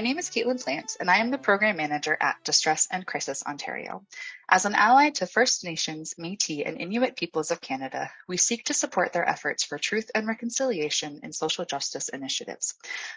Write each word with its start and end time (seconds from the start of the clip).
My 0.00 0.04
name 0.04 0.18
is 0.18 0.30
Caitlin 0.30 0.64
Plant, 0.64 0.96
and 0.98 1.10
I 1.10 1.18
am 1.18 1.30
the 1.30 1.36
Program 1.36 1.76
Manager 1.76 2.16
at 2.18 2.42
Distress 2.42 2.88
and 2.90 3.04
Crisis 3.04 3.42
Ontario. 3.42 4.02
As 4.48 4.64
an 4.64 4.74
ally 4.74 5.10
to 5.10 5.26
First 5.26 5.62
Nations, 5.62 6.14
Métis, 6.18 6.62
and 6.64 6.80
Inuit 6.80 7.16
peoples 7.16 7.50
of 7.50 7.60
Canada, 7.60 8.10
we 8.26 8.38
seek 8.38 8.64
to 8.64 8.72
support 8.72 9.12
their 9.12 9.28
efforts 9.28 9.62
for 9.62 9.76
truth 9.76 10.10
and 10.14 10.26
reconciliation 10.26 11.20
in 11.22 11.34
social 11.34 11.66
justice 11.66 12.08
initiatives. 12.08 12.76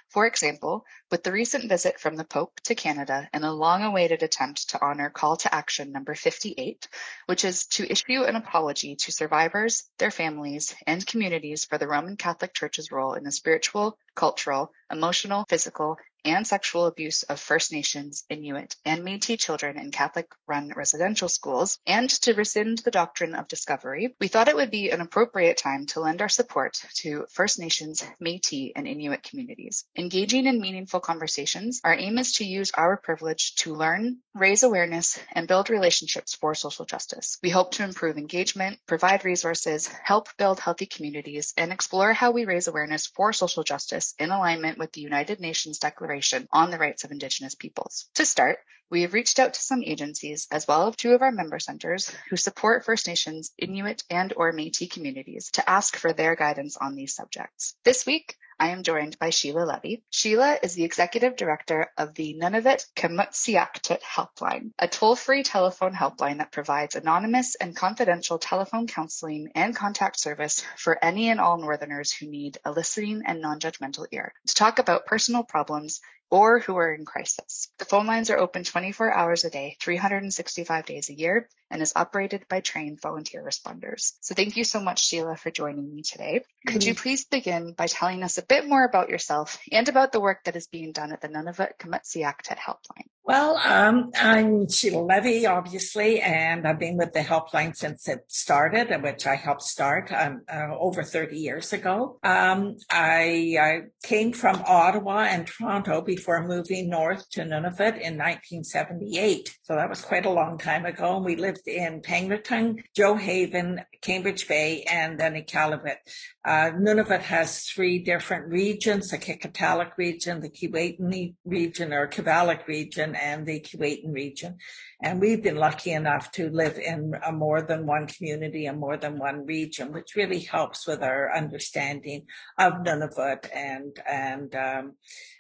For 0.10 0.28
example, 0.28 0.86
with 1.10 1.24
the 1.24 1.32
recent 1.32 1.70
visit 1.70 2.02
from 2.02 2.18
the 2.18 2.26
Pope 2.26 2.60
to 2.66 2.76
Canada 2.76 3.30
and 3.32 3.46
a 3.46 3.54
long-awaited 3.54 4.22
attempt 4.22 4.72
to 4.72 4.86
honor 4.86 5.10
Call 5.10 5.38
to 5.38 5.56
Action 5.56 5.94
number 5.94 6.16
58, 6.16 6.90
which 7.28 7.46
is 7.46 7.66
to 7.68 7.90
issue 7.90 8.24
an 8.24 8.36
apology 8.36 8.98
to 8.98 9.12
survivors, 9.14 9.86
their 10.00 10.12
families, 10.12 10.76
and 10.86 11.08
communities 11.08 11.64
for 11.64 11.78
the 11.78 11.88
Roman 11.88 12.18
Catholic 12.18 12.54
Church's 12.54 12.92
role 12.92 13.14
in 13.14 13.24
the 13.24 13.32
spiritual, 13.32 13.98
cultural, 14.16 14.74
emotional, 14.92 15.46
physical, 15.48 15.98
and 16.26 16.48
sexual 16.48 16.86
abuse 16.86 17.24
of 17.24 17.40
First 17.40 17.72
Nations, 17.72 18.24
Inuit, 18.30 18.76
and 18.86 19.02
Métis 19.04 19.40
children 19.40 19.78
in 19.78 19.92
Catholic-run 19.92 20.72
residential 20.76 21.28
schools, 21.28 21.80
and 21.86 22.10
to 22.10 22.34
rescind 22.34 22.80
the 22.80 22.92
doctrine 22.92 23.36
of 23.36 23.48
discovery, 23.48 24.16
we 24.22 24.28
thought 24.28 24.48
it 24.48 24.56
would 24.56 24.72
be 24.72 24.90
an 24.90 25.02
appropriate 25.02 25.58
time 25.58 25.86
to 25.88 26.00
lend 26.00 26.22
our 26.22 26.30
support 26.30 26.82
to 26.96 27.26
First 27.30 27.60
Nations, 27.60 28.04
Métis, 28.22 28.72
and 28.76 28.88
Inuit 28.88 29.24
communities. 29.24 29.86
Engaging 29.98 30.46
in 30.46 30.62
meaningful 30.62 31.00
conversations, 31.02 31.82
our 31.84 31.94
aim 31.94 32.18
is 32.18 32.34
to 32.34 32.46
use 32.46 32.72
our 32.76 32.96
privilege 32.96 33.56
to 33.56 33.76
learn, 33.76 34.20
raise 34.34 34.64
awareness, 34.64 35.20
and 35.34 35.48
build 35.48 35.70
relationships 35.70 36.36
for 36.36 36.56
social 36.56 36.86
justice. 36.86 37.38
We 37.44 37.50
hope 37.50 37.72
to 37.74 37.84
improve 37.84 38.18
engagement, 38.18 38.80
provide 38.88 39.26
resources, 39.26 39.88
help 39.88 40.30
build 40.38 40.60
healthy 40.60 40.86
communities, 40.86 41.54
and 41.58 41.72
explore 41.72 42.14
how 42.14 42.32
we 42.32 42.46
raise 42.46 42.68
awareness 42.68 43.08
for 43.08 43.34
social 43.34 43.64
justice 43.64 44.14
in 44.20 44.32
alignment 44.32 44.78
with 44.78 44.94
the 44.94 45.02
United 45.02 45.42
Nations 45.42 45.80
Declaration 45.80 46.13
Declaration 46.14 46.48
on 46.52 46.70
the 46.70 46.78
Rights 46.78 47.04
of 47.04 47.12
Indigenous 47.12 47.56
Peoples. 47.56 48.08
To 48.16 48.26
start, 48.26 48.60
we 48.92 49.02
have 49.02 49.14
reached 49.14 49.40
out 49.40 49.56
to 49.56 49.60
some 49.60 49.82
agencies 49.82 50.48
as 50.52 50.68
well 50.68 50.88
as 50.88 50.96
two 50.96 51.14
of 51.14 51.24
our 51.24 51.32
member 51.32 51.58
centers 51.58 52.12
who 52.30 52.38
support 52.38 52.86
First 52.86 53.08
Nations, 53.08 53.52
Inuit, 53.58 54.04
and 54.12 54.32
or 54.38 54.54
Métis 54.54 54.92
communities 54.92 55.50
to 55.54 55.68
ask 55.68 55.96
for 55.96 56.14
their 56.14 56.36
guidance 56.36 56.78
on 56.78 56.94
these 56.94 57.16
subjects. 57.16 57.76
This 57.84 58.06
week, 58.06 58.36
I 58.60 58.70
am 58.70 58.84
joined 58.84 59.20
by 59.20 59.30
Sheila 59.30 59.66
Levy. 59.66 60.04
Sheila 60.10 60.58
is 60.62 60.76
the 60.76 60.84
executive 60.84 61.36
director 61.36 61.92
of 61.98 62.14
the 62.14 62.36
Nunavut 62.36 62.86
Kamatsiaqtut 62.96 64.02
Helpline, 64.02 64.72
a 64.80 64.88
toll-free 64.88 65.44
telephone 65.44 65.94
helpline 65.94 66.38
that 66.38 66.52
provides 66.52 66.96
anonymous 66.96 67.56
and 67.56 67.76
confidential 67.76 68.38
telephone 68.38 68.88
counseling 68.88 69.52
and 69.56 69.76
contact 69.76 70.20
service 70.20 70.64
for 70.78 71.04
any 71.04 71.30
and 71.30 71.40
all 71.40 71.58
Northerners 71.58 72.12
who 72.12 72.30
need 72.30 72.58
a 72.66 72.72
listening 72.72 73.24
and 73.26 73.42
non-judgmental 73.42 74.08
ear 74.12 74.34
to 74.48 74.54
talk 74.54 74.80
about 74.80 75.06
personal 75.06 75.44
problems 75.44 76.02
or 76.30 76.60
who 76.60 76.76
are 76.78 76.94
in 76.94 77.06
crisis. 77.06 77.70
The 77.78 77.86
phone 77.86 78.08
lines 78.08 78.30
are 78.30 78.38
open 78.38 78.64
24 78.64 79.14
hours 79.14 79.46
a 79.46 79.50
day, 79.50 79.78
365 79.80 80.86
days 80.86 81.10
a 81.10 81.14
year, 81.14 81.48
and 81.70 81.82
is 81.82 81.94
operated 81.96 82.46
by 82.48 82.60
trained 82.60 83.02
volunteer 83.02 83.44
responders. 83.44 84.14
So 84.22 84.36
thank 84.36 84.58
you 84.58 84.64
so 84.64 84.80
much, 84.80 85.06
Sheila, 85.06 85.36
for 85.36 85.52
joining 85.52 85.94
me 85.94 86.04
today. 86.04 86.44
Could 86.68 86.82
mm-hmm. 86.82 86.90
you 86.90 86.96
please 86.96 87.26
begin 87.26 87.74
by 87.74 87.88
telling 87.88 88.24
us 88.24 88.38
a 88.38 88.46
bit 88.46 88.68
more 88.68 88.86
about 88.86 89.10
yourself 89.10 89.60
and 89.72 89.90
about 89.90 90.12
the 90.12 90.20
work 90.20 90.44
that 90.46 90.56
is 90.56 90.68
being 90.68 90.92
done 90.92 91.12
at 91.12 91.22
the 91.22 91.30
Nunavut 91.30 91.78
Kamatsiaqtut 91.80 92.58
Helpline? 92.58 93.08
Well, 93.26 93.56
um, 93.56 94.12
I'm 94.16 94.70
Sheila 94.70 95.02
Levy, 95.02 95.46
obviously, 95.46 96.20
and 96.20 96.68
I've 96.68 96.78
been 96.78 96.98
with 96.98 97.14
the 97.14 97.22
helpline 97.22 97.74
since 97.74 98.10
it 98.10 98.26
started, 98.28 98.90
which 99.02 99.26
I 99.26 99.36
helped 99.36 99.62
start 99.62 100.12
um, 100.12 100.42
uh, 100.54 100.78
over 100.78 101.04
30 101.04 101.38
years 101.38 101.72
ago. 101.72 102.20
Um, 102.22 102.76
I, 102.92 103.56
I, 103.60 103.82
came 104.04 104.34
from 104.34 104.62
Ottawa 104.68 105.20
and 105.22 105.48
Toronto 105.48 106.02
before 106.16 106.48
moving 106.48 106.90
north 106.90 107.30
to 107.32 107.42
Nunavut 107.42 108.00
in 108.08 108.18
1978. 108.18 109.58
So 109.64 109.76
that 109.76 109.90
was 109.90 110.02
quite 110.02 110.26
a 110.26 110.30
long 110.30 110.58
time 110.58 110.86
ago. 110.86 111.18
And 111.18 111.26
we 111.26 111.36
lived 111.36 111.68
in 111.68 112.02
Pangnirtung, 112.02 112.84
Gjoa 112.96 113.20
Haven, 113.20 113.82
Cambridge 114.02 114.48
Bay, 114.48 114.84
and 114.84 115.20
then 115.20 115.34
Iqaluit. 115.34 115.98
Uh, 116.46 116.72
Nunavut 116.86 117.22
has 117.22 117.64
three 117.64 118.00
different 118.00 118.48
regions, 118.48 119.10
the 119.10 119.18
Qikiqtaaluk 119.18 119.92
region, 119.98 120.42
the 120.42 120.50
Keewatin 120.50 121.36
region 121.46 121.94
or 121.94 122.08
Kivalliq 122.08 122.68
region, 122.68 123.16
and 123.16 123.46
the 123.46 123.60
Keewatin 123.62 124.14
region. 124.14 124.58
And 125.02 125.20
we've 125.20 125.42
been 125.42 125.58
lucky 125.58 125.92
enough 125.92 126.32
to 126.34 126.50
live 126.50 126.78
in 126.78 127.14
more 127.34 127.62
than 127.62 127.86
one 127.86 128.08
community 128.08 128.66
and 128.66 128.80
more 128.80 128.98
than 128.98 129.18
one 129.20 129.46
region, 129.46 129.92
which 129.92 130.16
really 130.16 130.40
helps 130.40 130.86
with 130.88 131.02
our 131.02 131.36
understanding 131.36 132.26
of 132.58 132.74
Nunavut 132.86 133.50
and, 133.54 133.98
and, 134.08 134.56
um, 134.56 134.94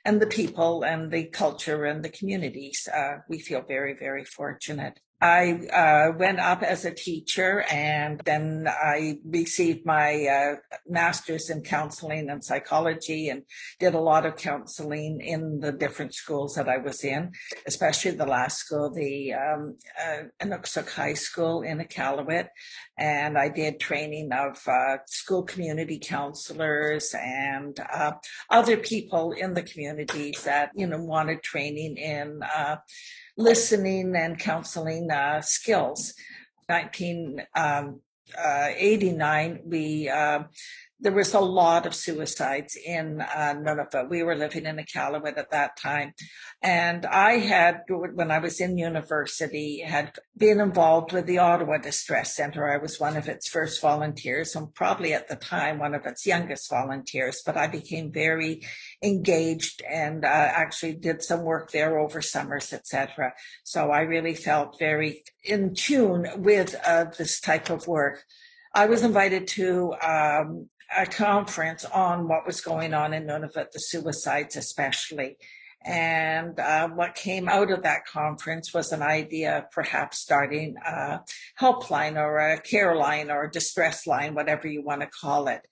and 0.06 0.22
the 0.22 0.28
people 0.28 0.62
and 0.84 1.12
the 1.12 1.25
culture 1.25 1.85
and 1.85 2.03
the 2.03 2.09
communities. 2.09 2.88
Uh, 2.88 3.18
we 3.29 3.40
feel 3.40 3.62
very, 3.62 3.94
very 3.94 4.25
fortunate. 4.25 5.00
I 5.23 5.53
uh, 5.72 6.17
went 6.17 6.41
up 6.41 6.63
as 6.63 6.84
a 6.84 6.94
teacher 6.94 7.61
and 7.72 8.19
then 8.25 8.67
I 8.67 9.19
received 9.23 9.85
my 9.85 10.25
uh, 10.25 10.56
master's 10.85 11.50
in 11.50 11.61
counseling 11.61 12.29
and 12.29 12.44
psychology 12.44 13.29
and 13.29 13.44
did 13.79 13.94
a 13.94 14.01
lot 14.01 14.25
of 14.25 14.35
counseling 14.35 15.22
in 15.22 15.62
the 15.62 15.72
different 15.72 16.13
schools 16.13 16.56
that 16.56 16.67
I 16.67 16.75
was 16.75 17.06
in, 17.06 17.31
especially 17.66 18.12
the 18.12 18.25
last 18.25 18.57
school, 18.57 18.91
the 18.94 19.33
um, 19.33 19.78
uh, 19.97 20.83
High 20.94 21.13
School 21.13 21.62
in 21.62 21.78
Iqaluit. 21.79 22.50
And 22.97 23.38
I 23.38 23.47
did 23.47 23.79
training 23.79 24.33
of 24.33 24.59
uh, 24.67 24.97
school 25.06 25.44
community 25.44 26.00
counselors 26.00 27.16
and 27.17 27.79
uh, 27.79 28.12
other 28.50 28.75
people 28.75 29.31
in 29.31 29.53
the 29.53 29.63
communities 29.63 30.44
that, 30.44 30.72
you 30.75 30.85
know, 30.85 31.01
wanted 31.01 31.44
training 31.44 31.95
in 31.95 32.41
uh, 32.44 32.75
listening 33.38 34.16
and 34.16 34.38
counseling 34.39 35.09
uh, 35.11 35.41
skills. 35.41 36.13
1989, 36.67 37.49
um, 37.55 38.01
uh, 38.38 39.59
we 39.66 40.09
uh, 40.09 40.44
there 41.03 41.11
was 41.11 41.33
a 41.33 41.39
lot 41.39 41.85
of 41.85 41.93
suicides 41.93 42.77
in 42.77 43.19
uh, 43.19 43.53
Nunavut. 43.57 44.09
We 44.09 44.23
were 44.23 44.35
living 44.35 44.65
in 44.65 44.77
Iqaluit 44.77 45.37
at 45.37 45.51
that 45.51 45.75
time. 45.75 46.13
And 46.61 47.05
I 47.05 47.39
had, 47.39 47.81
when 47.89 48.31
I 48.31 48.39
was 48.39 48.61
in 48.61 48.77
university, 48.77 49.81
had 49.81 50.13
been 50.38 50.61
involved 50.61 51.11
with 51.11 51.25
the 51.25 51.39
Ottawa 51.39 51.77
Distress 51.79 52.33
Center. 52.33 52.71
I 52.71 52.77
was 52.77 53.01
one 53.01 53.17
of 53.17 53.27
its 53.27 53.50
first 53.50 53.81
volunteers 53.81 54.55
and 54.55 54.73
probably 54.73 55.13
at 55.13 55.27
the 55.27 55.35
time 55.35 55.77
one 55.77 55.94
of 55.94 56.05
its 56.05 56.25
youngest 56.25 56.69
volunteers, 56.69 57.41
but 57.45 57.57
I 57.57 57.67
became 57.67 58.09
very 58.13 58.61
engaged 59.03 59.83
and 59.89 60.23
uh, 60.23 60.27
actually 60.27 60.94
did 60.94 61.21
some 61.21 61.44
work 61.44 61.71
there 61.71 61.99
over 61.99 62.21
summers, 62.21 62.71
etc. 62.71 63.33
So 63.65 63.91
I 63.91 64.01
really 64.01 64.35
felt 64.35 64.79
very 64.79 65.25
in 65.44 65.75
tune 65.75 66.27
with 66.38 66.75
uh, 66.88 67.07
this 67.17 67.41
type 67.41 67.69
of 67.69 67.88
work. 67.88 68.23
I 68.75 68.88
was 68.88 69.03
invited 69.03 69.47
to 69.49 69.94
um, 70.01 70.69
a 70.98 71.06
conference 71.06 71.86
on 71.86 72.28
what 72.28 72.45
was 72.45 72.62
going 72.62 72.94
on 72.94 73.13
in 73.13 73.25
Nunavut, 73.25 73.72
the 73.72 73.80
suicides 73.80 74.56
especially. 74.56 75.38
And 75.86 76.57
uh, 76.60 76.88
what 76.88 77.16
came 77.16 77.50
out 77.50 77.69
of 77.69 77.84
that 77.84 78.06
conference 78.06 78.74
was 78.74 78.94
an 78.94 79.01
idea 79.01 79.57
of 79.57 79.72
perhaps 79.72 80.19
starting 80.19 80.75
a 80.86 81.19
helpline 81.60 82.16
or 82.16 82.38
a 82.38 82.62
care 82.62 82.95
line 82.95 83.30
or 83.30 83.44
a 83.44 83.51
distress 83.51 84.07
line, 84.07 84.34
whatever 84.34 84.68
you 84.68 84.81
want 84.81 85.01
to 85.01 85.07
call 85.07 85.48
it. 85.50 85.68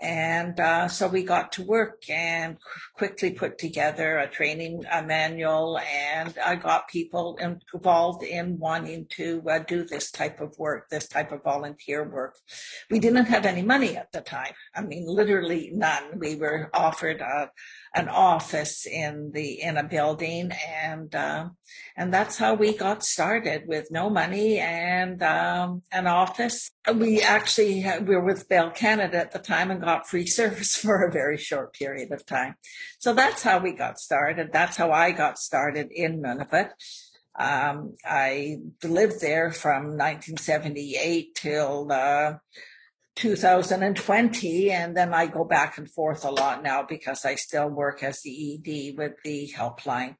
And 0.00 0.58
uh, 0.58 0.88
so 0.88 1.08
we 1.08 1.22
got 1.22 1.52
to 1.52 1.62
work 1.62 2.08
and 2.08 2.56
quickly 2.96 3.32
put 3.32 3.58
together 3.58 4.18
a 4.18 4.28
training 4.28 4.84
a 4.90 5.02
manual, 5.02 5.78
and 5.78 6.34
I 6.44 6.56
got 6.56 6.88
people 6.88 7.38
involved 7.38 8.22
in 8.22 8.58
wanting 8.58 9.06
to 9.10 9.42
uh, 9.48 9.58
do 9.58 9.84
this 9.84 10.10
type 10.10 10.40
of 10.40 10.58
work, 10.58 10.88
this 10.88 11.06
type 11.06 11.32
of 11.32 11.42
volunteer 11.42 12.08
work. 12.08 12.36
We 12.90 12.98
didn't 12.98 13.26
have 13.26 13.44
any 13.44 13.62
money 13.62 13.96
at 13.96 14.12
the 14.12 14.22
time. 14.22 14.54
I 14.74 14.82
mean, 14.82 15.06
literally 15.06 15.70
none. 15.74 16.18
We 16.18 16.36
were 16.36 16.70
offered 16.72 17.20
a 17.20 17.50
an 17.94 18.08
office 18.08 18.86
in 18.86 19.32
the 19.34 19.60
in 19.60 19.76
a 19.76 19.82
building 19.82 20.52
and 20.68 21.12
uh, 21.14 21.48
and 21.96 22.14
that's 22.14 22.38
how 22.38 22.54
we 22.54 22.76
got 22.76 23.02
started 23.02 23.64
with 23.66 23.90
no 23.90 24.08
money 24.08 24.58
and 24.58 25.22
um, 25.22 25.82
an 25.90 26.06
office 26.06 26.70
we 26.94 27.20
actually 27.20 27.84
we 28.00 28.16
were 28.16 28.24
with 28.24 28.48
bell 28.48 28.70
canada 28.70 29.18
at 29.18 29.32
the 29.32 29.38
time 29.38 29.70
and 29.70 29.82
got 29.82 30.08
free 30.08 30.26
service 30.38 30.76
for 30.76 31.04
a 31.04 31.12
very 31.12 31.36
short 31.36 31.74
period 31.74 32.10
of 32.10 32.24
time. 32.26 32.54
So 32.98 33.12
that's 33.12 33.42
how 33.42 33.58
we 33.58 33.72
got 33.72 33.98
started. 33.98 34.50
That's 34.52 34.76
how 34.76 34.90
i 34.90 35.10
got 35.10 35.38
started 35.38 35.88
in 35.90 36.22
nunavut. 36.22 36.70
Um, 37.38 37.94
I 38.04 38.58
lived 38.82 39.20
there 39.20 39.52
from 39.52 39.96
1978 39.96 41.34
till 41.34 41.90
uh, 41.90 42.34
2020 43.20 44.70
and 44.70 44.96
then 44.96 45.12
i 45.12 45.26
go 45.26 45.44
back 45.44 45.76
and 45.76 45.90
forth 45.90 46.24
a 46.24 46.30
lot 46.30 46.62
now 46.62 46.82
because 46.82 47.26
i 47.26 47.34
still 47.34 47.68
work 47.68 48.02
as 48.02 48.22
the 48.22 48.54
ed 48.54 48.96
with 48.96 49.12
the 49.24 49.52
helpline. 49.54 50.16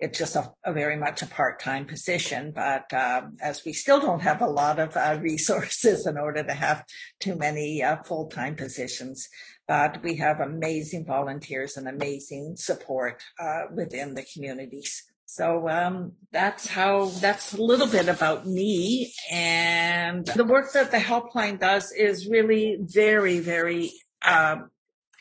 It's 0.00 0.18
just 0.18 0.34
a, 0.34 0.50
a 0.64 0.72
very 0.72 0.96
much 0.96 1.22
a 1.22 1.26
part-time 1.26 1.86
position 1.86 2.52
but 2.52 2.92
um, 2.92 3.36
as 3.40 3.64
we 3.64 3.72
still 3.72 4.00
don't 4.00 4.22
have 4.22 4.42
a 4.42 4.46
lot 4.46 4.80
of 4.80 4.96
uh, 4.96 5.18
resources 5.22 6.06
in 6.08 6.18
order 6.18 6.42
to 6.42 6.52
have 6.52 6.84
too 7.20 7.36
many 7.36 7.84
uh, 7.84 8.02
full-time 8.02 8.56
positions 8.56 9.28
but 9.68 10.02
we 10.02 10.16
have 10.16 10.40
amazing 10.40 11.06
volunteers 11.06 11.76
and 11.76 11.86
amazing 11.86 12.56
support 12.56 13.22
uh, 13.38 13.62
within 13.72 14.14
the 14.14 14.26
communities 14.34 15.09
so 15.30 15.68
um, 15.68 16.14
that's 16.32 16.66
how 16.66 17.04
that's 17.04 17.52
a 17.52 17.62
little 17.62 17.86
bit 17.86 18.08
about 18.08 18.48
me. 18.48 19.14
And 19.30 20.26
the 20.26 20.42
work 20.42 20.72
that 20.72 20.90
the 20.90 20.96
helpline 20.96 21.60
does 21.60 21.92
is 21.92 22.26
really 22.26 22.78
very, 22.80 23.38
very, 23.38 23.92
um, 24.26 24.72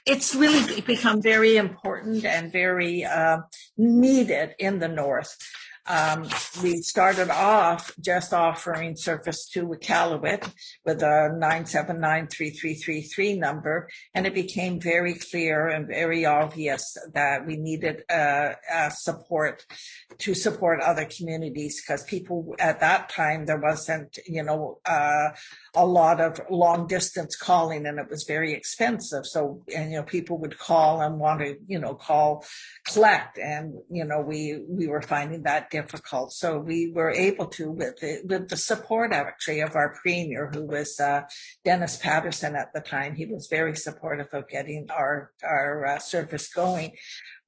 it's 0.08 0.34
really 0.34 0.82
become 0.82 1.22
very 1.22 1.58
important 1.58 2.26
and 2.26 2.52
very 2.52 3.06
uh, 3.06 3.42
needed 3.78 4.56
in 4.58 4.80
the 4.80 4.88
North. 4.88 5.38
Um, 5.88 6.28
we 6.62 6.82
started 6.82 7.30
off 7.30 7.92
just 8.00 8.34
offering 8.34 8.96
service 8.96 9.50
to 9.54 9.68
Iqaluit 9.68 10.52
with 10.86 11.02
a 11.02 11.36
9793333 11.42 13.40
number, 13.40 13.90
and 14.14 14.28
it 14.28 14.34
became 14.34 14.80
very 14.80 15.16
clear 15.16 15.68
and 15.68 15.88
very 15.88 16.26
obvious 16.26 16.96
that 17.14 17.46
we 17.46 17.58
needed 17.58 18.04
uh, 18.10 18.54
uh, 18.72 18.90
support 18.90 19.66
to 20.20 20.34
support 20.36 20.82
other 20.82 21.06
communities 21.06 21.82
because 21.82 22.04
people 22.04 22.56
at 22.60 22.80
that 22.82 23.10
time 23.10 23.46
there 23.46 23.60
wasn't, 23.60 24.18
you 24.28 24.44
know, 24.44 24.80
uh, 24.86 25.30
a 25.76 25.86
lot 25.86 26.22
of 26.22 26.40
long 26.50 26.88
distance 26.88 27.36
calling 27.36 27.86
and 27.86 28.00
it 28.00 28.10
was 28.10 28.26
very 28.28 28.54
expensive. 28.54 29.26
So, 29.26 29.64
and, 29.76 29.92
you 29.92 29.98
know, 29.98 30.04
people 30.04 30.38
would 30.40 30.58
call 30.58 31.02
and 31.02 31.20
want 31.20 31.40
to, 31.40 31.56
you 31.68 31.80
know, 31.80 31.96
call, 31.96 32.46
collect. 32.86 33.38
And, 33.38 33.76
you 33.90 34.06
know, 34.06 34.22
we, 34.22 34.64
we 34.68 34.88
were 34.88 35.02
finding 35.02 35.44
that 35.44 35.70
difficult. 35.70 35.79
So 36.30 36.60
we 36.60 36.92
were 36.94 37.12
able 37.12 37.48
to, 37.48 37.72
with 37.72 38.00
the, 38.00 38.22
with 38.26 38.50
the 38.50 38.58
support 38.58 39.12
actually 39.12 39.62
of 39.62 39.76
our 39.76 39.96
premier, 40.02 40.50
who 40.54 40.66
was, 40.66 41.00
uh, 41.00 41.24
Dennis 41.64 41.98
Patterson 41.98 42.56
at 42.56 42.74
the 42.74 42.82
time, 42.82 43.16
he 43.16 43.26
was 43.26 43.48
very 43.48 43.76
supportive 43.76 44.28
of 44.34 44.48
getting 44.48 44.88
our, 44.90 45.32
our 45.44 45.86
uh, 45.86 46.00
service 46.00 46.50
going 46.52 46.94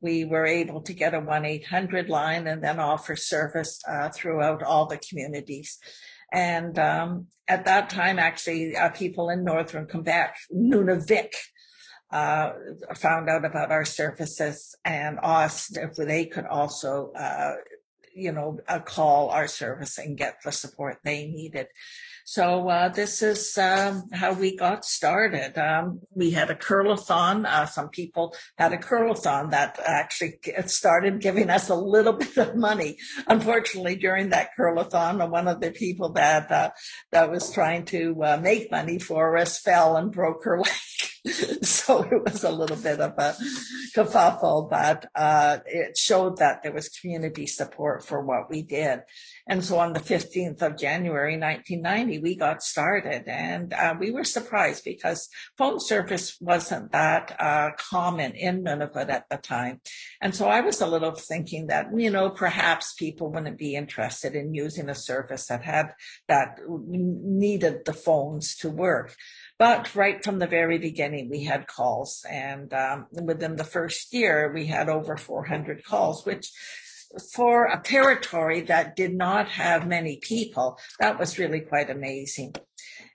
we 0.02 0.26
were 0.26 0.46
able 0.46 0.82
to 0.82 0.94
get 0.94 1.14
a 1.14 1.22
1-800 1.22 2.10
line 2.10 2.48
and 2.48 2.64
then 2.64 2.80
offer 2.80 3.16
service 3.16 3.80
uh, 3.88 4.10
throughout 4.10 4.64
all 4.64 4.88
the 4.88 4.98
communities. 4.98 5.78
And 6.34 6.78
um, 6.80 7.28
at 7.48 7.66
that 7.66 7.90
time, 7.90 8.18
actually, 8.18 8.76
uh, 8.76 8.90
people 8.90 9.30
in 9.30 9.44
northern 9.44 9.88
Quebec, 9.88 10.36
Nunavik, 10.54 11.34
uh, 12.12 12.52
found 12.96 13.30
out 13.30 13.46
about 13.46 13.72
our 13.72 13.86
services 13.86 14.76
and 14.84 15.18
asked 15.24 15.78
if 15.78 15.96
they 15.96 16.26
could 16.26 16.46
also, 16.46 17.14
uh, 17.18 17.54
you 18.14 18.32
know, 18.32 18.60
uh, 18.68 18.80
call 18.80 19.30
our 19.30 19.48
service 19.48 19.98
and 19.98 20.18
get 20.18 20.38
the 20.44 20.52
support 20.52 21.00
they 21.04 21.28
needed. 21.28 21.68
So 22.26 22.70
uh, 22.70 22.90
this 22.90 23.22
is 23.22 23.58
um, 23.58 24.10
how 24.14 24.34
we 24.34 24.56
got 24.56 24.86
started. 24.86 25.58
Um, 25.58 26.02
we 26.14 26.32
had 26.32 26.50
a 26.50 26.56
curlathon. 26.56 27.46
Uh, 27.46 27.66
some 27.66 27.90
people 27.90 28.36
had 28.58 28.74
a 28.74 28.78
curlathon 28.78 29.52
that 29.52 29.80
actually 29.86 30.40
started 30.68 31.20
giving 31.20 31.50
us 31.50 31.70
a 31.70 31.76
little 31.76 32.14
bit 32.26 32.38
of 32.38 32.56
money. 32.56 32.98
Unfortunately, 33.28 33.96
during 33.96 34.30
that 34.30 34.52
curlathon, 34.58 35.30
one 35.30 35.48
of 35.48 35.62
the 35.62 35.72
people 35.72 36.14
that 36.14 36.52
uh, 36.52 36.70
that 37.12 37.30
was 37.30 37.52
trying 37.52 37.86
to 37.86 38.24
uh, 38.24 38.40
make 38.42 38.72
money 38.72 39.00
for 39.00 39.36
us 39.38 39.60
fell 39.60 39.98
and 39.98 40.12
broke 40.12 40.44
her 40.44 40.60
leg. 40.62 40.72
so 41.62 42.02
it 42.02 42.24
was 42.24 42.44
a 42.44 42.52
little 42.52 42.78
bit 42.78 43.00
of 43.00 43.14
a 43.18 43.36
kerfuffle, 43.96 44.68
but 44.70 45.06
uh, 45.14 45.60
it 45.68 45.96
showed 45.96 46.38
that 46.38 46.64
there 46.64 46.74
was 46.74 46.90
community 46.90 47.46
support 47.46 48.04
for 48.04 48.22
what 48.22 48.50
we 48.50 48.64
did. 48.64 49.02
And 49.48 49.64
so 49.64 49.78
on 49.78 49.94
the 49.94 50.00
15th 50.00 50.62
of 50.64 50.78
January, 50.78 51.38
1990, 51.38 52.20
we 52.20 52.36
got 52.36 52.64
started 52.64 53.28
and 53.28 53.72
uh, 53.74 53.94
we 54.00 54.10
were 54.10 54.24
surprised 54.24 54.84
because 54.84 55.30
phone 55.58 55.80
service 55.80 56.38
wasn't 56.42 56.92
that 56.92 57.36
uh, 57.40 57.70
common 57.78 58.32
in 58.32 58.64
Nunavut 58.64 59.10
at 59.10 59.30
the 59.30 59.38
time. 59.38 59.80
And 60.22 60.34
so 60.34 60.48
I 60.48 60.62
was 60.62 60.82
a 60.82 60.88
little 60.88 61.12
thinking 61.12 61.68
that, 61.68 61.88
you 61.96 62.10
know, 62.10 62.32
perhaps 62.32 62.94
people 62.94 63.32
wouldn't 63.32 63.60
be 63.60 63.76
interested 63.76 64.34
in 64.34 64.56
using 64.56 64.90
a 64.90 64.96
service 64.96 65.48
that 65.48 65.64
had, 65.64 65.94
that 66.28 66.60
needed 66.68 67.86
the 67.86 67.94
phones 67.94 68.56
to 68.58 68.70
work. 68.72 69.16
But 69.62 69.94
right 69.94 70.24
from 70.24 70.40
the 70.40 70.48
very 70.48 70.80
beginning, 70.80 71.30
we 71.30 71.44
had 71.44 71.68
calls. 71.68 72.26
And 72.28 72.74
um, 72.74 73.06
within 73.12 73.58
the 73.58 73.64
first 73.64 74.12
year, 74.12 74.52
we 74.52 74.66
had 74.66 74.90
over 74.90 75.16
400 75.16 75.84
calls, 75.84 76.26
which 76.26 76.52
for 77.32 77.66
a 77.68 77.80
territory 77.80 78.62
that 78.62 78.96
did 78.96 79.14
not 79.14 79.50
have 79.50 79.86
many 79.86 80.18
people, 80.18 80.80
that 81.00 81.20
was 81.20 81.38
really 81.38 81.60
quite 81.60 81.92
amazing. 81.92 82.56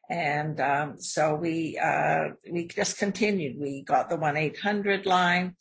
And 0.08 0.60
um, 0.60 1.00
so 1.00 1.34
we 1.34 1.80
uh, 1.82 2.28
we 2.48 2.68
just 2.68 2.96
continued. 2.96 3.58
We 3.58 3.82
got 3.82 4.08
the 4.08 4.16
one 4.16 4.36
eight 4.36 4.60
hundred 4.60 5.04
line, 5.04 5.56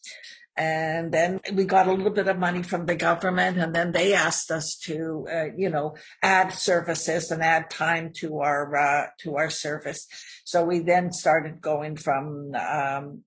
and 0.58 1.12
then 1.12 1.40
we 1.54 1.66
got 1.66 1.88
a 1.88 1.92
little 1.92 2.12
bit 2.12 2.28
of 2.28 2.40
money 2.40 2.64
from 2.64 2.86
the 2.86 2.96
government 2.96 3.58
and 3.58 3.76
then 3.76 3.92
they 3.92 4.14
asked 4.14 4.52
us 4.52 4.76
to 4.76 5.28
uh, 5.32 5.46
you 5.58 5.70
know 5.70 5.96
add 6.24 6.52
services 6.54 7.32
and 7.32 7.44
add 7.44 7.70
time 7.70 8.12
to 8.14 8.40
our 8.40 8.76
uh, 8.76 9.08
to 9.20 9.36
our 9.36 9.50
service 9.50 10.08
so 10.46 10.64
we 10.64 10.80
then 10.80 11.12
started 11.12 11.62
going 11.62 11.96
from 11.98 12.54
um, 12.56 13.24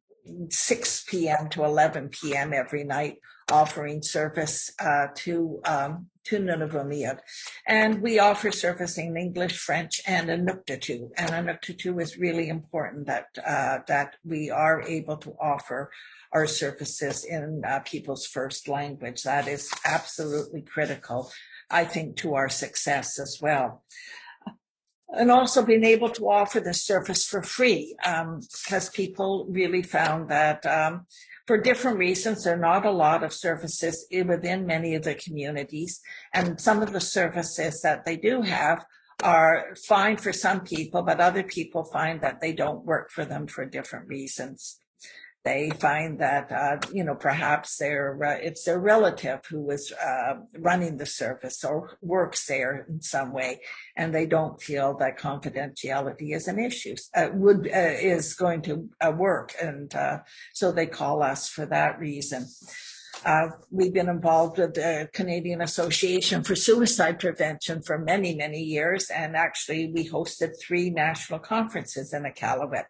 6 0.48 1.04
p.m. 1.08 1.48
to 1.50 1.64
11 1.64 2.10
p.m. 2.10 2.52
every 2.52 2.84
night 2.84 3.16
offering 3.50 4.02
service 4.02 4.72
uh, 4.78 5.06
to 5.14 5.60
um, 5.64 6.06
to 6.28 6.38
Nunavummiut. 6.38 7.18
And 7.66 8.02
we 8.02 8.18
offer 8.18 8.50
service 8.50 8.98
in 8.98 9.16
English, 9.16 9.58
French, 9.58 10.00
and 10.06 10.28
Inuktitut. 10.28 11.10
And 11.16 11.30
Inuktitut 11.30 12.00
is 12.00 12.18
really 12.18 12.48
important 12.48 13.06
that 13.06 13.26
uh, 13.44 13.78
that 13.86 14.16
we 14.24 14.50
are 14.50 14.82
able 14.82 15.16
to 15.18 15.34
offer 15.40 15.90
our 16.32 16.46
services 16.46 17.24
in 17.24 17.62
uh, 17.66 17.80
people's 17.80 18.26
first 18.26 18.68
language. 18.68 19.22
That 19.22 19.48
is 19.48 19.70
absolutely 19.84 20.62
critical, 20.62 21.30
I 21.70 21.84
think, 21.84 22.16
to 22.18 22.34
our 22.34 22.48
success 22.48 23.18
as 23.18 23.38
well. 23.40 23.82
And 25.10 25.30
also 25.30 25.64
being 25.64 25.84
able 25.84 26.10
to 26.10 26.28
offer 26.28 26.60
the 26.60 26.74
service 26.74 27.24
for 27.24 27.42
free, 27.42 27.96
because 28.02 28.88
um, 28.88 28.92
people 28.92 29.46
really 29.48 29.82
found 29.82 30.28
that 30.28 30.66
um, 30.66 31.06
for 31.48 31.56
different 31.56 31.96
reasons, 31.96 32.44
there 32.44 32.52
are 32.52 32.58
not 32.58 32.84
a 32.84 32.90
lot 32.90 33.24
of 33.24 33.32
services 33.32 34.06
within 34.12 34.66
many 34.66 34.94
of 34.94 35.02
the 35.02 35.14
communities. 35.14 35.98
And 36.34 36.60
some 36.60 36.82
of 36.82 36.92
the 36.92 37.00
services 37.00 37.80
that 37.80 38.04
they 38.04 38.18
do 38.18 38.42
have 38.42 38.84
are 39.22 39.74
fine 39.86 40.18
for 40.18 40.30
some 40.30 40.60
people, 40.60 41.00
but 41.00 41.20
other 41.20 41.42
people 41.42 41.84
find 41.84 42.20
that 42.20 42.42
they 42.42 42.52
don't 42.52 42.84
work 42.84 43.10
for 43.10 43.24
them 43.24 43.46
for 43.46 43.64
different 43.64 44.08
reasons 44.08 44.80
they 45.44 45.70
find 45.70 46.18
that 46.18 46.50
uh, 46.50 46.76
you 46.92 47.04
know 47.04 47.14
perhaps 47.14 47.76
their 47.76 48.18
uh, 48.22 48.38
it's 48.42 48.64
their 48.64 48.78
relative 48.78 49.40
who 49.48 49.70
is 49.70 49.92
uh, 49.92 50.34
running 50.58 50.96
the 50.96 51.06
service 51.06 51.64
or 51.64 51.96
works 52.02 52.46
there 52.46 52.86
in 52.88 53.00
some 53.00 53.32
way, 53.32 53.60
and 53.96 54.14
they 54.14 54.26
don't 54.26 54.60
feel 54.60 54.96
that 54.98 55.18
confidentiality 55.18 56.34
is 56.34 56.48
an 56.48 56.58
issue 56.58 56.96
uh, 57.14 57.28
would 57.32 57.68
uh, 57.68 57.94
is 58.00 58.34
going 58.34 58.62
to 58.62 58.88
uh, 59.00 59.12
work, 59.12 59.54
and 59.62 59.94
so 60.52 60.72
they 60.72 60.86
call 60.86 61.22
us 61.22 61.48
for 61.48 61.66
that 61.66 61.98
reason. 61.98 62.46
We've 63.70 63.92
been 63.92 64.08
involved 64.08 64.58
with 64.58 64.74
the 64.74 65.08
Canadian 65.12 65.60
Association 65.60 66.44
for 66.44 66.54
Suicide 66.54 67.18
Prevention 67.18 67.82
for 67.82 67.98
many, 67.98 68.36
many 68.36 68.62
years. 68.62 69.10
And 69.10 69.34
actually, 69.34 69.90
we 69.92 70.08
hosted 70.08 70.52
three 70.60 70.88
national 70.88 71.40
conferences 71.40 72.12
in 72.12 72.22
Iqaluit 72.22 72.84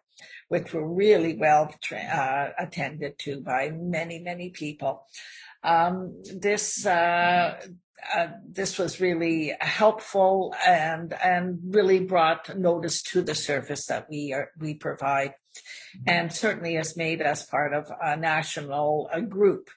which 0.49 0.73
were 0.73 0.87
really 0.87 1.35
well 1.37 1.73
uh, 1.91 2.49
attended 2.59 3.17
to 3.19 3.39
by 3.41 3.71
many, 3.71 4.19
many 4.19 4.49
people. 4.49 5.07
Um, 5.63 6.21
this 6.35 6.85
uh, 6.85 7.59
uh, 8.15 8.27
this 8.47 8.77
was 8.77 9.01
really 9.01 9.53
helpful 9.59 10.55
and 10.65 11.13
and 11.21 11.59
really 11.69 11.99
brought 11.99 12.57
notice 12.57 13.03
to 13.03 13.21
the 13.21 13.35
service 13.35 13.85
that 13.87 14.07
we 14.09 14.33
are, 14.33 14.51
we 14.57 14.73
provide, 14.73 15.33
and 16.07 16.31
certainly 16.33 16.75
has 16.75 16.95
made 16.95 17.21
us 17.21 17.45
part 17.45 17.73
of 17.73 17.91
a 18.01 18.15
national 18.17 19.09
a 19.13 19.21
group. 19.21 19.69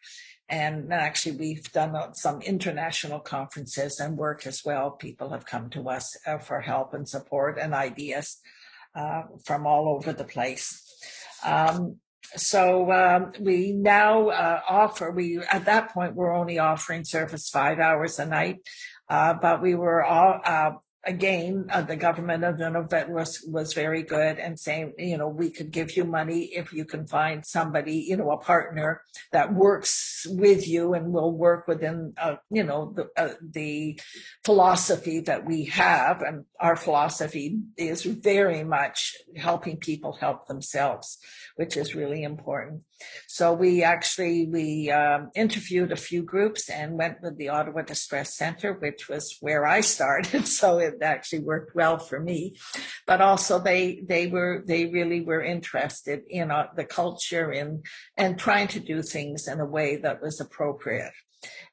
And 0.48 0.92
actually, 0.92 1.36
we've 1.36 1.72
done 1.72 1.96
some 2.14 2.42
international 2.42 3.20
conferences 3.20 3.98
and 3.98 4.16
work 4.18 4.46
as 4.46 4.62
well. 4.64 4.90
People 4.90 5.30
have 5.30 5.46
come 5.46 5.70
to 5.70 5.88
us 5.88 6.16
uh, 6.26 6.38
for 6.38 6.60
help 6.60 6.94
and 6.94 7.08
support 7.08 7.58
and 7.58 7.74
ideas 7.74 8.40
uh, 8.94 9.22
from 9.44 9.66
all 9.66 9.88
over 9.88 10.12
the 10.12 10.24
place. 10.24 10.80
Um, 11.44 11.96
so 12.36 12.90
um, 12.92 13.32
we 13.40 13.72
now 13.72 14.28
uh, 14.28 14.60
offer 14.68 15.10
we 15.10 15.38
at 15.50 15.66
that 15.66 15.92
point 15.92 16.14
we're 16.14 16.34
only 16.34 16.58
offering 16.58 17.04
service 17.04 17.50
five 17.50 17.78
hours 17.78 18.18
a 18.18 18.24
night 18.24 18.58
uh, 19.08 19.34
but 19.34 19.60
we 19.60 19.74
were 19.74 20.02
all 20.02 20.40
uh, 20.44 20.70
again, 21.04 21.66
uh, 21.70 21.82
the 21.82 21.96
government 21.96 22.44
of 22.44 22.56
Nunavut 22.56 23.08
was 23.08 23.44
was 23.48 23.72
very 23.72 24.02
good 24.02 24.38
and 24.38 24.58
saying, 24.58 24.92
you 24.98 25.18
know, 25.18 25.28
we 25.28 25.50
could 25.50 25.70
give 25.70 25.96
you 25.96 26.04
money 26.04 26.44
if 26.54 26.72
you 26.72 26.84
can 26.84 27.06
find 27.06 27.44
somebody, 27.44 27.96
you 28.08 28.16
know, 28.16 28.30
a 28.30 28.38
partner 28.38 29.02
that 29.32 29.52
works 29.52 30.26
with 30.28 30.68
you 30.68 30.94
and 30.94 31.12
will 31.12 31.32
work 31.32 31.66
within, 31.66 32.14
uh, 32.16 32.36
you 32.50 32.62
know, 32.62 32.92
the 32.94 33.08
uh, 33.16 33.34
the 33.42 34.00
philosophy 34.44 35.20
that 35.20 35.44
we 35.44 35.64
have, 35.64 36.22
and 36.22 36.44
our 36.62 36.76
philosophy 36.76 37.58
is 37.76 38.04
very 38.04 38.62
much 38.62 39.16
helping 39.36 39.76
people 39.78 40.12
help 40.12 40.46
themselves, 40.46 41.18
which 41.56 41.76
is 41.76 41.96
really 41.96 42.22
important. 42.22 42.82
So 43.26 43.52
we 43.52 43.82
actually 43.82 44.46
we 44.46 44.88
um, 44.92 45.30
interviewed 45.34 45.90
a 45.90 45.96
few 45.96 46.22
groups 46.22 46.70
and 46.70 46.96
went 46.96 47.20
with 47.20 47.36
the 47.36 47.48
Ottawa 47.48 47.82
Distress 47.82 48.36
Center, 48.36 48.74
which 48.74 49.08
was 49.08 49.36
where 49.40 49.66
I 49.66 49.80
started. 49.80 50.46
So 50.62 50.78
it 50.78 51.02
actually 51.02 51.40
worked 51.40 51.74
well 51.74 51.98
for 51.98 52.20
me. 52.20 52.54
But 53.06 53.20
also 53.20 53.58
they 53.58 54.04
they 54.08 54.28
were 54.28 54.62
they 54.64 54.86
really 54.86 55.20
were 55.20 55.42
interested 55.42 56.20
in 56.28 56.52
uh, 56.52 56.68
the 56.76 56.84
culture 56.84 57.50
and 57.50 57.84
and 58.16 58.38
trying 58.38 58.68
to 58.68 58.80
do 58.80 59.02
things 59.02 59.48
in 59.48 59.58
a 59.58 59.66
way 59.66 59.96
that 59.96 60.22
was 60.22 60.40
appropriate. 60.40 61.14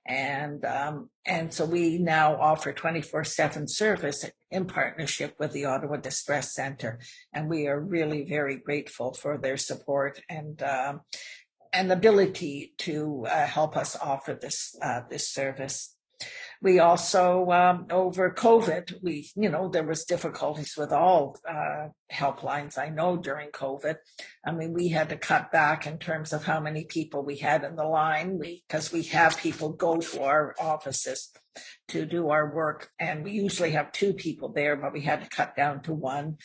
And 0.09 0.65
um, 0.65 1.11
and 1.23 1.53
so 1.53 1.65
we 1.65 1.99
now 1.99 2.35
offer 2.35 2.73
24/7 2.73 3.69
service 3.69 4.25
in 4.49 4.65
partnership 4.65 5.35
with 5.39 5.51
the 5.51 5.65
Ottawa 5.65 5.97
Distress 5.97 6.55
Center, 6.55 6.99
and 7.31 7.47
we 7.47 7.67
are 7.67 7.79
really 7.79 8.23
very 8.23 8.57
grateful 8.57 9.13
for 9.13 9.37
their 9.37 9.55
support 9.55 10.19
and 10.27 10.63
um, 10.63 11.01
and 11.71 11.91
ability 11.91 12.73
to 12.79 13.27
uh, 13.29 13.45
help 13.45 13.77
us 13.77 13.95
offer 13.95 14.33
this 14.33 14.75
uh, 14.81 15.01
this 15.11 15.29
service. 15.31 15.95
We 16.61 16.79
also, 16.79 17.49
um, 17.51 17.87
over 17.89 18.31
COVID, 18.31 19.01
we, 19.01 19.29
you 19.35 19.49
know, 19.49 19.69
there 19.69 19.85
was 19.85 20.03
difficulties 20.03 20.75
with 20.77 20.91
all 20.91 21.37
uh, 21.47 21.87
helplines. 22.11 22.77
I 22.77 22.89
know 22.89 23.15
during 23.15 23.49
COVID, 23.51 23.95
I 24.45 24.51
mean, 24.51 24.73
we 24.73 24.89
had 24.89 25.07
to 25.09 25.15
cut 25.15 25.53
back 25.53 25.87
in 25.87 25.99
terms 25.99 26.33
of 26.33 26.43
how 26.43 26.59
many 26.59 26.83
people 26.83 27.23
we 27.23 27.37
had 27.37 27.63
in 27.63 27.77
the 27.77 27.85
line. 27.85 28.37
We, 28.37 28.63
because 28.67 28.91
we 28.91 29.03
have 29.03 29.37
people 29.37 29.69
go 29.69 29.97
to 29.97 30.23
our 30.23 30.53
offices 30.59 31.31
to 31.89 32.05
do 32.05 32.29
our 32.29 32.53
work, 32.53 32.89
and 32.99 33.23
we 33.23 33.31
usually 33.31 33.71
have 33.71 33.93
two 33.93 34.13
people 34.13 34.49
there, 34.49 34.75
but 34.75 34.93
we 34.93 35.01
had 35.01 35.23
to 35.23 35.29
cut 35.29 35.55
down 35.55 35.81
to 35.83 35.93
one. 35.93 36.37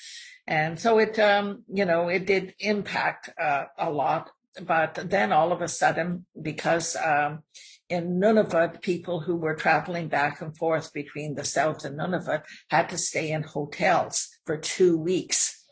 And 0.47 0.78
so 0.78 0.99
it, 0.99 1.18
um, 1.18 1.64
you 1.73 1.85
know, 1.85 2.09
it 2.09 2.25
did 2.25 2.54
impact 2.61 3.30
uh, 3.40 3.64
a 3.76 3.90
lot. 3.90 4.30
But 4.62 5.11
then 5.11 5.33
all 5.33 5.50
of 5.50 5.62
a 5.62 5.66
sudden, 5.66 6.26
because 6.40 6.94
um, 6.94 7.42
in 7.88 8.19
Nunavut, 8.19 8.83
people 8.83 9.21
who 9.21 9.37
were 9.37 9.55
traveling 9.55 10.09
back 10.09 10.41
and 10.41 10.57
forth 10.57 10.93
between 10.93 11.35
the 11.35 11.45
South 11.45 11.85
and 11.85 11.99
Nunavut 11.99 12.43
had 12.71 12.88
to 12.88 12.99
stay 12.99 13.31
in 13.31 13.43
hotels 13.43 14.29
for 14.47 14.57
two 14.57 14.99
weeks. 14.99 15.64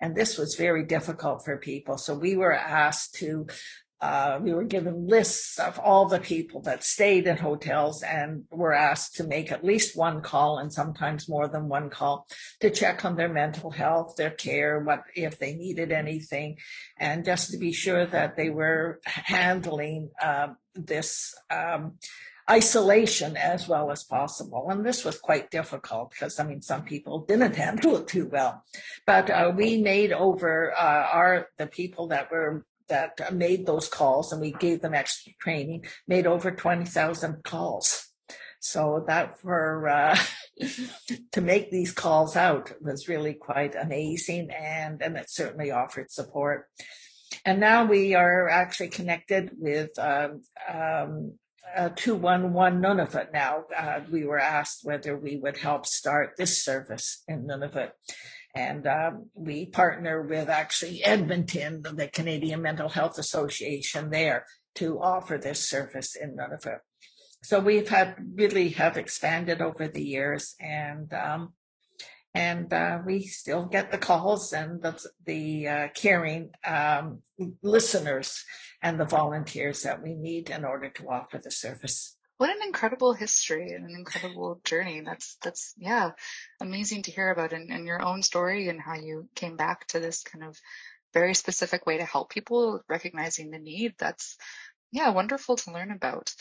And 0.00 0.16
this 0.16 0.36
was 0.36 0.56
very 0.56 0.84
difficult 0.84 1.44
for 1.44 1.56
people. 1.56 1.96
So 1.96 2.14
we 2.14 2.36
were 2.36 2.52
asked 2.52 3.14
to 3.16 3.46
uh, 4.02 4.40
we 4.42 4.52
were 4.52 4.64
given 4.64 5.06
lists 5.06 5.60
of 5.60 5.78
all 5.78 6.08
the 6.08 6.18
people 6.18 6.60
that 6.60 6.82
stayed 6.82 7.24
in 7.28 7.36
hotels 7.36 8.02
and 8.02 8.42
were 8.50 8.72
asked 8.72 9.14
to 9.14 9.24
make 9.24 9.52
at 9.52 9.64
least 9.64 9.96
one 9.96 10.20
call 10.20 10.58
and 10.58 10.72
sometimes 10.72 11.28
more 11.28 11.46
than 11.46 11.68
one 11.68 11.88
call 11.88 12.26
to 12.58 12.68
check 12.68 13.04
on 13.04 13.14
their 13.14 13.32
mental 13.32 13.70
health, 13.70 14.16
their 14.16 14.30
care, 14.30 14.80
what 14.80 15.04
if 15.14 15.38
they 15.38 15.54
needed 15.54 15.92
anything, 15.92 16.58
and 16.98 17.24
just 17.24 17.52
to 17.52 17.58
be 17.58 17.72
sure 17.72 18.04
that 18.04 18.36
they 18.36 18.50
were 18.50 19.00
handling 19.06 20.10
uh, 20.20 20.48
this. 20.74 21.34
Um, 21.48 21.92
isolation 22.50 23.36
as 23.36 23.68
well 23.68 23.92
as 23.92 24.02
possible. 24.02 24.66
And 24.68 24.84
this 24.84 25.04
was 25.04 25.16
quite 25.16 25.52
difficult 25.52 26.10
because, 26.10 26.40
I 26.40 26.44
mean, 26.44 26.60
some 26.60 26.82
people 26.82 27.24
didn't 27.24 27.54
handle 27.64 27.98
it 27.98 28.08
too 28.08 28.26
well. 28.26 28.64
But 29.06 29.30
uh, 29.30 29.52
we 29.54 29.80
made 29.80 30.12
over 30.12 30.72
uh, 30.76 31.06
our 31.12 31.48
the 31.56 31.68
people 31.68 32.08
that 32.08 32.32
were 32.32 32.66
that 32.92 33.34
made 33.34 33.64
those 33.64 33.88
calls 33.88 34.32
and 34.32 34.40
we 34.40 34.52
gave 34.52 34.82
them 34.82 34.92
extra 34.92 35.32
training, 35.40 35.86
made 36.06 36.26
over 36.26 36.50
20,000 36.50 37.42
calls. 37.42 38.08
So 38.60 39.04
that 39.08 39.40
for, 39.40 39.88
uh, 39.88 40.18
to 41.32 41.40
make 41.40 41.70
these 41.70 41.92
calls 41.92 42.36
out 42.36 42.70
was 42.82 43.08
really 43.08 43.32
quite 43.32 43.74
amazing 43.74 44.50
and, 44.50 45.02
and 45.02 45.16
it 45.16 45.30
certainly 45.30 45.70
offered 45.70 46.10
support. 46.10 46.68
And 47.46 47.58
now 47.58 47.86
we 47.86 48.14
are 48.14 48.48
actually 48.50 48.90
connected 48.90 49.52
with, 49.56 49.98
um, 49.98 50.42
um, 50.72 51.32
uh, 51.74 51.88
211 51.96 52.82
Nunavut 52.82 53.32
now. 53.32 53.64
Uh, 53.74 54.00
we 54.10 54.26
were 54.26 54.38
asked 54.38 54.80
whether 54.82 55.16
we 55.16 55.36
would 55.36 55.56
help 55.56 55.86
start 55.86 56.34
this 56.36 56.62
service 56.62 57.22
in 57.26 57.46
Nunavut. 57.46 57.92
And 58.54 58.86
um, 58.86 59.30
we 59.34 59.66
partner 59.66 60.22
with 60.22 60.48
actually 60.48 61.02
Edmonton, 61.02 61.82
the 61.82 62.08
Canadian 62.08 62.60
Mental 62.62 62.88
Health 62.88 63.18
Association 63.18 64.10
there 64.10 64.44
to 64.74 65.00
offer 65.00 65.38
this 65.38 65.68
service 65.68 66.14
in 66.14 66.36
Nunavut. 66.36 66.80
So 67.42 67.60
we've 67.60 67.88
had 67.88 68.16
really 68.34 68.70
have 68.70 68.96
expanded 68.96 69.60
over 69.60 69.88
the 69.88 70.04
years 70.04 70.54
and 70.60 71.12
um, 71.12 71.54
and 72.34 72.72
uh, 72.72 73.00
we 73.04 73.24
still 73.24 73.66
get 73.66 73.90
the 73.90 73.98
calls 73.98 74.52
and 74.54 74.80
the, 74.80 74.98
the 75.26 75.68
uh, 75.68 75.88
caring 75.94 76.50
um, 76.64 77.20
listeners 77.62 78.44
and 78.82 78.98
the 78.98 79.04
volunteers 79.04 79.82
that 79.82 80.02
we 80.02 80.14
need 80.14 80.48
in 80.48 80.64
order 80.64 80.88
to 80.88 81.08
offer 81.08 81.38
the 81.38 81.50
service 81.50 82.16
what 82.42 82.50
an 82.50 82.66
incredible 82.66 83.12
history 83.12 83.70
and 83.70 83.88
an 83.88 83.94
incredible 83.94 84.60
journey. 84.64 85.00
That's, 85.00 85.36
that's, 85.44 85.74
yeah, 85.78 86.10
amazing 86.60 87.04
to 87.04 87.12
hear 87.12 87.30
about 87.30 87.52
and, 87.52 87.70
and 87.70 87.86
your 87.86 88.02
own 88.02 88.24
story 88.24 88.68
and 88.68 88.80
how 88.80 88.96
you 88.96 89.28
came 89.36 89.56
back 89.56 89.86
to 89.88 90.00
this 90.00 90.24
kind 90.24 90.42
of 90.42 90.60
very 91.14 91.34
specific 91.34 91.86
way 91.86 91.98
to 91.98 92.04
help 92.04 92.30
people 92.30 92.80
recognizing 92.88 93.52
the 93.52 93.60
need. 93.60 93.94
That's, 93.96 94.38
yeah, 94.90 95.10
wonderful 95.10 95.54
to 95.54 95.72
learn 95.72 95.92
about. 95.92 96.34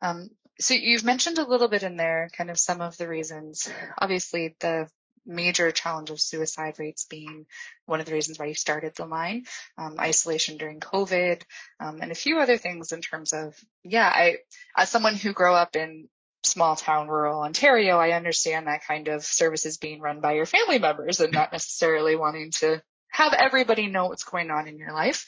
Um, 0.00 0.30
so 0.58 0.72
you've 0.72 1.04
mentioned 1.04 1.36
a 1.36 1.46
little 1.46 1.68
bit 1.68 1.82
in 1.82 1.98
there 1.98 2.30
kind 2.34 2.48
of 2.48 2.58
some 2.58 2.80
of 2.80 2.96
the 2.96 3.06
reasons. 3.06 3.70
Obviously, 3.98 4.56
the 4.58 4.88
major 5.26 5.70
challenge 5.70 6.10
of 6.10 6.20
suicide 6.20 6.78
rates 6.78 7.06
being 7.08 7.46
one 7.86 8.00
of 8.00 8.06
the 8.06 8.12
reasons 8.12 8.38
why 8.38 8.46
you 8.46 8.54
started 8.54 8.94
the 8.96 9.06
line, 9.06 9.44
um, 9.78 9.96
isolation 9.98 10.56
during 10.56 10.80
COVID, 10.80 11.42
um, 11.80 12.00
and 12.00 12.10
a 12.10 12.16
few 12.16 12.38
other 12.38 12.56
things 12.56 12.92
in 12.92 13.00
terms 13.00 13.32
of, 13.32 13.54
yeah, 13.84 14.08
I, 14.08 14.38
as 14.76 14.88
someone 14.88 15.14
who 15.14 15.32
grew 15.32 15.52
up 15.52 15.76
in 15.76 16.08
small 16.44 16.76
town 16.76 17.08
rural 17.08 17.42
Ontario, 17.42 17.98
I 17.98 18.12
understand 18.12 18.66
that 18.66 18.84
kind 18.84 19.08
of 19.08 19.24
services 19.24 19.78
being 19.78 20.00
run 20.00 20.20
by 20.20 20.32
your 20.32 20.46
family 20.46 20.78
members 20.78 21.20
and 21.20 21.32
not 21.32 21.52
necessarily 21.52 22.16
wanting 22.16 22.50
to 22.58 22.82
have 23.12 23.34
everybody 23.34 23.86
know 23.86 24.06
what's 24.06 24.24
going 24.24 24.50
on 24.50 24.66
in 24.66 24.78
your 24.78 24.92
life. 24.92 25.26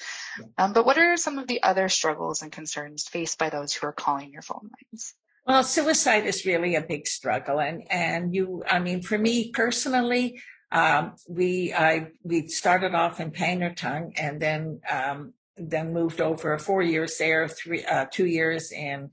Um, 0.59 0.73
but 0.73 0.87
what 0.87 0.99
are 0.99 1.17
some 1.17 1.39
of 1.39 1.47
the 1.47 1.63
other 1.63 1.89
struggles 1.89 2.43
and 2.43 2.51
concerns 2.51 3.07
faced 3.07 3.39
by 3.39 3.51
those 3.51 3.75
who 3.75 3.87
are 3.87 3.93
calling 3.93 4.33
your 4.33 4.43
phone 4.43 4.71
lines? 4.93 5.15
Well, 5.47 5.63
suicide 5.63 6.25
is 6.25 6.47
really 6.47 6.75
a 6.75 6.81
big 6.81 7.07
struggle, 7.07 7.61
and 7.61 7.83
and 7.91 8.35
you, 8.35 8.63
I 8.69 8.79
mean, 8.79 9.03
for 9.03 9.19
me 9.19 9.51
personally, 9.51 10.41
um, 10.73 11.17
we 11.29 11.73
I 11.75 12.09
we 12.23 12.49
started 12.49 12.95
off 12.95 13.21
in 13.21 13.31
Pangnirtung 13.31 14.13
and 14.17 14.41
then 14.41 14.81
um, 14.91 15.35
then 15.57 15.93
moved 15.93 16.23
over 16.23 16.59
four 16.59 16.83
years 16.83 17.19
there, 17.19 17.47
three 17.47 17.85
uh, 17.85 18.07
two 18.11 18.27
years 18.27 18.73
in 18.73 19.11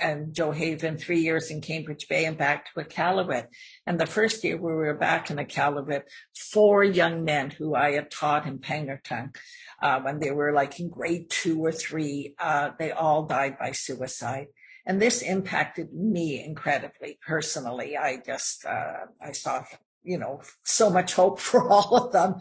and 0.00 0.34
Gjoa 0.34 0.54
Haven, 0.54 0.96
three 0.96 1.20
years 1.20 1.50
in 1.50 1.60
Cambridge 1.60 2.08
Bay, 2.08 2.24
and 2.24 2.38
back 2.38 2.72
to 2.72 2.80
Iqaluit. 2.80 3.46
And 3.86 4.00
the 4.00 4.06
first 4.06 4.42
year 4.42 4.56
we 4.56 4.72
were 4.72 4.94
back 4.94 5.30
in 5.30 5.36
Iqaluit, 5.36 6.04
four 6.34 6.82
young 6.84 7.24
men 7.24 7.50
who 7.50 7.74
I 7.74 7.92
had 7.92 8.10
taught 8.10 8.46
in 8.46 8.58
Pangnirtung, 8.60 9.36
uh, 9.82 10.00
when 10.00 10.20
they 10.20 10.30
were 10.30 10.52
like 10.52 10.80
in 10.80 10.88
grade 10.88 11.28
two 11.28 11.62
or 11.62 11.72
three, 11.72 12.34
uh, 12.38 12.70
they 12.78 12.92
all 12.92 13.26
died 13.26 13.58
by 13.58 13.72
suicide. 13.72 14.46
And 14.86 15.02
this 15.02 15.20
impacted 15.20 15.92
me 15.92 16.42
incredibly 16.44 17.18
personally. 17.26 17.96
I 17.96 18.18
just, 18.24 18.64
uh, 18.64 19.06
I 19.20 19.32
saw 19.32 19.64
you 20.06 20.16
know, 20.16 20.40
so 20.64 20.88
much 20.88 21.14
hope 21.14 21.40
for 21.50 21.68
all 21.68 21.96
of 21.96 22.12
them. 22.12 22.36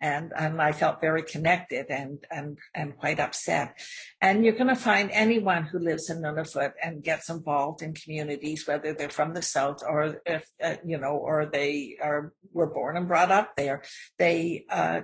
And, 0.00 0.32
and 0.36 0.60
I 0.60 0.72
felt 0.72 1.00
very 1.00 1.22
connected 1.22 1.86
and, 1.90 2.18
and, 2.30 2.58
and 2.74 2.96
quite 2.96 3.20
upset. 3.20 3.78
And 4.20 4.44
you're 4.44 4.56
going 4.56 4.68
to 4.68 4.74
find 4.74 5.10
anyone 5.12 5.64
who 5.64 5.78
lives 5.78 6.10
in 6.10 6.22
Nunavut 6.22 6.72
and 6.82 7.04
gets 7.04 7.28
involved 7.28 7.82
in 7.82 7.94
communities, 7.94 8.66
whether 8.66 8.94
they're 8.94 9.10
from 9.10 9.34
the 9.34 9.42
South 9.42 9.82
or 9.86 10.20
if, 10.26 10.46
uh, 10.62 10.76
you 10.84 10.98
know, 10.98 11.16
or 11.16 11.46
they 11.46 11.98
are, 12.02 12.32
were 12.52 12.72
born 12.72 12.96
and 12.96 13.06
brought 13.06 13.30
up 13.30 13.54
there. 13.56 13.82
They, 14.18 14.64
uh, 14.70 15.02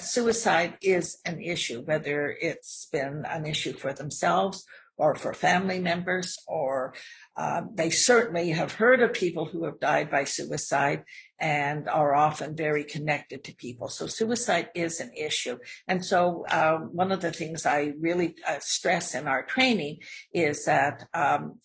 suicide 0.00 0.78
is 0.80 1.18
an 1.24 1.42
issue, 1.42 1.82
whether 1.82 2.34
it's 2.40 2.86
been 2.92 3.24
an 3.28 3.44
issue 3.44 3.72
for 3.72 3.92
themselves 3.92 4.64
or 4.96 5.14
for 5.14 5.34
family 5.34 5.78
members, 5.78 6.38
or 6.46 6.94
uh, 7.36 7.62
they 7.74 7.90
certainly 7.90 8.50
have 8.50 8.72
heard 8.72 9.02
of 9.02 9.12
people 9.12 9.44
who 9.44 9.64
have 9.64 9.78
died 9.80 10.10
by 10.10 10.24
suicide 10.24 11.04
and 11.38 11.88
are 11.88 12.14
often 12.14 12.56
very 12.56 12.84
connected 12.84 13.44
to 13.44 13.54
people. 13.54 13.88
So 13.88 14.06
suicide 14.06 14.70
is 14.74 15.00
an 15.00 15.12
issue. 15.14 15.58
And 15.86 16.04
so 16.04 16.46
uh, 16.48 16.78
one 16.78 17.12
of 17.12 17.20
the 17.20 17.32
things 17.32 17.66
I 17.66 17.92
really 18.00 18.36
uh, 18.46 18.56
stress 18.60 19.14
in 19.14 19.28
our 19.28 19.44
training 19.44 19.98
is 20.32 20.64
that 20.64 21.06
um, 21.12 21.60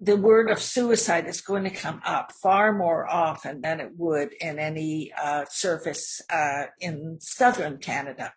the 0.00 0.16
word 0.16 0.50
of 0.50 0.60
suicide 0.60 1.26
is 1.26 1.40
going 1.40 1.64
to 1.64 1.70
come 1.70 2.02
up 2.04 2.32
far 2.32 2.72
more 2.72 3.08
often 3.08 3.62
than 3.62 3.80
it 3.80 3.92
would 3.96 4.34
in 4.40 4.58
any 4.58 5.12
uh, 5.12 5.44
service 5.48 6.20
uh, 6.30 6.64
in 6.80 7.18
southern 7.20 7.78
Canada, 7.78 8.32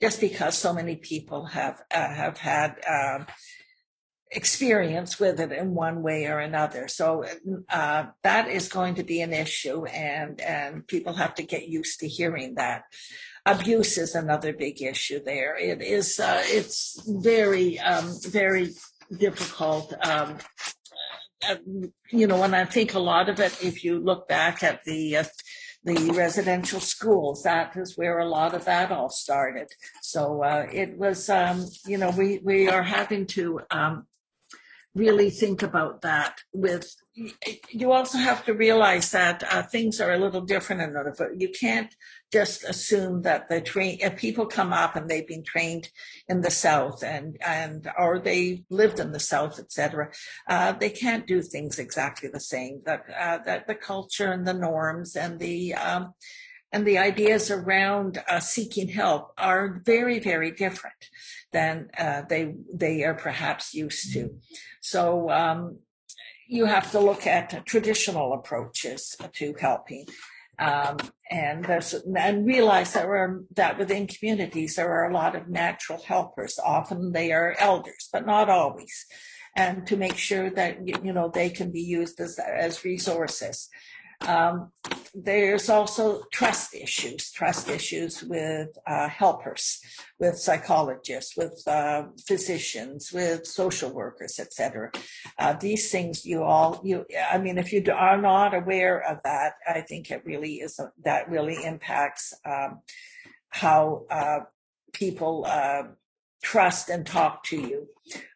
just 0.00 0.20
because 0.20 0.58
so 0.58 0.72
many 0.72 0.96
people 0.96 1.46
have 1.46 1.80
uh, 1.94 2.08
have 2.12 2.38
had 2.38 2.76
um, 2.90 3.26
experience 4.32 5.20
with 5.20 5.38
it 5.38 5.52
in 5.52 5.74
one 5.74 6.02
way 6.02 6.26
or 6.26 6.40
another. 6.40 6.88
So 6.88 7.24
uh, 7.70 8.06
that 8.24 8.48
is 8.48 8.68
going 8.68 8.96
to 8.96 9.04
be 9.04 9.20
an 9.20 9.32
issue, 9.32 9.84
and 9.84 10.40
and 10.40 10.86
people 10.88 11.14
have 11.14 11.36
to 11.36 11.44
get 11.44 11.68
used 11.68 12.00
to 12.00 12.08
hearing 12.08 12.56
that. 12.56 12.82
Abuse 13.44 13.96
is 13.96 14.16
another 14.16 14.52
big 14.52 14.82
issue 14.82 15.22
there. 15.24 15.56
It 15.56 15.80
is 15.82 16.18
uh, 16.18 16.42
it's 16.46 17.00
very 17.06 17.78
um, 17.78 18.12
very 18.22 18.74
difficult. 19.16 19.94
Um, 20.04 20.38
uh, 21.48 21.56
you 22.10 22.26
know, 22.26 22.42
and 22.42 22.54
I 22.54 22.64
think 22.64 22.94
a 22.94 22.98
lot 22.98 23.28
of 23.28 23.40
it, 23.40 23.62
if 23.62 23.84
you 23.84 23.98
look 23.98 24.28
back 24.28 24.62
at 24.62 24.84
the 24.84 25.18
uh, 25.18 25.24
the 25.86 26.12
residential 26.16 26.80
schools. 26.80 27.44
That 27.44 27.76
is 27.76 27.96
where 27.96 28.18
a 28.18 28.28
lot 28.28 28.54
of 28.54 28.64
that 28.64 28.90
all 28.90 29.08
started. 29.08 29.68
So 30.02 30.42
uh, 30.42 30.66
it 30.70 30.98
was, 30.98 31.30
um, 31.30 31.64
you 31.86 31.96
know, 31.96 32.10
we 32.10 32.40
we 32.42 32.68
are 32.68 32.82
having 32.82 33.26
to 33.28 33.60
um, 33.70 34.06
really 34.94 35.30
think 35.30 35.62
about 35.62 36.02
that 36.02 36.40
with 36.52 36.96
you 37.70 37.92
also 37.92 38.18
have 38.18 38.44
to 38.44 38.52
realize 38.52 39.10
that 39.12 39.42
uh, 39.50 39.62
things 39.62 40.00
are 40.00 40.12
a 40.12 40.18
little 40.18 40.40
different 40.40 40.82
in 40.82 40.90
Nunavut. 40.90 41.40
You 41.40 41.48
can't 41.48 41.94
just 42.32 42.64
assume 42.64 43.22
that 43.22 43.48
the 43.48 43.60
train 43.60 43.98
if 44.00 44.16
people 44.16 44.46
come 44.46 44.72
up 44.72 44.96
and 44.96 45.08
they've 45.08 45.26
been 45.26 45.44
trained 45.44 45.88
in 46.28 46.40
the 46.40 46.50
south 46.50 47.02
and 47.02 47.36
and 47.46 47.88
or 47.98 48.18
they 48.18 48.64
lived 48.68 48.98
in 48.98 49.12
the 49.12 49.20
south, 49.20 49.58
etc. 49.58 50.10
Uh, 50.48 50.72
they 50.72 50.90
can't 50.90 51.26
do 51.26 51.40
things 51.40 51.78
exactly 51.78 52.28
the 52.28 52.40
same. 52.40 52.82
That 52.84 53.04
uh, 53.08 53.38
that 53.44 53.66
the 53.66 53.74
culture 53.74 54.32
and 54.32 54.46
the 54.46 54.54
norms 54.54 55.16
and 55.16 55.38
the 55.38 55.74
um, 55.74 56.14
and 56.72 56.86
the 56.86 56.98
ideas 56.98 57.50
around 57.50 58.22
uh, 58.28 58.40
seeking 58.40 58.88
help 58.88 59.32
are 59.38 59.80
very, 59.84 60.18
very 60.18 60.50
different 60.50 61.10
than 61.52 61.88
uh, 61.96 62.22
they 62.28 62.54
they 62.72 63.04
are 63.04 63.14
perhaps 63.14 63.72
used 63.72 64.12
to. 64.12 64.34
So 64.80 65.30
um, 65.30 65.78
you 66.48 66.66
have 66.66 66.90
to 66.90 67.00
look 67.00 67.26
at 67.26 67.64
traditional 67.66 68.32
approaches 68.32 69.16
to 69.34 69.54
helping. 69.60 70.06
Um, 70.58 70.96
and 71.30 71.66
and 72.16 72.46
realize 72.46 72.92
that, 72.92 73.04
are, 73.04 73.42
that 73.56 73.78
within 73.78 74.06
communities 74.06 74.76
there 74.76 74.90
are 74.90 75.10
a 75.10 75.14
lot 75.14 75.34
of 75.34 75.48
natural 75.48 76.00
helpers. 76.02 76.58
Often 76.64 77.12
they 77.12 77.32
are 77.32 77.56
elders, 77.58 78.08
but 78.12 78.24
not 78.24 78.48
always. 78.48 79.06
And 79.56 79.86
to 79.88 79.96
make 79.96 80.16
sure 80.16 80.50
that 80.50 80.86
you 80.86 81.12
know 81.12 81.28
they 81.28 81.50
can 81.50 81.72
be 81.72 81.80
used 81.80 82.20
as 82.20 82.38
as 82.38 82.84
resources. 82.84 83.68
Um, 84.20 84.72
there's 85.16 85.70
also 85.70 86.22
trust 86.30 86.74
issues, 86.74 87.30
trust 87.30 87.70
issues 87.70 88.22
with 88.22 88.68
uh, 88.86 89.08
helpers, 89.08 89.80
with 90.20 90.38
psychologists, 90.38 91.36
with 91.36 91.62
uh, 91.66 92.04
physicians, 92.26 93.12
with 93.12 93.46
social 93.46 93.90
workers, 93.90 94.38
etc. 94.38 94.90
Uh, 95.38 95.54
these 95.54 95.90
things 95.90 96.26
you 96.26 96.42
all, 96.42 96.80
you, 96.84 97.06
I 97.32 97.38
mean, 97.38 97.56
if 97.56 97.72
you 97.72 97.82
are 97.94 98.20
not 98.20 98.54
aware 98.54 99.00
of 99.00 99.18
that, 99.24 99.54
I 99.66 99.80
think 99.80 100.10
it 100.10 100.22
really 100.26 100.56
is, 100.56 100.78
a, 100.78 100.92
that 101.04 101.30
really 101.30 101.64
impacts 101.64 102.34
um, 102.44 102.80
how 103.48 104.04
uh, 104.10 104.40
people 104.92 105.46
uh, 105.48 105.84
trust 106.46 106.88
and 106.88 107.04
talk 107.04 107.42
to 107.42 107.56
you. 107.56 107.88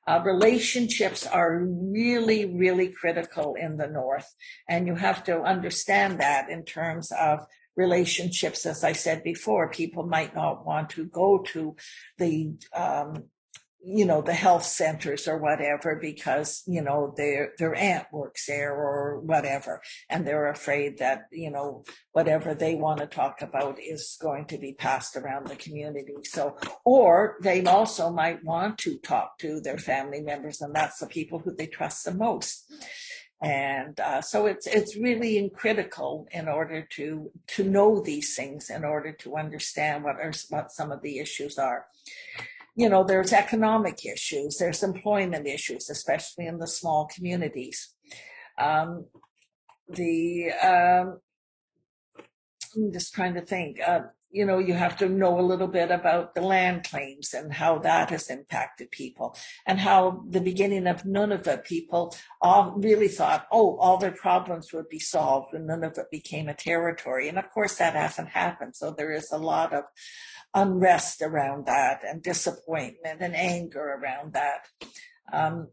Uh, 0.09 0.20
relationships 0.25 1.25
are 1.25 1.64
really, 1.64 2.44
really 2.44 2.88
critical 2.88 3.55
in 3.55 3.77
the 3.77 3.87
North. 3.87 4.35
And 4.68 4.88
you 4.88 4.96
have 4.96 5.23
to 5.25 5.42
understand 5.42 6.18
that 6.18 6.51
in 6.51 6.64
terms 6.64 7.12
of 7.12 7.46
relationships. 7.77 8.66
As 8.66 8.83
I 8.83 8.94
said 8.94 9.23
before, 9.23 9.70
people 9.70 10.05
might 10.16 10.35
not 10.35 10.66
want 10.66 10.90
to 10.90 11.05
go 11.05 11.38
to 11.53 11.77
the 12.18 12.35
um, 12.75 13.27
you 13.82 14.04
know 14.04 14.20
the 14.20 14.34
health 14.34 14.64
centers 14.64 15.26
or 15.26 15.38
whatever 15.38 15.96
because 15.96 16.62
you 16.66 16.82
know 16.82 17.14
their 17.16 17.52
their 17.58 17.74
aunt 17.74 18.06
works 18.12 18.46
there 18.46 18.74
or 18.74 19.20
whatever. 19.20 19.80
And 20.08 20.26
they're 20.26 20.48
afraid 20.48 20.98
that 20.98 21.26
you 21.32 21.50
know 21.50 21.84
whatever 22.12 22.54
they 22.54 22.74
want 22.74 23.00
to 23.00 23.06
talk 23.06 23.42
about 23.42 23.78
is 23.80 24.18
going 24.20 24.46
to 24.46 24.58
be 24.58 24.72
passed 24.74 25.16
around 25.16 25.46
the 25.46 25.56
community. 25.56 26.14
So 26.24 26.56
or 26.84 27.36
they 27.42 27.64
also 27.64 28.10
might 28.10 28.44
want 28.44 28.78
to 28.78 28.98
talk 28.98 29.38
to 29.38 29.60
their 29.60 29.78
family 29.78 30.20
members 30.20 30.60
and 30.60 30.74
that's 30.74 30.98
the 30.98 31.06
people 31.06 31.38
who 31.38 31.54
they 31.54 31.66
trust 31.66 32.04
the 32.04 32.14
most. 32.14 32.70
And 33.42 33.98
uh, 33.98 34.20
so 34.20 34.44
it's 34.44 34.66
it's 34.66 34.96
really 34.96 35.50
critical 35.54 36.28
in 36.30 36.46
order 36.46 36.86
to 36.96 37.30
to 37.48 37.64
know 37.64 38.02
these 38.02 38.36
things 38.36 38.68
in 38.68 38.84
order 38.84 39.12
to 39.12 39.36
understand 39.36 40.04
what 40.04 40.16
are 40.16 40.32
what 40.50 40.70
some 40.70 40.92
of 40.92 41.00
the 41.00 41.18
issues 41.18 41.58
are 41.58 41.86
you 42.80 42.88
know, 42.88 43.04
there's 43.04 43.34
economic 43.34 44.06
issues, 44.06 44.56
there's 44.56 44.82
employment 44.82 45.46
issues, 45.46 45.90
especially 45.90 46.46
in 46.46 46.56
the 46.56 46.66
small 46.66 47.06
communities. 47.14 47.94
Um, 48.56 49.04
the 49.86 50.50
um, 50.52 51.20
I'm 52.74 52.90
just 52.90 53.12
trying 53.12 53.34
to 53.34 53.42
think. 53.42 53.80
Uh, 53.86 54.00
you 54.30 54.46
know, 54.46 54.58
you 54.58 54.74
have 54.74 54.96
to 54.98 55.08
know 55.08 55.38
a 55.38 55.42
little 55.42 55.66
bit 55.66 55.90
about 55.90 56.34
the 56.34 56.40
land 56.40 56.84
claims 56.84 57.34
and 57.34 57.52
how 57.52 57.78
that 57.78 58.10
has 58.10 58.30
impacted 58.30 58.90
people, 58.90 59.36
and 59.66 59.80
how 59.80 60.22
the 60.28 60.40
beginning 60.40 60.86
of 60.86 61.02
Nunavut 61.02 61.64
people 61.64 62.14
all 62.40 62.72
really 62.76 63.08
thought, 63.08 63.46
oh, 63.50 63.76
all 63.78 63.98
their 63.98 64.12
problems 64.12 64.72
would 64.72 64.88
be 64.88 65.00
solved 65.00 65.52
when 65.52 65.66
Nunavut 65.66 66.10
became 66.10 66.48
a 66.48 66.54
territory, 66.54 67.28
and 67.28 67.38
of 67.38 67.50
course 67.50 67.76
that 67.76 67.94
hasn't 67.94 68.28
happened. 68.28 68.76
So 68.76 68.90
there 68.90 69.12
is 69.12 69.32
a 69.32 69.38
lot 69.38 69.72
of 69.72 69.84
unrest 70.54 71.22
around 71.22 71.66
that 71.66 72.02
and 72.04 72.22
disappointment 72.22 73.20
and 73.20 73.34
anger 73.36 73.98
around 74.00 74.32
that. 74.34 74.66
Um, 75.32 75.68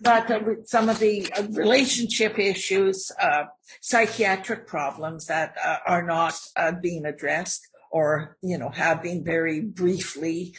but 0.00 0.30
uh, 0.30 0.40
some 0.64 0.88
of 0.88 0.98
the 0.98 1.30
uh, 1.32 1.44
relationship 1.50 2.38
issues, 2.38 3.10
uh, 3.20 3.44
psychiatric 3.80 4.66
problems 4.66 5.26
that 5.26 5.54
uh, 5.64 5.78
are 5.86 6.02
not 6.02 6.38
uh, 6.56 6.72
being 6.72 7.04
addressed 7.04 7.68
or, 7.90 8.36
you 8.42 8.58
know, 8.58 8.72
been 9.02 9.24
very 9.24 9.60
briefly, 9.60 10.54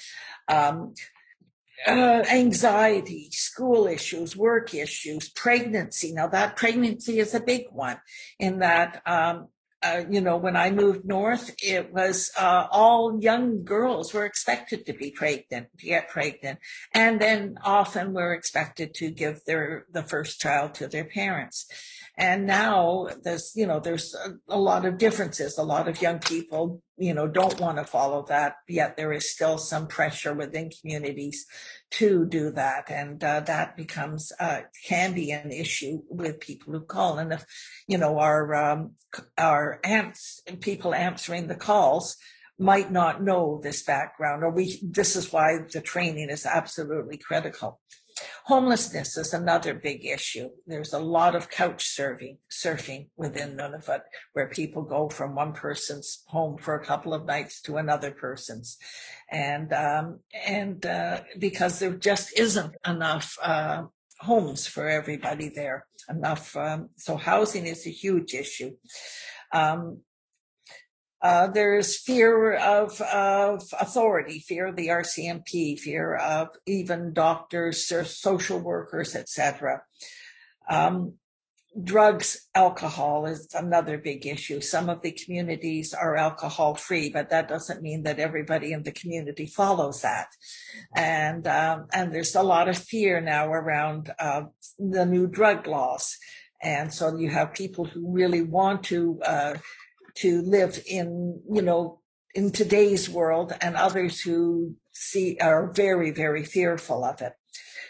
um, 0.47 0.93
uh, 1.87 2.23
anxiety, 2.31 3.29
school 3.31 3.87
issues, 3.87 4.35
work 4.35 4.73
issues, 4.73 5.29
pregnancy. 5.29 6.13
Now 6.13 6.27
that 6.27 6.55
pregnancy 6.55 7.19
is 7.19 7.33
a 7.33 7.39
big 7.39 7.65
one 7.71 7.99
in 8.39 8.59
that, 8.59 9.01
um, 9.05 9.47
uh, 9.83 10.03
you 10.09 10.21
know, 10.21 10.37
when 10.37 10.55
I 10.55 10.69
moved 10.69 11.05
north, 11.05 11.55
it 11.63 11.91
was 11.91 12.29
uh, 12.39 12.67
all 12.69 13.19
young 13.19 13.63
girls 13.63 14.13
were 14.13 14.25
expected 14.25 14.85
to 14.85 14.93
be 14.93 15.09
pregnant, 15.09 15.69
to 15.79 15.85
get 15.87 16.09
pregnant, 16.09 16.59
and 16.93 17.19
then 17.19 17.55
often 17.63 18.13
were 18.13 18.33
expected 18.33 18.93
to 18.95 19.09
give 19.09 19.43
their 19.45 19.87
the 19.91 20.03
first 20.03 20.39
child 20.39 20.75
to 20.75 20.87
their 20.87 21.05
parents. 21.05 21.65
And 22.21 22.45
now 22.45 23.07
there's, 23.23 23.53
you 23.55 23.65
know, 23.65 23.79
there's 23.79 24.13
a, 24.13 24.33
a 24.47 24.59
lot 24.59 24.85
of 24.85 24.99
differences. 24.99 25.57
A 25.57 25.63
lot 25.63 25.87
of 25.87 26.03
young 26.03 26.19
people, 26.19 26.83
you 26.95 27.15
know, 27.15 27.27
don't 27.27 27.59
want 27.59 27.79
to 27.79 27.83
follow 27.83 28.23
that, 28.27 28.57
yet 28.69 28.95
there 28.95 29.11
is 29.11 29.33
still 29.33 29.57
some 29.57 29.87
pressure 29.87 30.31
within 30.31 30.69
communities 30.69 31.47
to 31.93 32.27
do 32.27 32.51
that. 32.51 32.91
And 32.91 33.23
uh, 33.23 33.39
that 33.39 33.75
becomes, 33.75 34.31
uh, 34.39 34.61
can 34.87 35.15
be 35.15 35.31
an 35.31 35.51
issue 35.51 36.03
with 36.09 36.39
people 36.39 36.73
who 36.73 36.81
call. 36.81 37.17
And 37.17 37.33
if, 37.33 37.43
you 37.87 37.97
know, 37.97 38.19
our, 38.19 38.53
um, 38.53 38.91
our 39.39 39.79
amps, 39.83 40.41
people 40.59 40.93
answering 40.93 41.47
the 41.47 41.55
calls, 41.55 42.17
might 42.59 42.91
not 42.91 43.23
know 43.23 43.59
this 43.63 43.81
background 43.81 44.43
or 44.43 44.51
we 44.51 44.79
this 44.83 45.15
is 45.15 45.33
why 45.33 45.57
the 45.73 45.81
training 45.81 46.29
is 46.29 46.45
absolutely 46.45 47.17
critical 47.17 47.79
Homelessness 48.45 49.17
is 49.17 49.33
another 49.33 49.73
big 49.73 50.05
issue. 50.05 50.49
There's 50.67 50.93
a 50.93 50.99
lot 50.99 51.35
of 51.35 51.49
couch 51.49 51.85
surfing, 51.85 52.37
surfing 52.51 53.09
within 53.15 53.55
Nunavut, 53.55 54.01
where 54.33 54.47
people 54.47 54.83
go 54.83 55.09
from 55.09 55.35
one 55.35 55.53
person's 55.53 56.23
home 56.27 56.57
for 56.57 56.75
a 56.75 56.85
couple 56.85 57.13
of 57.13 57.25
nights 57.25 57.61
to 57.63 57.77
another 57.77 58.11
person's, 58.11 58.77
and 59.29 59.71
um, 59.73 60.19
and 60.45 60.85
uh, 60.85 61.21
because 61.39 61.79
there 61.79 61.93
just 61.93 62.37
isn't 62.37 62.75
enough 62.85 63.37
uh, 63.41 63.83
homes 64.19 64.67
for 64.67 64.87
everybody 64.87 65.49
there, 65.49 65.85
enough. 66.09 66.55
Um, 66.55 66.89
so 66.97 67.17
housing 67.17 67.65
is 67.65 67.85
a 67.85 67.91
huge 67.91 68.33
issue. 68.33 68.71
Um, 69.51 70.01
uh, 71.21 71.47
there's 71.47 71.99
fear 71.99 72.55
of, 72.55 72.99
of 73.01 73.63
authority, 73.79 74.39
fear 74.39 74.67
of 74.67 74.75
the 74.75 74.87
RCMP, 74.87 75.77
fear 75.79 76.15
of 76.15 76.49
even 76.65 77.13
doctors, 77.13 77.91
or 77.91 78.03
social 78.03 78.59
workers, 78.59 79.15
etc. 79.15 79.83
Um, 80.69 81.13
drugs, 81.83 82.47
alcohol 82.55 83.25
is 83.25 83.47
another 83.53 83.97
big 83.97 84.25
issue. 84.25 84.61
Some 84.61 84.89
of 84.89 85.01
the 85.01 85.11
communities 85.11 85.93
are 85.93 86.15
alcohol 86.15 86.75
free, 86.75 87.09
but 87.09 87.29
that 87.29 87.47
doesn't 87.47 87.81
mean 87.81 88.03
that 88.03 88.19
everybody 88.19 88.73
in 88.73 88.83
the 88.83 88.91
community 88.91 89.45
follows 89.45 90.01
that. 90.01 90.27
And 90.95 91.47
um, 91.47 91.87
and 91.93 92.11
there's 92.11 92.35
a 92.35 92.43
lot 92.43 92.67
of 92.67 92.77
fear 92.77 93.21
now 93.21 93.47
around 93.47 94.11
uh, 94.19 94.43
the 94.77 95.05
new 95.05 95.27
drug 95.27 95.67
laws. 95.67 96.17
And 96.63 96.93
so 96.93 97.15
you 97.15 97.29
have 97.29 97.53
people 97.53 97.85
who 97.85 98.11
really 98.11 98.43
want 98.43 98.83
to 98.85 99.19
uh, 99.25 99.53
to 100.15 100.41
live 100.41 100.81
in, 100.87 101.41
you 101.49 101.61
know, 101.61 101.99
in 102.33 102.51
today's 102.51 103.09
world 103.09 103.53
and 103.61 103.75
others 103.75 104.21
who 104.21 104.75
see 104.91 105.37
are 105.41 105.71
very, 105.71 106.11
very 106.11 106.43
fearful 106.43 107.03
of 107.03 107.21
it. 107.21 107.33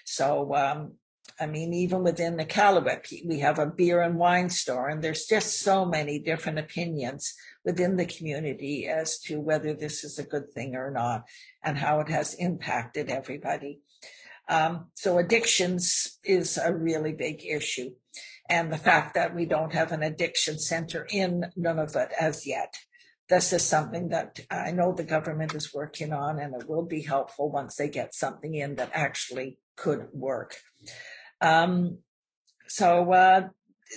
So, 0.05 0.55
um, 0.55 0.93
I 1.39 1.47
mean, 1.47 1.73
even 1.73 2.03
within 2.03 2.37
the 2.37 2.45
Iqaluit, 2.45 3.27
we 3.27 3.39
have 3.39 3.57
a 3.57 3.65
beer 3.65 4.01
and 4.01 4.17
wine 4.17 4.49
store, 4.49 4.89
and 4.89 5.03
there's 5.03 5.25
just 5.25 5.61
so 5.61 5.85
many 5.85 6.19
different 6.19 6.59
opinions 6.59 7.33
within 7.65 7.95
the 7.95 8.05
community 8.05 8.87
as 8.87 9.19
to 9.21 9.39
whether 9.39 9.73
this 9.73 10.03
is 10.03 10.19
a 10.19 10.23
good 10.23 10.51
thing 10.53 10.75
or 10.75 10.91
not 10.91 11.23
and 11.63 11.77
how 11.77 11.99
it 11.99 12.09
has 12.09 12.35
impacted 12.35 13.09
everybody. 13.09 13.79
Um, 14.49 14.87
so 14.95 15.17
addictions 15.17 16.19
is 16.23 16.57
a 16.57 16.73
really 16.73 17.13
big 17.13 17.45
issue 17.45 17.91
and 18.51 18.71
the 18.71 18.77
fact 18.77 19.13
that 19.13 19.33
we 19.33 19.45
don't 19.45 19.73
have 19.73 19.93
an 19.93 20.03
addiction 20.03 20.59
center 20.59 21.07
in 21.09 21.45
Nunavut 21.57 22.11
as 22.19 22.45
yet. 22.45 22.75
This 23.29 23.53
is 23.53 23.63
something 23.63 24.09
that 24.09 24.41
I 24.51 24.71
know 24.71 24.91
the 24.91 25.05
government 25.05 25.55
is 25.55 25.73
working 25.73 26.11
on, 26.11 26.37
and 26.37 26.53
it 26.53 26.67
will 26.67 26.85
be 26.85 27.01
helpful 27.01 27.49
once 27.49 27.77
they 27.77 27.87
get 27.87 28.13
something 28.13 28.53
in 28.53 28.75
that 28.75 28.91
actually 28.93 29.57
could 29.77 30.09
work. 30.11 30.57
Um, 31.39 31.99
so 32.67 33.13
uh, 33.13 33.47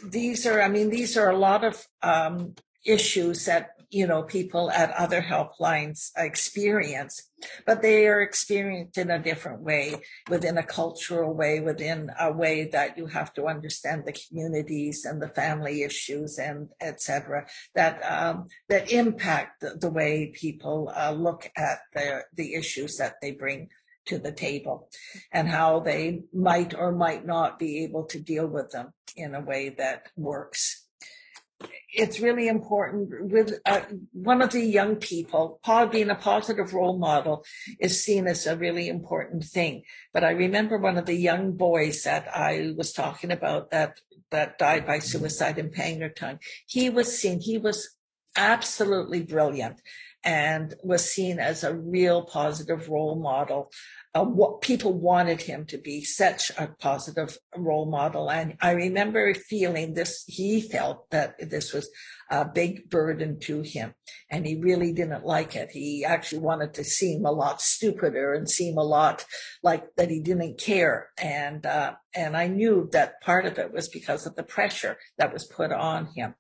these 0.09 0.47
are, 0.47 0.62
I 0.62 0.69
mean, 0.69 0.88
these 0.88 1.17
are 1.17 1.31
a 1.31 1.37
lot 1.37 1.64
of 1.64 1.85
um, 2.01 2.55
issues 2.85 3.47
that 3.47 3.70
you 3.90 4.07
know 4.07 4.23
people 4.23 4.70
at 4.70 4.90
other 4.92 5.23
helplines 5.23 6.11
experience 6.16 7.31
but 7.66 7.83
they 7.83 8.07
are 8.09 8.23
experienced 8.23 8.99
in 8.99 9.11
a 9.11 9.23
different 9.23 9.61
way 9.61 9.94
within 10.29 10.59
a 10.59 10.62
cultural 10.62 11.33
way 11.33 11.61
within 11.61 12.11
a 12.18 12.33
way 12.33 12.64
that 12.64 12.99
you 12.99 13.07
have 13.07 13.33
to 13.33 13.47
understand 13.47 14.05
the 14.05 14.12
communities 14.12 15.05
and 15.05 15.23
the 15.23 15.29
family 15.29 15.83
issues 15.83 16.38
and 16.38 16.68
etc 16.81 17.47
that 17.75 18.01
um, 18.03 18.49
that 18.68 18.90
impact 18.90 19.61
the, 19.61 19.77
the 19.81 19.90
way 19.90 20.33
people 20.35 20.92
uh, 20.97 21.12
look 21.12 21.51
at 21.57 21.79
the 21.94 22.23
the 22.35 22.55
issues 22.55 22.97
that 22.97 23.14
they 23.23 23.31
bring 23.31 23.68
to 24.07 24.18
the 24.18 24.33
table 24.33 24.88
and 25.33 25.49
how 25.49 25.81
they 25.81 26.23
might 26.33 26.75
or 26.75 26.92
might 26.92 27.25
not 27.25 27.59
be 27.59 27.85
able 27.85 28.05
to 28.05 28.20
deal 28.20 28.47
with 28.47 28.70
them 28.70 28.92
in 29.16 29.35
a 29.35 29.40
way 29.40 29.70
that 29.70 30.09
works 30.16 30.84
it's 31.94 32.20
really 32.20 32.48
important 32.48 33.30
with 33.33 33.61
uh, 33.64 33.83
one 34.12 34.42
of 34.42 34.50
the 34.50 34.64
young 34.64 34.96
people, 34.96 35.61
Paul 35.62 35.87
being 35.87 36.11
a 36.11 36.14
positive 36.14 36.74
role 36.74 36.98
model 36.98 37.44
is 37.78 38.02
seen 38.02 38.26
as 38.26 38.46
a 38.46 38.57
really 38.57 38.88
important 38.88 39.44
thing. 39.44 39.85
But 40.12 40.24
I 40.24 40.30
remember 40.30 40.76
one 40.76 40.98
of 40.98 41.07
the 41.07 41.14
young 41.14 41.52
boys 41.52 42.02
that 42.02 42.28
I 42.35 42.74
was 42.76 42.92
talking 42.92 43.30
about 43.30 43.70
that, 43.70 44.00
that 44.30 44.59
died 44.59 44.87
by 44.87 44.98
suicide 44.98 45.59
in 45.59 45.70
Pangnirtung. 45.70 46.40
He 46.66 46.90
was 46.90 47.16
seen, 47.16 47.40
he 47.40 47.59
was 47.59 47.96
absolutely 48.37 49.22
brilliant 49.22 49.80
and 50.24 50.74
was 50.83 51.09
seen 51.09 51.38
as 51.38 51.62
a 51.62 51.74
real 51.74 52.22
positive 52.22 52.88
role 52.88 53.16
model 53.16 53.70
uh, 54.14 54.24
what 54.24 54.61
people 54.61 54.92
wanted 54.92 55.42
him 55.42 55.66
to 55.66 55.77
be 55.77 56.05
such 56.05 56.50
a 56.57 56.68
positive 56.79 57.37
role 57.57 57.87
model. 57.87 58.31
And 58.31 58.57
I 58.61 58.70
remember 58.70 59.35
feeling 59.35 59.94
this, 59.94 60.24
he 60.29 60.61
felt 60.61 61.11
that 61.11 61.35
this 61.50 61.72
was 61.72 61.90
a 62.31 62.44
big 62.44 62.88
burden 62.88 63.40
to 63.40 63.62
him 63.62 63.94
and 64.31 64.46
he 64.46 64.57
really 64.57 64.92
didn't 64.92 65.27
like 65.27 65.57
it. 65.57 65.70
He 65.72 66.05
actually 66.05 66.42
wanted 66.42 66.74
to 66.74 66.85
seem 66.85 67.24
a 67.24 67.33
lot 67.33 67.61
stupider 67.61 68.35
and 68.35 68.48
seem 68.48 68.79
a 68.79 68.85
lot 68.85 69.24
like 69.64 69.85
that 69.96 70.11
he 70.11 70.20
didn't 70.20 70.61
care. 70.61 71.09
And, 71.18 71.66
uh, 71.66 71.94
and 72.14 72.37
I 72.37 72.46
knew 72.46 72.88
that 72.92 73.20
part 73.20 73.46
of 73.46 73.59
it 73.59 73.72
was 73.72 73.88
because 73.88 74.27
of 74.27 74.37
the 74.37 74.44
pressure 74.44 74.96
that 75.18 75.33
was 75.33 75.44
put 75.44 75.72
on 75.72 76.07
him. 76.14 76.35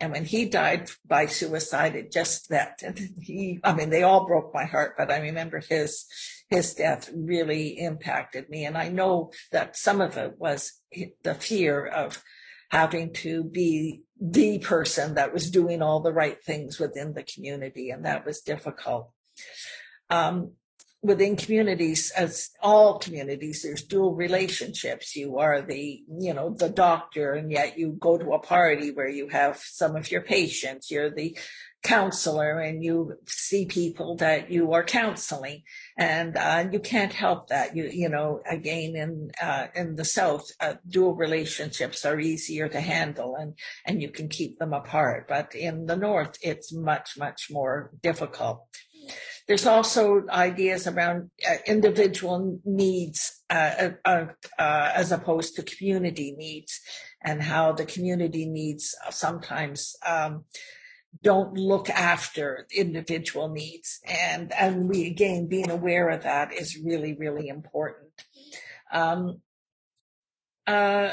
And 0.00 0.12
when 0.12 0.24
he 0.24 0.44
died 0.44 0.90
by 1.06 1.26
suicide, 1.26 1.94
it 1.94 2.12
just 2.12 2.50
that 2.50 2.82
he, 3.20 3.60
I 3.64 3.72
mean, 3.72 3.90
they 3.90 4.02
all 4.02 4.26
broke 4.26 4.52
my 4.52 4.64
heart, 4.64 4.94
but 4.98 5.10
I 5.10 5.18
remember 5.20 5.60
his, 5.60 6.06
his 6.54 6.74
death 6.74 7.10
really 7.14 7.68
impacted 7.80 8.48
me. 8.48 8.64
And 8.64 8.78
I 8.78 8.88
know 8.88 9.32
that 9.50 9.76
some 9.76 10.00
of 10.00 10.16
it 10.16 10.34
was 10.38 10.80
the 11.22 11.34
fear 11.34 11.84
of 11.84 12.22
having 12.70 13.12
to 13.12 13.42
be 13.42 14.02
the 14.20 14.58
person 14.60 15.14
that 15.14 15.32
was 15.32 15.50
doing 15.50 15.82
all 15.82 16.00
the 16.00 16.12
right 16.12 16.42
things 16.42 16.78
within 16.78 17.14
the 17.14 17.24
community. 17.24 17.90
And 17.90 18.04
that 18.04 18.24
was 18.24 18.40
difficult. 18.40 19.10
Um, 20.10 20.52
within 21.02 21.36
communities, 21.36 22.12
as 22.16 22.50
all 22.62 22.98
communities, 22.98 23.62
there's 23.62 23.82
dual 23.82 24.14
relationships. 24.14 25.16
You 25.16 25.38
are 25.38 25.60
the, 25.60 26.02
you 26.08 26.32
know, 26.32 26.54
the 26.56 26.70
doctor, 26.70 27.34
and 27.34 27.50
yet 27.50 27.78
you 27.78 27.96
go 27.98 28.16
to 28.16 28.32
a 28.32 28.38
party 28.38 28.90
where 28.90 29.08
you 29.08 29.28
have 29.28 29.58
some 29.58 29.96
of 29.96 30.10
your 30.10 30.22
patients. 30.22 30.90
You're 30.90 31.10
the 31.10 31.36
counselor 31.84 32.58
and 32.58 32.82
you 32.82 33.12
see 33.26 33.66
people 33.66 34.16
that 34.16 34.50
you 34.50 34.72
are 34.72 34.82
counseling 34.82 35.62
and 35.98 36.36
uh, 36.36 36.64
you 36.72 36.80
can't 36.80 37.12
help 37.12 37.48
that. 37.48 37.76
You 37.76 37.84
you 37.92 38.08
know 38.08 38.40
again 38.50 38.96
in 38.96 39.30
uh, 39.40 39.66
in 39.74 39.94
the 39.94 40.04
south 40.04 40.50
uh, 40.60 40.74
dual 40.88 41.14
relationships 41.14 42.04
are 42.04 42.18
easier 42.18 42.68
to 42.68 42.80
handle 42.80 43.36
and 43.36 43.54
and 43.86 44.02
you 44.02 44.08
can 44.08 44.28
keep 44.28 44.58
them 44.58 44.72
apart. 44.72 45.28
But 45.28 45.54
in 45.54 45.86
the 45.86 45.96
north 45.96 46.36
it's 46.42 46.72
much 46.72 47.16
much 47.18 47.48
more 47.50 47.90
difficult. 48.02 48.66
There's 49.46 49.66
also 49.66 50.24
ideas 50.30 50.86
around 50.86 51.30
uh, 51.46 51.56
individual 51.66 52.60
needs 52.64 53.42
uh, 53.50 53.90
uh, 54.06 54.26
as 54.58 55.12
opposed 55.12 55.56
to 55.56 55.62
community 55.62 56.34
needs 56.38 56.80
and 57.22 57.42
how 57.42 57.72
the 57.72 57.84
community 57.84 58.46
needs 58.46 58.94
sometimes 59.10 59.96
um, 60.06 60.44
don't 61.22 61.54
look 61.54 61.90
after 61.90 62.66
individual 62.74 63.48
needs. 63.48 64.00
And, 64.06 64.52
and 64.52 64.88
we, 64.88 65.06
again, 65.06 65.46
being 65.46 65.70
aware 65.70 66.08
of 66.10 66.22
that 66.22 66.52
is 66.52 66.78
really, 66.82 67.14
really 67.14 67.48
important. 67.48 68.24
Um, 68.92 69.40
uh, 70.66 71.10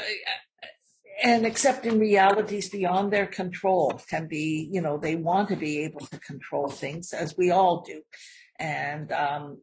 and 1.22 1.46
accepting 1.46 1.98
realities 1.98 2.68
beyond 2.68 3.12
their 3.12 3.26
control 3.26 4.00
can 4.08 4.26
be, 4.26 4.68
you 4.72 4.80
know, 4.80 4.98
they 4.98 5.14
want 5.14 5.48
to 5.50 5.56
be 5.56 5.78
able 5.84 6.00
to 6.06 6.18
control 6.18 6.68
things 6.68 7.12
as 7.12 7.36
we 7.36 7.50
all 7.50 7.82
do. 7.82 8.02
And, 8.58 9.12
um, 9.12 9.58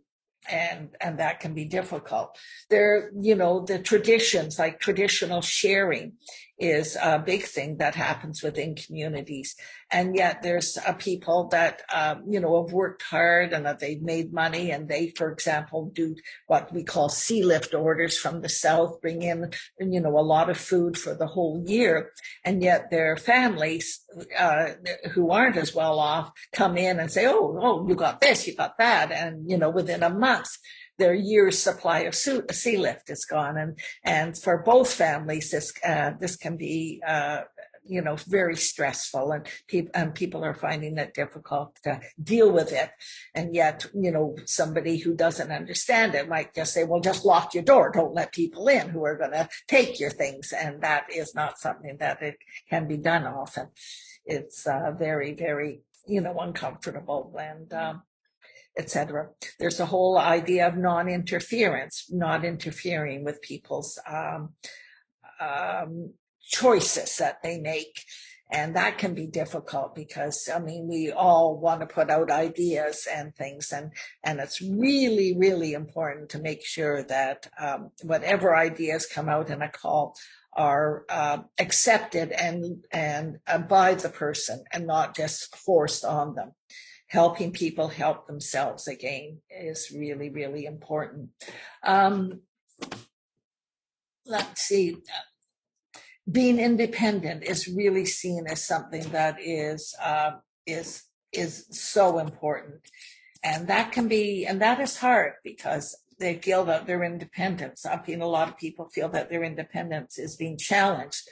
and 0.49 0.89
and 1.01 1.19
that 1.19 1.39
can 1.39 1.53
be 1.53 1.65
difficult 1.65 2.37
there 2.69 3.11
you 3.19 3.35
know 3.35 3.59
the 3.59 3.79
traditions 3.79 4.57
like 4.57 4.79
traditional 4.79 5.41
sharing 5.41 6.13
is 6.59 6.97
a 7.01 7.19
big 7.19 7.43
thing 7.43 7.77
that 7.77 7.95
happens 7.95 8.43
within 8.43 8.75
communities. 8.75 9.55
And 9.91 10.15
yet 10.15 10.43
there's 10.43 10.77
uh, 10.77 10.93
people 10.93 11.47
that 11.51 11.81
um, 11.93 12.23
you 12.27 12.39
know 12.39 12.61
have 12.61 12.73
worked 12.73 13.01
hard 13.03 13.53
and 13.53 13.65
that 13.65 13.79
they've 13.79 14.01
made 14.01 14.33
money 14.33 14.71
and 14.71 14.87
they 14.87 15.09
for 15.09 15.31
example 15.31 15.91
do 15.93 16.15
what 16.47 16.71
we 16.73 16.83
call 16.83 17.09
sea 17.09 17.43
lift 17.43 17.73
orders 17.73 18.17
from 18.17 18.41
the 18.41 18.49
south 18.49 19.01
bring 19.01 19.21
in 19.21 19.51
you 19.79 20.01
know 20.01 20.17
a 20.17 20.21
lot 20.21 20.49
of 20.49 20.57
food 20.57 20.97
for 20.97 21.15
the 21.15 21.27
whole 21.27 21.63
year. 21.65 22.11
And 22.43 22.61
yet 22.61 22.91
their 22.91 23.15
families 23.15 24.01
uh, 24.37 24.69
who 25.11 25.31
aren't 25.31 25.57
as 25.57 25.73
well 25.73 25.99
off 25.99 26.31
come 26.53 26.77
in 26.77 26.99
and 26.99 27.11
say 27.11 27.25
oh 27.25 27.57
oh 27.61 27.87
you 27.87 27.95
got 27.95 28.21
this 28.21 28.47
you 28.47 28.55
got 28.55 28.77
that 28.77 29.11
and 29.11 29.49
you 29.49 29.57
know 29.57 29.69
within 29.69 30.03
a 30.03 30.09
month 30.09 30.49
their 30.99 31.15
year's 31.15 31.57
supply 31.57 31.99
of 32.01 32.13
sea 32.15 32.77
lift 32.77 33.09
is 33.09 33.25
gone 33.25 33.57
and 33.57 33.79
and 34.03 34.37
for 34.37 34.61
both 34.63 34.93
families 34.93 35.51
this 35.51 35.73
uh, 35.85 36.11
this 36.19 36.35
can 36.35 36.57
be 36.57 37.01
uh, 37.07 37.41
you 37.89 38.01
know, 38.01 38.15
very 38.27 38.55
stressful 38.55 39.31
and 39.31 39.47
people, 39.67 39.91
and 39.95 40.13
people 40.13 40.45
are 40.45 40.53
finding 40.53 40.97
it 40.97 41.13
difficult 41.15 41.75
to 41.83 41.99
deal 42.21 42.51
with 42.51 42.71
it. 42.71 42.91
And 43.33 43.55
yet, 43.55 43.87
you 43.93 44.11
know, 44.11 44.35
somebody 44.45 44.97
who 44.97 45.15
doesn't 45.15 45.51
understand 45.51 46.13
it 46.13 46.29
might 46.29 46.53
just 46.53 46.73
say, 46.73 46.83
well, 46.83 47.01
just 47.01 47.25
lock 47.25 47.53
your 47.55 47.63
door. 47.63 47.91
Don't 47.91 48.13
let 48.13 48.31
people 48.31 48.67
in 48.67 48.89
who 48.89 49.03
are 49.05 49.17
going 49.17 49.31
to 49.31 49.49
take 49.67 49.99
your 49.99 50.11
things. 50.11 50.53
And 50.53 50.81
that 50.81 51.07
is 51.13 51.33
not 51.33 51.57
something 51.57 51.97
that 51.99 52.21
it 52.21 52.37
can 52.69 52.87
be 52.87 52.97
done 52.97 53.25
often. 53.25 53.69
It's 54.23 54.67
uh, 54.67 54.91
very, 54.97 55.33
very, 55.33 55.81
you 56.07 56.21
know, 56.21 56.37
uncomfortable 56.39 57.35
and, 57.39 57.73
um, 57.73 58.03
etc. 58.79 59.27
There's 59.59 59.79
a 59.79 59.85
whole 59.85 60.17
idea 60.17 60.67
of 60.67 60.77
non-interference, 60.77 62.05
not 62.09 62.45
interfering 62.45 63.25
with 63.25 63.41
people's 63.41 63.99
um, 64.07 64.53
um, 65.39 66.13
choices 66.41 67.17
that 67.17 67.43
they 67.43 67.59
make. 67.59 68.05
And 68.51 68.75
that 68.75 68.97
can 68.97 69.13
be 69.13 69.27
difficult 69.27 69.93
because, 69.93 70.49
I 70.51 70.57
mean, 70.57 70.87
we 70.87 71.11
all 71.11 71.59
want 71.59 71.81
to 71.81 71.85
put 71.85 72.09
out 72.09 72.31
ideas 72.31 73.07
and 73.11 73.35
things. 73.35 73.71
And, 73.71 73.91
and 74.23 74.39
it's 74.39 74.59
really, 74.59 75.35
really 75.37 75.73
important 75.73 76.29
to 76.29 76.39
make 76.39 76.65
sure 76.65 77.03
that 77.03 77.47
um, 77.59 77.91
whatever 78.01 78.55
ideas 78.55 79.05
come 79.05 79.29
out 79.29 79.51
in 79.51 79.61
a 79.61 79.69
call 79.69 80.15
are 80.53 81.05
uh, 81.09 81.39
accepted 81.59 82.31
and, 82.31 82.85
and 82.91 83.37
uh, 83.45 83.59
by 83.59 83.93
the 83.93 84.09
person 84.09 84.63
and 84.73 84.87
not 84.87 85.15
just 85.15 85.55
forced 85.55 86.03
on 86.03 86.33
them 86.33 86.53
helping 87.09 87.51
people 87.51 87.87
help 87.87 88.27
themselves 88.27 88.87
again 88.87 89.39
is 89.49 89.91
really, 89.91 90.29
really 90.29 90.65
important. 90.65 91.29
Um, 91.83 92.41
let's 94.25 94.61
see. 94.61 94.97
Being 96.31 96.59
independent 96.59 97.43
is 97.43 97.67
really 97.67 98.05
seen 98.05 98.45
as 98.47 98.63
something 98.63 99.03
that 99.09 99.37
is 99.39 99.95
uh, 100.01 100.33
is 100.67 101.03
is 101.33 101.65
so 101.71 102.19
important, 102.19 102.81
and 103.43 103.67
that 103.67 103.91
can 103.91 104.07
be 104.07 104.45
and 104.45 104.61
that 104.61 104.79
is 104.79 104.97
hard 104.97 105.33
because 105.43 105.97
they 106.19 106.35
feel 106.35 106.65
that 106.65 106.85
their 106.85 107.03
independence. 107.03 107.83
I 107.85 107.99
mean, 108.07 108.21
a 108.21 108.27
lot 108.27 108.49
of 108.49 108.57
people 108.57 108.89
feel 108.89 109.09
that 109.09 109.31
their 109.31 109.43
independence 109.43 110.19
is 110.19 110.35
being 110.35 110.57
challenged 110.57 111.27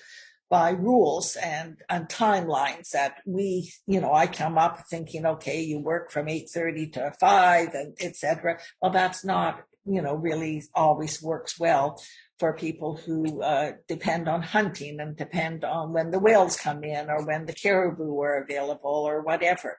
by 0.49 0.69
rules 0.69 1.35
and, 1.35 1.77
and 1.89 2.07
timelines 2.07 2.91
that 2.91 3.17
we, 3.25 3.71
you 3.85 3.99
know, 3.99 4.13
I 4.13 4.27
come 4.27 4.57
up 4.57 4.83
thinking, 4.89 5.25
okay, 5.25 5.61
you 5.61 5.79
work 5.79 6.11
from 6.11 6.27
8.30 6.27 6.93
to 6.93 7.13
5 7.19 7.69
and 7.73 7.97
etc. 7.99 8.59
Well, 8.81 8.91
that's 8.91 9.25
not, 9.25 9.61
you 9.85 10.01
know, 10.01 10.15
really 10.15 10.63
always 10.73 11.21
works 11.21 11.59
well 11.59 12.01
for 12.39 12.53
people 12.53 12.95
who 12.95 13.41
uh, 13.41 13.73
depend 13.87 14.29
on 14.29 14.41
hunting 14.41 14.99
and 14.99 15.17
depend 15.17 15.65
on 15.65 15.91
when 15.91 16.11
the 16.11 16.19
whales 16.19 16.55
come 16.55 16.83
in 16.83 17.09
or 17.09 17.25
when 17.25 17.45
the 17.45 17.53
caribou 17.53 18.19
are 18.19 18.43
available 18.43 18.89
or 18.89 19.21
whatever 19.21 19.77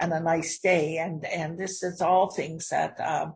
and 0.00 0.12
a 0.12 0.20
nice 0.20 0.58
day. 0.58 0.96
And, 0.96 1.24
and 1.26 1.58
this 1.58 1.82
is 1.82 2.00
all 2.00 2.30
things 2.30 2.68
that, 2.68 2.98
um, 3.00 3.34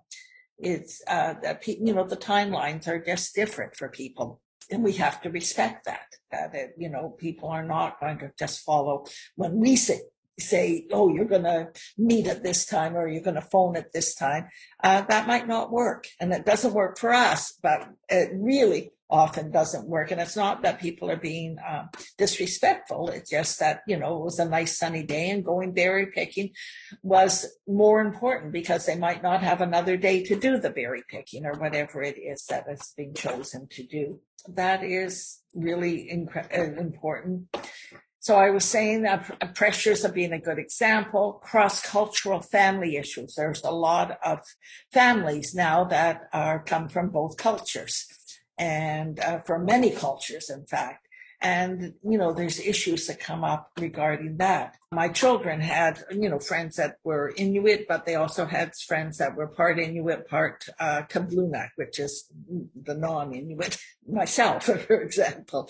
it's, 0.58 1.02
uh, 1.06 1.34
that, 1.42 1.66
you 1.66 1.92
know, 1.92 2.06
the 2.06 2.16
timelines 2.16 2.88
are 2.88 3.00
just 3.00 3.34
different 3.34 3.76
for 3.76 3.88
people 3.88 4.40
and 4.72 4.82
we 4.82 4.92
have 4.92 5.20
to 5.22 5.30
respect 5.30 5.85
that 5.85 6.08
uh, 6.32 6.48
that 6.48 6.54
it, 6.54 6.74
you 6.78 6.88
know 6.88 7.11
people 7.11 7.48
are 7.48 7.64
not 7.64 8.00
going 8.00 8.18
to 8.18 8.30
just 8.38 8.64
follow 8.64 9.04
when 9.37 9.58
we 9.58 9.76
say 9.76 10.00
say 10.38 10.86
oh 10.92 11.08
you're 11.08 11.24
going 11.24 11.42
to 11.42 11.68
meet 11.98 12.26
at 12.26 12.42
this 12.42 12.64
time 12.64 12.96
or 12.96 13.08
you're 13.08 13.22
going 13.22 13.34
to 13.34 13.40
phone 13.40 13.76
at 13.76 13.92
this 13.92 14.14
time 14.14 14.48
uh, 14.82 15.02
that 15.02 15.26
might 15.26 15.46
not 15.46 15.70
work 15.70 16.06
and 16.20 16.32
it 16.32 16.46
doesn't 16.46 16.74
work 16.74 16.98
for 16.98 17.12
us 17.12 17.54
but 17.62 17.88
it 18.08 18.30
really 18.34 18.90
often 19.12 19.50
doesn't 19.50 19.86
work. 19.86 20.10
And 20.10 20.20
it's 20.20 20.36
not 20.36 20.62
that 20.62 20.80
people 20.80 21.10
are 21.10 21.18
being 21.18 21.58
um, 21.68 21.90
disrespectful. 22.16 23.10
It's 23.10 23.30
just 23.30 23.60
that, 23.60 23.82
you 23.86 23.98
know, 23.98 24.16
it 24.16 24.24
was 24.24 24.38
a 24.38 24.48
nice 24.48 24.78
sunny 24.78 25.02
day 25.02 25.30
and 25.30 25.44
going 25.44 25.72
berry 25.72 26.06
picking 26.06 26.50
was 27.02 27.46
more 27.68 28.00
important 28.00 28.52
because 28.52 28.86
they 28.86 28.96
might 28.96 29.22
not 29.22 29.42
have 29.42 29.60
another 29.60 29.98
day 29.98 30.24
to 30.24 30.34
do 30.34 30.56
the 30.56 30.70
berry 30.70 31.02
picking 31.08 31.44
or 31.44 31.52
whatever 31.52 32.02
it 32.02 32.18
is 32.18 32.46
that 32.46 32.64
is 32.70 32.94
being 32.96 33.12
chosen 33.12 33.68
to 33.72 33.86
do. 33.86 34.18
That 34.48 34.82
is 34.82 35.40
really 35.54 36.10
uh, 36.34 36.62
important. 36.80 37.54
So 38.22 38.37
I 38.37 38.50
was 38.50 38.64
saying 38.64 39.02
that 39.02 39.52
pressures 39.56 40.04
of 40.04 40.14
being 40.14 40.32
a 40.32 40.38
good 40.38 40.61
example, 40.61 41.40
cross-cultural 41.42 42.42
family 42.42 42.96
issues. 42.96 43.35
There's 43.35 43.64
a 43.64 43.72
lot 43.72 44.16
of 44.24 44.38
families 44.92 45.56
now 45.56 45.82
that 45.87 46.28
are 46.32 46.62
come 46.62 46.88
from 46.88 47.08
both 47.08 47.37
cultures 47.37 48.06
and 48.56 49.18
uh, 49.18 49.40
for 49.40 49.58
many 49.58 49.90
cultures, 49.90 50.50
in 50.50 50.64
fact. 50.66 51.08
And, 51.40 51.94
you 52.04 52.16
know, 52.16 52.32
there's 52.32 52.61
issues 52.61 53.08
that 53.08 53.18
come 53.18 53.42
up 53.42 53.72
regarding 53.80 54.37
that. 54.37 54.76
My 54.92 55.08
children 55.08 55.61
had, 55.61 56.04
you 56.12 56.28
know, 56.28 56.38
friends 56.38 56.76
that 56.76 56.98
were 57.02 57.35
Inuit, 57.37 57.87
but 57.88 58.06
they 58.06 58.14
also 58.14 58.46
had 58.46 58.76
friends 58.76 59.18
that 59.18 59.35
were 59.35 59.48
part 59.48 59.80
Inuit, 59.80 60.28
part 60.28 60.64
uh, 60.78 61.02
Kablunak, 61.11 61.70
which 61.74 61.98
is 61.98 62.30
the 62.80 62.94
non-Inuit, 62.94 63.78
myself, 64.08 64.62
for 64.87 65.00
example 65.00 65.68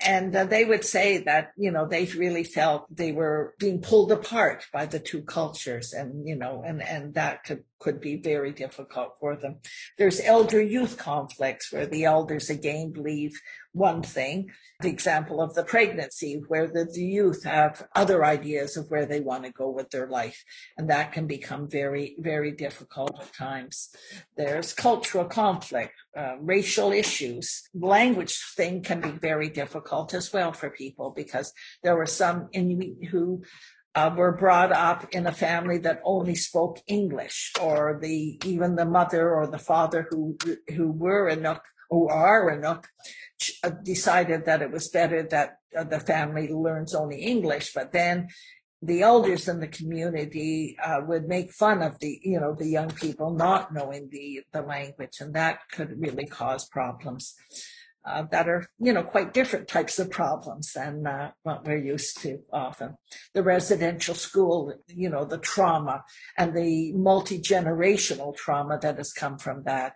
and 0.00 0.34
uh, 0.34 0.44
they 0.44 0.64
would 0.64 0.84
say 0.84 1.18
that 1.18 1.52
you 1.56 1.70
know 1.70 1.86
they 1.86 2.06
really 2.06 2.44
felt 2.44 2.86
they 2.94 3.12
were 3.12 3.54
being 3.58 3.80
pulled 3.80 4.12
apart 4.12 4.66
by 4.72 4.86
the 4.86 4.98
two 4.98 5.22
cultures 5.22 5.92
and 5.92 6.26
you 6.26 6.36
know 6.36 6.62
and 6.64 6.82
and 6.82 7.14
that 7.14 7.44
could 7.44 7.64
could 7.78 8.00
be 8.00 8.16
very 8.16 8.52
difficult 8.52 9.16
for 9.20 9.36
them. 9.36 9.56
There's 9.98 10.20
elder 10.20 10.60
youth 10.60 10.96
conflicts 10.96 11.72
where 11.72 11.86
the 11.86 12.04
elders 12.04 12.50
again 12.50 12.92
believe 12.92 13.40
one 13.72 14.02
thing. 14.02 14.50
The 14.80 14.88
example 14.88 15.40
of 15.40 15.54
the 15.54 15.64
pregnancy 15.64 16.42
where 16.48 16.66
the, 16.66 16.84
the 16.84 17.04
youth 17.04 17.44
have 17.44 17.86
other 17.94 18.24
ideas 18.24 18.76
of 18.76 18.90
where 18.90 19.06
they 19.06 19.20
want 19.20 19.44
to 19.44 19.50
go 19.50 19.68
with 19.68 19.90
their 19.90 20.06
life. 20.06 20.42
And 20.78 20.88
that 20.90 21.12
can 21.12 21.26
become 21.26 21.68
very 21.68 22.16
very 22.18 22.52
difficult 22.52 23.18
at 23.20 23.32
times. 23.34 23.90
There's 24.36 24.72
cultural 24.72 25.24
conflict 25.24 25.92
uh, 26.16 26.36
racial 26.40 26.92
issues. 26.92 27.68
Language 27.74 28.38
thing 28.56 28.82
can 28.82 29.00
be 29.00 29.10
very 29.10 29.48
difficult 29.48 30.14
as 30.14 30.32
well 30.32 30.52
for 30.52 30.70
people 30.70 31.10
because 31.10 31.52
there 31.82 31.96
were 31.96 32.06
some 32.06 32.48
in 32.52 32.96
who 33.10 33.42
uh, 33.94 34.12
were 34.16 34.32
brought 34.32 34.72
up 34.72 35.06
in 35.12 35.26
a 35.26 35.32
family 35.32 35.78
that 35.78 36.00
only 36.04 36.34
spoke 36.34 36.80
English, 36.86 37.52
or 37.60 37.98
the 38.00 38.40
even 38.44 38.76
the 38.76 38.84
mother 38.84 39.32
or 39.32 39.46
the 39.46 39.58
father 39.58 40.06
who 40.10 40.36
who 40.74 40.90
were 40.90 41.30
Inuk 41.30 41.60
who 41.90 42.08
are 42.08 42.50
Inuk 42.50 42.84
uh, 43.62 43.70
decided 43.82 44.44
that 44.46 44.62
it 44.62 44.70
was 44.70 44.88
better 44.88 45.22
that 45.22 45.58
uh, 45.76 45.84
the 45.84 46.00
family 46.00 46.48
learns 46.48 46.94
only 46.94 47.20
English. 47.20 47.72
But 47.72 47.92
then 47.92 48.28
the 48.82 49.02
elders 49.02 49.48
in 49.48 49.60
the 49.60 49.68
community 49.68 50.76
uh, 50.82 51.00
would 51.06 51.26
make 51.26 51.52
fun 51.52 51.82
of 51.82 51.98
the 52.00 52.20
you 52.22 52.40
know 52.40 52.54
the 52.54 52.68
young 52.68 52.90
people 52.90 53.30
not 53.32 53.72
knowing 53.72 54.08
the 54.10 54.42
the 54.52 54.62
language, 54.62 55.18
and 55.20 55.34
that 55.34 55.60
could 55.70 56.00
really 56.00 56.26
cause 56.26 56.68
problems. 56.68 57.34
Uh, 58.06 58.24
that 58.30 58.48
are, 58.50 58.66
you 58.78 58.92
know, 58.92 59.02
quite 59.02 59.32
different 59.32 59.66
types 59.66 59.98
of 59.98 60.10
problems 60.10 60.72
than 60.74 61.06
uh, 61.06 61.30
what 61.42 61.64
we're 61.64 61.78
used 61.78 62.20
to 62.20 62.38
often. 62.52 62.94
The 63.32 63.42
residential 63.42 64.14
school, 64.14 64.74
you 64.88 65.08
know, 65.08 65.24
the 65.24 65.38
trauma 65.38 66.04
and 66.36 66.54
the 66.54 66.92
multi 66.92 67.38
generational 67.40 68.36
trauma 68.36 68.78
that 68.82 68.98
has 68.98 69.14
come 69.14 69.38
from 69.38 69.62
that 69.64 69.94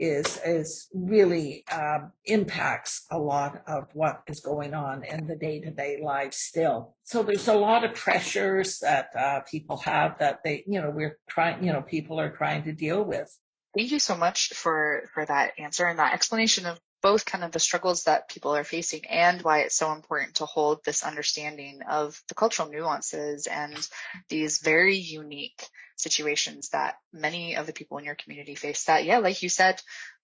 is 0.00 0.40
is 0.46 0.88
really 0.94 1.62
um, 1.70 2.12
impacts 2.24 3.04
a 3.10 3.18
lot 3.18 3.62
of 3.66 3.84
what 3.92 4.22
is 4.26 4.40
going 4.40 4.72
on 4.72 5.04
in 5.04 5.26
the 5.26 5.36
day 5.36 5.60
to 5.60 5.70
day 5.70 6.00
lives 6.02 6.38
still. 6.38 6.96
So 7.02 7.22
there's 7.22 7.48
a 7.48 7.54
lot 7.54 7.84
of 7.84 7.94
pressures 7.94 8.78
that 8.78 9.10
uh, 9.14 9.40
people 9.40 9.76
have 9.78 10.18
that 10.18 10.40
they, 10.42 10.64
you 10.66 10.80
know, 10.80 10.90
we're 10.90 11.18
trying, 11.28 11.62
you 11.62 11.72
know, 11.72 11.82
people 11.82 12.18
are 12.18 12.34
trying 12.34 12.64
to 12.64 12.72
deal 12.72 13.04
with. 13.04 13.30
Thank 13.76 13.92
you 13.92 13.98
so 13.98 14.16
much 14.16 14.54
for 14.54 15.02
for 15.12 15.26
that 15.26 15.52
answer 15.58 15.86
and 15.86 15.98
that 15.98 16.14
explanation 16.14 16.64
of 16.64 16.80
both 17.02 17.24
kind 17.24 17.44
of 17.44 17.52
the 17.52 17.58
struggles 17.58 18.04
that 18.04 18.28
people 18.28 18.54
are 18.54 18.64
facing 18.64 19.06
and 19.06 19.42
why 19.42 19.60
it's 19.60 19.76
so 19.76 19.92
important 19.92 20.36
to 20.36 20.46
hold 20.46 20.84
this 20.84 21.02
understanding 21.02 21.80
of 21.88 22.22
the 22.28 22.34
cultural 22.34 22.68
nuances 22.68 23.46
and 23.46 23.88
these 24.28 24.58
very 24.58 24.96
unique 24.96 25.66
situations 25.96 26.70
that 26.70 26.96
many 27.12 27.56
of 27.56 27.66
the 27.66 27.72
people 27.72 27.98
in 27.98 28.04
your 28.04 28.14
community 28.14 28.54
face 28.54 28.84
that, 28.84 29.04
yeah, 29.04 29.18
like 29.18 29.42
you 29.42 29.48
said, 29.48 29.80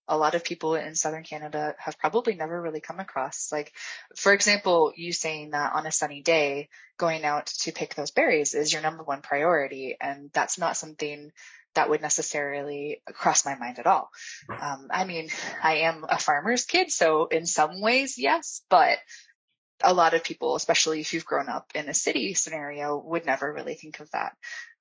a 0.08 0.16
lot 0.16 0.34
of 0.34 0.44
people 0.44 0.76
in 0.76 0.94
southern 0.94 1.24
Canada 1.24 1.74
have 1.78 1.98
probably 1.98 2.34
never 2.34 2.60
really 2.60 2.80
come 2.80 3.00
across. 3.00 3.50
Like, 3.50 3.72
for 4.16 4.32
example, 4.32 4.92
you 4.94 5.12
saying 5.12 5.50
that 5.50 5.72
on 5.72 5.86
a 5.86 5.92
sunny 5.92 6.22
day, 6.22 6.68
going 6.96 7.24
out 7.24 7.46
to 7.46 7.72
pick 7.72 7.94
those 7.94 8.12
berries 8.12 8.54
is 8.54 8.72
your 8.72 8.82
number 8.82 9.02
one 9.02 9.20
priority. 9.20 9.96
And 10.00 10.30
that's 10.32 10.58
not 10.58 10.76
something 10.76 11.32
that 11.76 11.88
would 11.88 12.02
necessarily 12.02 13.00
cross 13.06 13.46
my 13.46 13.54
mind 13.54 13.78
at 13.78 13.86
all. 13.86 14.10
Um, 14.50 14.88
I 14.90 15.04
mean, 15.04 15.28
I 15.62 15.76
am 15.76 16.04
a 16.08 16.18
farmer's 16.18 16.64
kid, 16.64 16.90
so 16.90 17.26
in 17.26 17.46
some 17.46 17.80
ways, 17.80 18.18
yes, 18.18 18.62
but 18.68 18.98
a 19.82 19.94
lot 19.94 20.14
of 20.14 20.24
people, 20.24 20.56
especially 20.56 21.00
if 21.00 21.12
you've 21.12 21.26
grown 21.26 21.48
up 21.48 21.70
in 21.74 21.88
a 21.88 21.94
city 21.94 22.34
scenario, 22.34 22.98
would 22.98 23.26
never 23.26 23.52
really 23.52 23.74
think 23.74 24.00
of 24.00 24.10
that. 24.10 24.32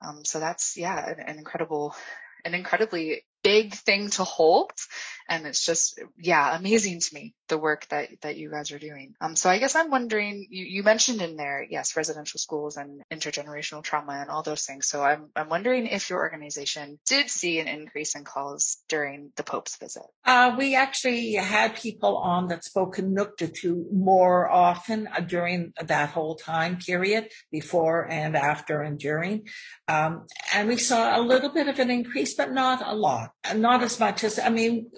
Um, 0.05 0.25
so 0.25 0.39
that's, 0.39 0.77
yeah, 0.77 1.09
an, 1.09 1.19
an 1.19 1.37
incredible, 1.37 1.95
an 2.43 2.53
incredibly 2.53 3.25
big 3.43 3.73
thing 3.73 4.09
to 4.09 4.23
hold 4.23 4.71
And 5.27 5.47
it's 5.47 5.65
just, 5.65 5.99
yeah, 6.17 6.55
amazing 6.55 6.99
to 6.99 7.13
me 7.13 7.33
the 7.47 7.57
work 7.57 7.87
that 7.89 8.09
that 8.21 8.37
you 8.37 8.49
guys 8.49 8.71
are 8.71 8.79
doing. 8.79 9.13
Um, 9.21 9.35
so 9.35 9.49
I 9.49 9.59
guess 9.59 9.75
I'm 9.75 9.91
wondering, 9.91 10.47
you, 10.49 10.65
you 10.65 10.83
mentioned 10.83 11.21
in 11.21 11.35
there, 11.35 11.65
yes, 11.67 11.95
residential 11.95 12.39
schools 12.39 12.77
and 12.77 13.01
intergenerational 13.11 13.83
trauma 13.83 14.13
and 14.13 14.29
all 14.29 14.43
those 14.43 14.65
things. 14.65 14.87
So 14.87 15.03
I'm 15.03 15.29
I'm 15.35 15.49
wondering 15.49 15.87
if 15.87 16.09
your 16.09 16.19
organization 16.19 16.99
did 17.07 17.29
see 17.29 17.59
an 17.59 17.67
increase 17.67 18.15
in 18.15 18.23
calls 18.23 18.77
during 18.89 19.31
the 19.35 19.43
Pope's 19.43 19.77
visit. 19.77 20.03
Uh, 20.25 20.55
we 20.57 20.75
actually 20.75 21.33
had 21.33 21.75
people 21.75 22.17
on 22.17 22.47
that 22.47 22.63
spoke 22.63 22.97
Inuktitut 22.97 23.91
more 23.91 24.49
often 24.49 25.07
uh, 25.07 25.19
during 25.19 25.73
that 25.81 26.09
whole 26.09 26.35
time 26.35 26.77
period, 26.77 27.29
before 27.51 28.09
and 28.09 28.35
after 28.35 28.81
and 28.81 28.99
during. 28.99 29.47
Um, 29.87 30.25
and 30.53 30.67
we 30.67 30.77
saw 30.77 31.19
a 31.19 31.21
little 31.21 31.49
bit 31.49 31.67
of 31.67 31.79
an 31.79 31.89
increase, 31.89 32.33
but 32.35 32.51
not 32.51 32.81
a 32.85 32.95
lot, 32.95 33.31
not 33.55 33.83
as 33.83 33.99
much 33.99 34.23
as, 34.23 34.39
I 34.39 34.49
mean, 34.49 34.89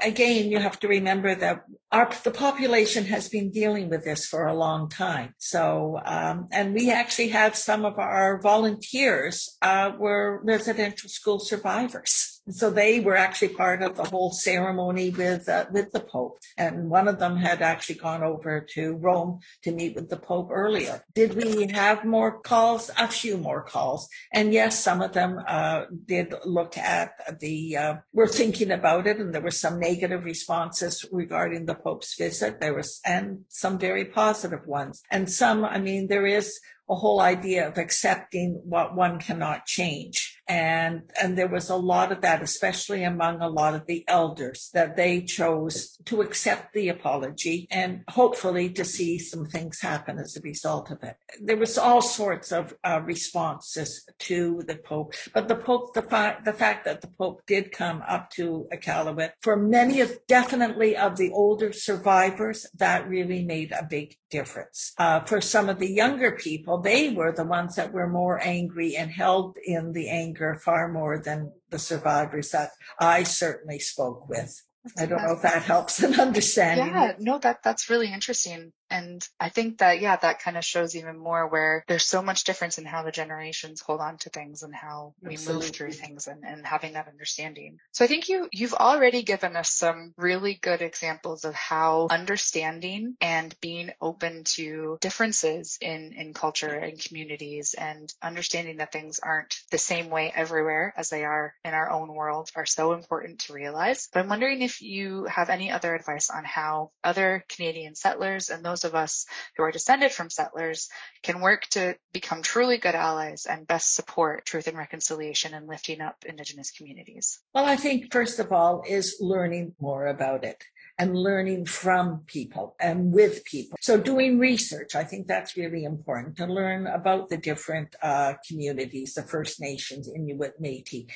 again, 0.00 0.50
you 0.50 0.58
have 0.58 0.78
to 0.80 0.88
remember 0.88 1.34
that 1.34 1.64
our 1.92 2.10
the 2.22 2.30
population 2.30 3.04
has 3.06 3.28
been 3.28 3.50
dealing 3.50 3.88
with 3.88 4.04
this 4.04 4.26
for 4.26 4.46
a 4.46 4.54
long 4.54 4.88
time. 4.88 5.34
So, 5.38 6.00
um, 6.04 6.48
and 6.52 6.74
we 6.74 6.90
actually 6.90 7.28
had 7.28 7.56
some 7.56 7.84
of 7.84 7.98
our 7.98 8.40
volunteers 8.40 9.56
uh, 9.62 9.92
were 9.98 10.40
residential 10.44 11.08
school 11.08 11.40
survivors. 11.40 12.29
So 12.50 12.70
they 12.70 13.00
were 13.00 13.16
actually 13.16 13.54
part 13.54 13.82
of 13.82 13.96
the 13.96 14.04
whole 14.04 14.32
ceremony 14.32 15.10
with 15.10 15.48
uh, 15.48 15.66
with 15.70 15.92
the 15.92 16.00
Pope, 16.00 16.38
and 16.56 16.90
one 16.90 17.08
of 17.08 17.18
them 17.18 17.36
had 17.36 17.62
actually 17.62 17.96
gone 17.96 18.22
over 18.22 18.60
to 18.74 18.96
Rome 18.96 19.40
to 19.62 19.72
meet 19.72 19.94
with 19.94 20.08
the 20.08 20.16
Pope 20.16 20.48
earlier. 20.50 21.04
Did 21.14 21.34
we 21.34 21.68
have 21.68 22.04
more 22.04 22.40
calls? 22.40 22.90
A 22.98 23.08
few 23.08 23.36
more 23.36 23.62
calls, 23.62 24.08
and 24.32 24.52
yes, 24.52 24.82
some 24.82 25.00
of 25.02 25.12
them 25.12 25.40
uh, 25.46 25.84
did 26.06 26.34
look 26.44 26.76
at 26.76 27.12
the. 27.40 27.76
Uh, 27.76 27.94
we're 28.12 28.26
thinking 28.26 28.70
about 28.70 29.06
it, 29.06 29.18
and 29.18 29.34
there 29.34 29.42
were 29.42 29.50
some 29.50 29.78
negative 29.78 30.24
responses 30.24 31.04
regarding 31.12 31.66
the 31.66 31.74
Pope's 31.74 32.14
visit. 32.16 32.60
There 32.60 32.74
was 32.74 33.00
and 33.04 33.44
some 33.48 33.78
very 33.78 34.04
positive 34.04 34.66
ones, 34.66 35.02
and 35.10 35.30
some. 35.30 35.64
I 35.64 35.78
mean, 35.78 36.08
there 36.08 36.26
is 36.26 36.60
a 36.90 36.94
whole 36.96 37.20
idea 37.20 37.68
of 37.68 37.78
accepting 37.78 38.60
what 38.64 38.96
one 38.96 39.20
cannot 39.20 39.64
change. 39.64 40.36
And 40.48 41.02
and 41.22 41.38
there 41.38 41.48
was 41.48 41.70
a 41.70 41.76
lot 41.76 42.10
of 42.10 42.22
that 42.22 42.42
especially 42.42 43.04
among 43.04 43.40
a 43.40 43.48
lot 43.48 43.74
of 43.74 43.86
the 43.86 44.04
elders 44.08 44.70
that 44.74 44.96
they 44.96 45.22
chose 45.22 45.96
to 46.06 46.22
accept 46.22 46.72
the 46.72 46.88
apology 46.88 47.68
and 47.70 48.02
hopefully 48.08 48.68
to 48.70 48.84
see 48.84 49.18
some 49.18 49.46
things 49.46 49.80
happen 49.80 50.18
as 50.18 50.36
a 50.36 50.40
result 50.40 50.90
of 50.90 50.98
it. 51.04 51.16
There 51.40 51.56
was 51.56 51.78
all 51.78 52.02
sorts 52.02 52.50
of 52.50 52.74
uh, 52.82 53.00
responses 53.04 54.04
to 54.30 54.62
the 54.66 54.76
pope 54.76 55.14
but 55.32 55.46
the 55.46 55.54
pope 55.54 55.94
the, 55.94 56.02
fa- 56.02 56.38
the 56.44 56.52
fact 56.52 56.84
that 56.84 57.00
the 57.00 57.12
pope 57.18 57.42
did 57.46 57.70
come 57.70 58.02
up 58.08 58.30
to 58.30 58.66
iqaluit 58.72 59.30
for 59.40 59.56
many 59.56 60.00
of 60.00 60.18
definitely 60.26 60.96
of 60.96 61.16
the 61.16 61.30
older 61.30 61.72
survivors 61.72 62.66
that 62.74 63.08
really 63.08 63.44
made 63.44 63.70
a 63.70 63.86
big 63.88 64.16
difference. 64.30 64.92
Uh, 64.98 65.20
for 65.20 65.40
some 65.40 65.68
of 65.68 65.78
the 65.78 65.90
younger 65.90 66.32
people 66.32 66.79
they 66.80 67.10
were 67.10 67.32
the 67.32 67.44
ones 67.44 67.76
that 67.76 67.92
were 67.92 68.08
more 68.08 68.40
angry 68.42 68.96
and 68.96 69.10
held 69.10 69.56
in 69.64 69.92
the 69.92 70.08
anger 70.08 70.60
far 70.64 70.90
more 70.90 71.18
than 71.18 71.52
the 71.70 71.78
survivors 71.78 72.50
that 72.50 72.70
I 72.98 73.22
certainly 73.22 73.78
spoke 73.78 74.28
with. 74.28 74.62
I 74.98 75.06
don't 75.06 75.22
know 75.22 75.34
if 75.34 75.42
that 75.42 75.62
helps 75.62 76.02
in 76.02 76.18
understanding. 76.20 76.88
Yeah, 76.88 77.12
no, 77.18 77.38
that 77.38 77.62
that's 77.62 77.90
really 77.90 78.12
interesting. 78.12 78.72
And 78.90 79.26
I 79.38 79.48
think 79.48 79.78
that, 79.78 80.00
yeah, 80.00 80.16
that 80.16 80.42
kind 80.42 80.56
of 80.56 80.64
shows 80.64 80.96
even 80.96 81.18
more 81.18 81.46
where 81.46 81.84
there's 81.86 82.06
so 82.06 82.22
much 82.22 82.44
difference 82.44 82.78
in 82.78 82.84
how 82.84 83.02
the 83.02 83.12
generations 83.12 83.80
hold 83.80 84.00
on 84.00 84.18
to 84.18 84.30
things 84.30 84.62
and 84.62 84.74
how 84.74 85.14
we 85.22 85.34
Absolutely. 85.34 85.66
move 85.66 85.74
through 85.74 85.92
things 85.92 86.26
and, 86.26 86.44
and 86.44 86.66
having 86.66 86.94
that 86.94 87.08
understanding. 87.08 87.78
So 87.92 88.04
I 88.04 88.08
think 88.08 88.28
you, 88.28 88.48
you've 88.52 88.74
already 88.74 89.22
given 89.22 89.56
us 89.56 89.70
some 89.70 90.12
really 90.16 90.58
good 90.60 90.82
examples 90.82 91.44
of 91.44 91.54
how 91.54 92.08
understanding 92.10 93.16
and 93.20 93.54
being 93.60 93.90
open 94.00 94.44
to 94.44 94.98
differences 95.00 95.78
in, 95.80 96.12
in 96.16 96.34
culture 96.34 96.72
and 96.72 96.98
communities 96.98 97.74
and 97.74 98.12
understanding 98.22 98.78
that 98.78 98.92
things 98.92 99.20
aren't 99.22 99.60
the 99.70 99.78
same 99.78 100.10
way 100.10 100.32
everywhere 100.34 100.92
as 100.96 101.10
they 101.10 101.24
are 101.24 101.54
in 101.64 101.74
our 101.74 101.90
own 101.90 102.12
world 102.12 102.50
are 102.56 102.66
so 102.66 102.92
important 102.92 103.40
to 103.40 103.52
realize. 103.52 104.08
But 104.12 104.20
I'm 104.20 104.28
wondering 104.28 104.62
if 104.62 104.82
you 104.82 105.24
have 105.24 105.50
any 105.50 105.70
other 105.70 105.94
advice 105.94 106.30
on 106.30 106.44
how 106.44 106.90
other 107.04 107.44
Canadian 107.48 107.94
settlers 107.94 108.50
and 108.50 108.64
those 108.64 108.79
those 108.80 108.90
of 108.90 108.94
us 108.94 109.26
who 109.56 109.62
are 109.62 109.70
descended 109.70 110.12
from 110.12 110.30
settlers 110.30 110.88
can 111.22 111.40
work 111.40 111.62
to 111.70 111.96
become 112.12 112.42
truly 112.42 112.78
good 112.78 112.94
allies 112.94 113.46
and 113.46 113.66
best 113.66 113.94
support 113.94 114.44
truth 114.44 114.66
and 114.66 114.76
reconciliation 114.76 115.54
and 115.54 115.68
lifting 115.68 116.00
up 116.00 116.24
Indigenous 116.26 116.70
communities? 116.70 117.40
Well, 117.54 117.66
I 117.66 117.76
think 117.76 118.12
first 118.12 118.38
of 118.38 118.52
all 118.52 118.82
is 118.88 119.16
learning 119.20 119.74
more 119.80 120.06
about 120.06 120.44
it 120.44 120.64
and 120.98 121.16
learning 121.16 121.64
from 121.64 122.22
people 122.26 122.76
and 122.78 123.10
with 123.10 123.42
people. 123.44 123.78
So 123.80 123.98
doing 123.98 124.38
research, 124.38 124.94
I 124.94 125.04
think 125.04 125.26
that's 125.26 125.56
really 125.56 125.84
important 125.84 126.36
to 126.36 126.46
learn 126.46 126.86
about 126.86 127.30
the 127.30 127.38
different 127.38 127.96
uh, 128.02 128.34
communities, 128.46 129.14
the 129.14 129.22
First 129.22 129.60
Nations, 129.60 130.10
Inuit, 130.14 130.60
Métis, 130.60 131.06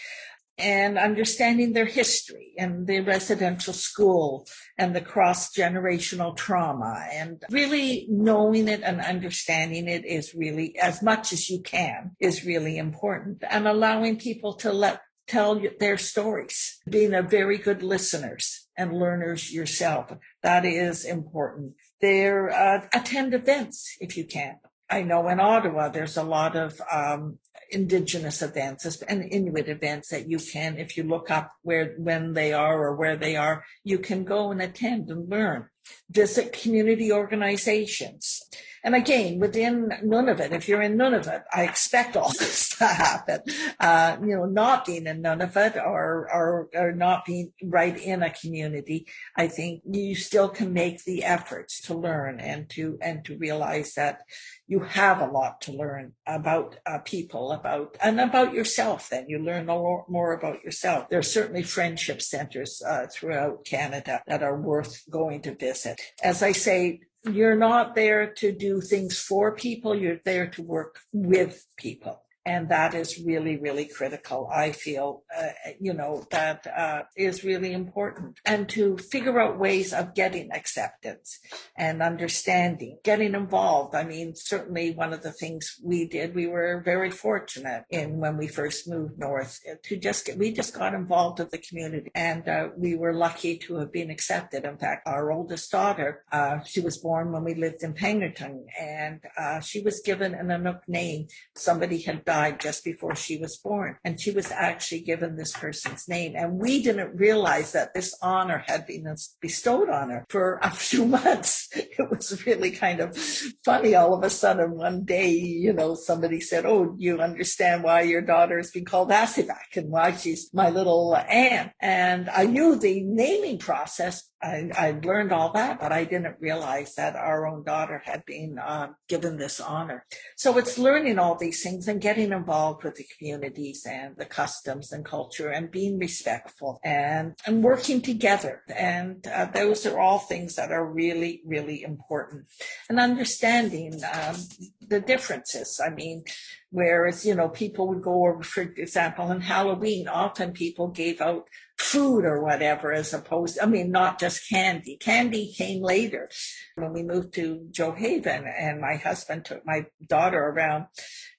and 0.58 0.98
understanding 0.98 1.72
their 1.72 1.86
history 1.86 2.52
and 2.58 2.86
the 2.86 3.00
residential 3.00 3.72
school 3.72 4.46
and 4.78 4.94
the 4.94 5.00
cross 5.00 5.52
generational 5.52 6.36
trauma. 6.36 7.06
And 7.12 7.42
really 7.50 8.06
knowing 8.08 8.68
it 8.68 8.82
and 8.82 9.00
understanding 9.00 9.88
it 9.88 10.04
is 10.04 10.34
really 10.34 10.76
as 10.78 11.02
much 11.02 11.32
as 11.32 11.50
you 11.50 11.60
can 11.60 12.12
is 12.20 12.44
really 12.44 12.78
important. 12.78 13.42
And 13.50 13.66
allowing 13.66 14.18
people 14.18 14.54
to 14.54 14.72
let 14.72 15.00
tell 15.26 15.60
their 15.80 15.96
stories. 15.96 16.80
Being 16.88 17.14
a 17.14 17.22
very 17.22 17.58
good 17.58 17.82
listeners 17.82 18.68
and 18.76 18.92
learners 18.92 19.52
yourself. 19.52 20.12
That 20.42 20.64
is 20.66 21.04
important. 21.04 21.74
There 22.00 22.50
uh, 22.50 22.86
attend 22.92 23.32
events 23.32 23.96
if 24.00 24.16
you 24.16 24.26
can 24.26 24.58
I 24.90 25.02
know 25.02 25.28
in 25.28 25.40
Ottawa, 25.40 25.88
there's 25.88 26.16
a 26.16 26.22
lot 26.22 26.56
of 26.56 26.80
um, 26.92 27.38
indigenous 27.70 28.42
events 28.42 29.02
and 29.02 29.24
Inuit 29.32 29.68
events 29.68 30.10
that 30.10 30.28
you 30.28 30.38
can, 30.38 30.76
if 30.78 30.96
you 30.96 31.04
look 31.04 31.30
up 31.30 31.50
where, 31.62 31.94
when 31.96 32.34
they 32.34 32.52
are 32.52 32.82
or 32.82 32.94
where 32.94 33.16
they 33.16 33.36
are, 33.36 33.64
you 33.82 33.98
can 33.98 34.24
go 34.24 34.50
and 34.50 34.60
attend 34.60 35.10
and 35.10 35.28
learn. 35.28 35.68
Visit 36.10 36.52
community 36.52 37.12
organizations. 37.12 38.42
And 38.84 38.94
again, 38.94 39.38
within 39.38 39.88
Nunavut, 40.04 40.52
if 40.52 40.68
you're 40.68 40.82
in 40.82 40.98
Nunavut, 40.98 41.44
I 41.52 41.62
expect 41.62 42.16
all 42.16 42.28
this 42.38 42.76
to 42.76 42.84
happen. 42.84 43.40
Uh, 43.80 44.18
you 44.20 44.36
know, 44.36 44.44
not 44.44 44.84
being 44.84 45.06
in 45.06 45.22
Nunavut 45.22 45.76
or, 45.76 46.28
or, 46.30 46.68
or 46.74 46.92
not 46.92 47.24
being 47.24 47.54
right 47.62 47.96
in 47.96 48.22
a 48.22 48.28
community, 48.28 49.06
I 49.36 49.48
think 49.48 49.82
you 49.90 50.14
still 50.14 50.50
can 50.50 50.74
make 50.74 51.04
the 51.04 51.24
efforts 51.24 51.80
to 51.82 51.94
learn 51.94 52.40
and 52.40 52.68
to, 52.70 52.98
and 53.00 53.24
to 53.24 53.38
realize 53.38 53.94
that 53.94 54.20
you 54.66 54.80
have 54.80 55.20
a 55.20 55.26
lot 55.26 55.62
to 55.62 55.72
learn 55.72 56.12
about 56.26 56.76
uh, 56.84 56.98
people, 56.98 57.52
about, 57.52 57.96
and 58.02 58.20
about 58.20 58.52
yourself 58.52 59.08
then. 59.08 59.26
You 59.28 59.38
learn 59.38 59.70
a 59.70 59.76
lot 59.76 60.10
more 60.10 60.34
about 60.34 60.62
yourself. 60.62 61.08
There 61.08 61.18
are 61.18 61.22
certainly 61.22 61.62
friendship 61.62 62.20
centers 62.20 62.82
uh, 62.86 63.06
throughout 63.10 63.64
Canada 63.64 64.22
that 64.26 64.42
are 64.42 64.60
worth 64.60 65.04
going 65.10 65.40
to 65.42 65.54
visit. 65.54 66.00
As 66.22 66.42
I 66.42 66.52
say, 66.52 67.00
you're 67.24 67.56
not 67.56 67.94
there 67.94 68.32
to 68.34 68.52
do 68.52 68.80
things 68.80 69.18
for 69.18 69.54
people, 69.54 69.94
you're 69.94 70.20
there 70.24 70.48
to 70.48 70.62
work 70.62 71.00
with 71.12 71.64
people. 71.76 72.23
And 72.46 72.68
that 72.68 72.94
is 72.94 73.22
really, 73.24 73.56
really 73.56 73.86
critical. 73.86 74.50
I 74.52 74.72
feel, 74.72 75.22
uh, 75.34 75.70
you 75.80 75.94
know, 75.94 76.26
that 76.30 76.66
uh, 76.66 77.02
is 77.16 77.42
really 77.42 77.72
important. 77.72 78.38
And 78.44 78.68
to 78.70 78.98
figure 78.98 79.40
out 79.40 79.58
ways 79.58 79.94
of 79.94 80.14
getting 80.14 80.52
acceptance 80.52 81.40
and 81.76 82.02
understanding, 82.02 82.98
getting 83.02 83.34
involved. 83.34 83.94
I 83.94 84.04
mean, 84.04 84.34
certainly 84.34 84.90
one 84.90 85.14
of 85.14 85.22
the 85.22 85.32
things 85.32 85.80
we 85.82 86.06
did, 86.06 86.34
we 86.34 86.46
were 86.46 86.82
very 86.84 87.10
fortunate 87.10 87.84
in 87.88 88.18
when 88.18 88.36
we 88.36 88.46
first 88.46 88.88
moved 88.88 89.18
north 89.18 89.60
to 89.84 89.96
just 89.96 90.26
get, 90.26 90.36
we 90.36 90.52
just 90.52 90.74
got 90.74 90.92
involved 90.92 91.38
with 91.38 91.50
the 91.50 91.58
community 91.58 92.10
and 92.14 92.46
uh, 92.46 92.68
we 92.76 92.94
were 92.94 93.14
lucky 93.14 93.56
to 93.56 93.76
have 93.76 93.90
been 93.92 94.10
accepted. 94.10 94.64
In 94.64 94.76
fact, 94.76 95.06
our 95.06 95.32
oldest 95.32 95.70
daughter, 95.70 96.24
uh, 96.30 96.62
she 96.64 96.80
was 96.80 96.98
born 96.98 97.32
when 97.32 97.44
we 97.44 97.54
lived 97.54 97.82
in 97.82 97.94
Pangnirtung 97.94 98.64
and 98.78 99.20
uh, 99.38 99.60
she 99.60 99.80
was 99.80 100.02
given 100.04 100.34
an 100.34 100.48
Inuk 100.48 100.80
name. 100.86 101.28
Somebody 101.54 102.02
had 102.02 102.24
died 102.24 102.33
died 102.34 102.58
just 102.58 102.82
before 102.82 103.14
she 103.14 103.36
was 103.36 103.56
born. 103.56 103.96
And 104.04 104.20
she 104.20 104.32
was 104.32 104.50
actually 104.50 105.02
given 105.02 105.36
this 105.36 105.52
person's 105.52 106.08
name. 106.08 106.34
And 106.36 106.58
we 106.58 106.82
didn't 106.82 107.16
realize 107.16 107.70
that 107.72 107.94
this 107.94 108.16
honor 108.20 108.64
had 108.66 108.86
been 108.86 109.06
bestowed 109.40 109.88
on 109.88 110.10
her 110.10 110.24
for 110.28 110.58
a 110.62 110.70
few 110.88 111.06
months. 111.06 111.68
It 111.74 112.10
was 112.10 112.44
really 112.44 112.72
kind 112.72 112.98
of 113.00 113.16
funny. 113.64 113.94
All 113.94 114.14
of 114.14 114.24
a 114.24 114.30
sudden, 114.30 114.72
one 114.72 115.04
day, 115.04 115.30
you 115.30 115.72
know, 115.72 115.94
somebody 115.94 116.40
said, 116.40 116.66
Oh, 116.66 116.96
you 116.98 117.20
understand 117.20 117.84
why 117.84 118.02
your 118.02 118.22
daughter 118.22 118.56
has 118.56 118.72
been 118.72 118.84
called 118.84 119.10
Asivak 119.10 119.76
and 119.76 119.90
why 119.90 120.16
she's 120.16 120.52
my 120.52 120.70
little 120.70 121.16
Anne. 121.16 121.70
And 121.80 122.28
I 122.30 122.46
knew 122.46 122.74
the 122.74 123.00
naming 123.04 123.58
process 123.58 124.28
I, 124.44 124.70
I 124.76 125.00
learned 125.02 125.32
all 125.32 125.52
that, 125.52 125.80
but 125.80 125.90
I 125.90 126.04
didn't 126.04 126.36
realize 126.38 126.94
that 126.96 127.16
our 127.16 127.46
own 127.46 127.64
daughter 127.64 128.02
had 128.04 128.24
been 128.26 128.58
uh, 128.58 128.88
given 129.08 129.38
this 129.38 129.58
honor. 129.58 130.04
So 130.36 130.58
it's 130.58 130.76
learning 130.76 131.18
all 131.18 131.36
these 131.36 131.62
things 131.62 131.88
and 131.88 132.00
getting 132.00 132.23
getting 132.24 132.38
involved 132.38 132.84
with 132.84 132.94
the 132.96 133.04
communities 133.16 133.86
and 133.88 134.16
the 134.16 134.24
customs 134.24 134.92
and 134.92 135.04
culture 135.04 135.50
and 135.50 135.70
being 135.70 135.98
respectful 135.98 136.80
and, 136.84 137.34
and 137.46 137.62
working 137.62 138.00
together. 138.00 138.62
And 138.74 139.26
uh, 139.26 139.46
those 139.46 139.86
are 139.86 139.98
all 139.98 140.18
things 140.18 140.56
that 140.56 140.72
are 140.72 140.86
really, 140.86 141.42
really 141.44 141.82
important. 141.82 142.46
And 142.88 142.98
understanding 142.98 144.00
um, 144.12 144.36
the 144.80 145.00
differences. 145.00 145.80
I 145.84 145.90
mean, 145.90 146.24
whereas, 146.70 147.26
you 147.26 147.34
know, 147.34 147.48
people 147.48 147.88
would 147.88 148.02
go 148.02 148.26
over, 148.26 148.42
for 148.42 148.62
example, 148.62 149.26
on 149.26 149.40
Halloween, 149.40 150.08
often 150.08 150.52
people 150.52 150.88
gave 150.88 151.20
out 151.20 151.44
food 151.78 152.24
or 152.24 152.40
whatever 152.40 152.92
as 152.92 153.12
opposed 153.12 153.58
i 153.60 153.66
mean 153.66 153.90
not 153.90 154.20
just 154.20 154.48
candy 154.48 154.96
candy 154.96 155.52
came 155.52 155.82
later 155.82 156.30
when 156.76 156.92
we 156.92 157.02
moved 157.02 157.34
to 157.34 157.66
Gjoa 157.72 157.96
Haven 157.96 158.44
and 158.46 158.80
my 158.80 158.94
husband 158.94 159.44
took 159.44 159.66
my 159.66 159.86
daughter 160.08 160.38
around 160.38 160.86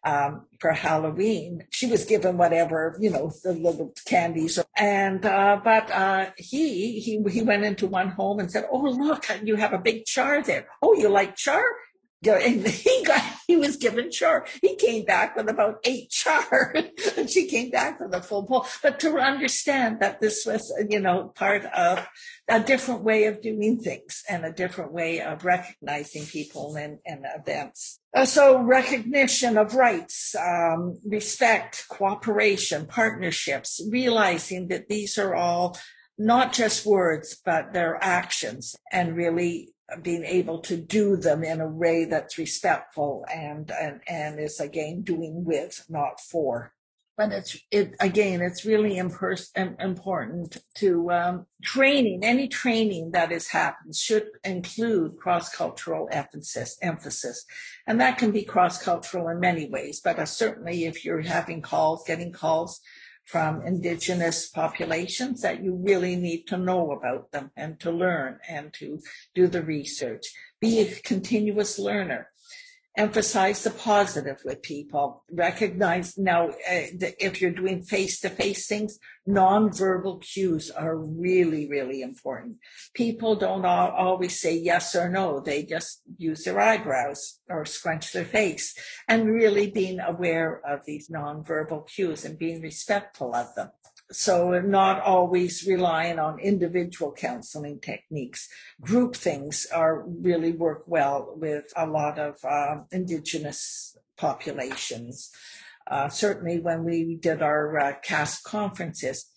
um, 0.06 0.46
for 0.60 0.72
halloween. 0.72 1.66
She 1.72 1.88
was 1.88 2.06
given 2.06 2.38
whatever 2.38 2.96
you 3.00 3.10
know 3.10 3.32
the 3.44 3.54
little 3.54 3.94
candies. 4.06 4.60
And 4.78 5.26
uh, 5.26 5.60
but 5.64 5.92
uh, 5.92 6.28
he 6.38 7.00
he 7.00 7.22
he 7.30 7.42
went 7.42 7.66
into 7.66 7.88
one 7.88 8.10
home 8.10 8.40
and 8.40 8.52
said 8.52 8.66
oh 8.72 8.82
look 8.82 9.26
you 9.44 9.56
have 9.56 9.74
a 9.74 9.80
big 9.80 10.06
char 10.06 10.42
there. 10.42 10.68
Oh 10.82 10.94
you 10.94 11.10
like 11.10 11.36
char 11.36 11.64
and 12.34 12.68
he 12.68 13.04
got 13.06 13.22
he 13.48 13.56
was 13.56 13.78
given 13.78 14.12
char. 14.12 14.46
He 14.62 14.76
came 14.76 15.06
back 15.06 15.36
with 15.36 15.50
about 15.50 15.80
eight 15.84 16.10
char, 16.10 16.76
and 17.18 17.30
she 17.30 17.48
came 17.48 17.70
back 17.70 18.00
with 18.00 18.14
a 18.14 18.22
full 18.22 18.44
bowl. 18.44 18.66
But 18.82 19.00
to 19.02 19.18
understand 19.18 20.00
that 20.00 20.20
this 20.20 20.46
was, 20.46 20.74
you 20.90 21.00
know, 21.00 21.32
part 21.36 21.66
of 21.66 22.08
a 22.48 22.60
different 22.60 23.04
way 23.04 23.26
of 23.26 23.42
doing 23.42 23.80
things 23.80 24.24
and 24.30 24.46
a 24.46 24.52
different 24.52 24.92
way 24.92 25.22
of 25.22 25.46
recognizing 25.46 26.26
people 26.26 26.76
and, 26.76 27.00
and 27.06 27.26
events. 27.36 28.00
Uh, 28.16 28.26
so 28.26 28.62
recognition 28.62 29.58
of 29.58 29.76
rights, 29.76 30.36
um, 30.36 31.00
respect, 31.06 31.86
cooperation, 31.90 32.86
partnerships, 32.86 33.82
realizing 33.90 34.68
that 34.70 34.88
these 34.88 35.18
are 35.18 35.36
all 35.36 35.78
not 36.18 36.54
just 36.54 36.86
words, 36.86 37.42
but 37.44 37.74
they're 37.74 38.02
actions 38.02 38.76
and 38.92 39.16
really 39.16 39.75
being 40.02 40.24
able 40.24 40.60
to 40.60 40.78
do 40.78 41.16
them 41.16 41.44
in 41.44 41.62
a 41.62 41.68
way 41.68 42.06
that's 42.06 42.38
respectful 42.38 43.26
and 43.34 43.72
and 43.72 44.02
and 44.08 44.40
is 44.40 44.60
again 44.60 45.02
doing 45.02 45.46
with 45.46 45.86
not 45.90 46.20
for. 46.20 46.74
But 47.18 47.32
it's 47.32 47.58
it 47.72 47.96
again 48.00 48.42
it's 48.42 48.66
really 48.66 48.96
impers- 48.96 49.56
important 49.80 50.58
to 50.76 51.12
um, 51.12 51.46
training 51.64 52.24
any 52.24 52.48
training 52.48 53.12
that 53.12 53.32
is 53.32 53.50
happened 53.50 53.96
should 53.96 54.28
include 54.44 55.18
cross-cultural 55.18 56.10
emphasis 56.12 56.78
emphasis. 56.82 57.46
And 57.88 58.02
that 58.02 58.18
can 58.18 58.32
be 58.32 58.44
cross-cultural 58.44 59.30
in 59.30 59.40
many 59.40 59.70
ways 59.70 60.02
but 60.04 60.20
uh, 60.20 60.26
certainly 60.26 60.86
if 60.86 61.06
you're 61.06 61.22
having 61.22 61.62
calls 61.62 62.04
getting 62.06 62.32
calls 62.32 62.82
from 63.26 63.62
indigenous 63.64 64.50
populations 64.50 65.42
that 65.42 65.64
you 65.64 65.76
really 65.76 66.16
need 66.16 66.44
to 66.48 66.58
know 66.58 66.92
about 66.92 67.32
them 67.32 67.52
and 67.58 67.80
to 67.80 67.92
learn 67.92 68.40
and 68.48 68.72
to 68.74 69.00
do 69.34 69.48
the 69.48 69.64
research. 69.64 70.26
Be 70.62 70.80
a 70.80 70.96
continuous 71.02 71.80
learner 71.80 72.30
emphasize 72.98 73.64
the 73.64 73.72
positive 73.72 74.42
with 74.46 74.62
people. 74.62 75.24
Recognize 75.32 76.18
now 76.18 76.50
uh, 76.50 76.88
if 77.20 77.42
you're 77.42 77.52
doing 77.52 77.82
face 77.82 78.20
to 78.22 78.30
face 78.30 78.68
things, 78.68 79.00
nonverbal 79.28 80.22
cues 80.22 80.72
are 80.72 80.98
really, 80.98 81.68
really 81.68 82.02
important. 82.02 82.58
People 82.94 83.36
don't 83.36 83.66
all, 83.66 83.92
always 83.92 84.40
say 84.40 84.56
yes 84.56 84.96
or 84.96 85.10
no. 85.10 85.40
They 85.40 85.64
just 85.64 86.02
use 86.18 86.44
their 86.44 86.60
eyebrows 86.60 87.40
or 87.50 87.66
scrunch 87.66 88.14
their 88.14 88.26
face 88.26 88.76
and 89.08 89.28
really 89.28 89.70
being 89.70 90.00
aware 90.00 90.62
of 90.68 90.86
these 90.86 91.10
nonverbal 91.10 91.88
cues 91.88 92.24
and 92.26 92.38
being 92.38 92.62
respectful 92.62 93.36
of 93.36 93.54
them 93.56 93.72
so 94.12 94.60
not 94.62 95.02
always 95.02 95.66
relying 95.66 96.20
on 96.20 96.40
individual 96.40 97.12
counseling 97.12 97.80
techniques. 97.80 98.48
Group 98.82 99.16
things 99.16 99.66
are 99.74 100.04
really 100.08 100.52
work 100.52 100.84
well 100.88 101.34
with 101.36 101.66
a 101.76 101.88
lot 101.88 102.20
of 102.20 102.36
uh, 102.44 102.84
indigenous 102.92 103.98
populations. 104.18 105.32
Uh, 105.88 106.10
certainly 106.10 106.60
when 106.60 106.84
we 106.84 107.16
did 107.16 107.42
our 107.42 107.78
uh, 107.78 107.94
CASP 108.04 108.44
conferences, 108.44 109.30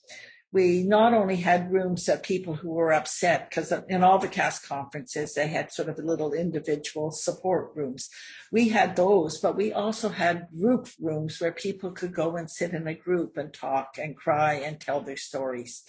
we 0.51 0.82
not 0.82 1.12
only 1.12 1.36
had 1.36 1.70
rooms 1.70 2.07
that 2.07 2.22
people 2.22 2.55
who 2.55 2.70
were 2.70 2.92
upset, 2.92 3.51
because 3.51 3.72
in 3.88 4.03
all 4.03 4.18
the 4.18 4.28
CASP 4.28 4.66
conferences, 4.66 5.34
they 5.34 5.49
had 5.49 5.72
sort 5.72 5.88
of 5.90 5.99
little 5.99 6.32
individual 6.32 7.11
support 7.11 7.72
rooms. 7.74 8.09
We 8.51 8.70
had 8.70 8.96
those, 8.96 9.38
but 9.38 9.57
we 9.57 9.72
also 9.72 10.09
had 10.09 10.49
group 10.59 10.88
rooms 10.99 11.38
where 11.38 11.53
people 11.53 11.92
could 11.92 12.14
go 12.14 12.36
and 12.36 12.51
sit 12.51 12.72
in 12.72 12.86
a 12.88 12.94
group 12.94 13.36
and 13.36 13.53
talk 13.53 13.99
and 13.99 14.16
cry 14.16 14.55
and 14.55 14.80
tell 14.80 15.03
their 15.03 15.18
stories. 15.18 15.84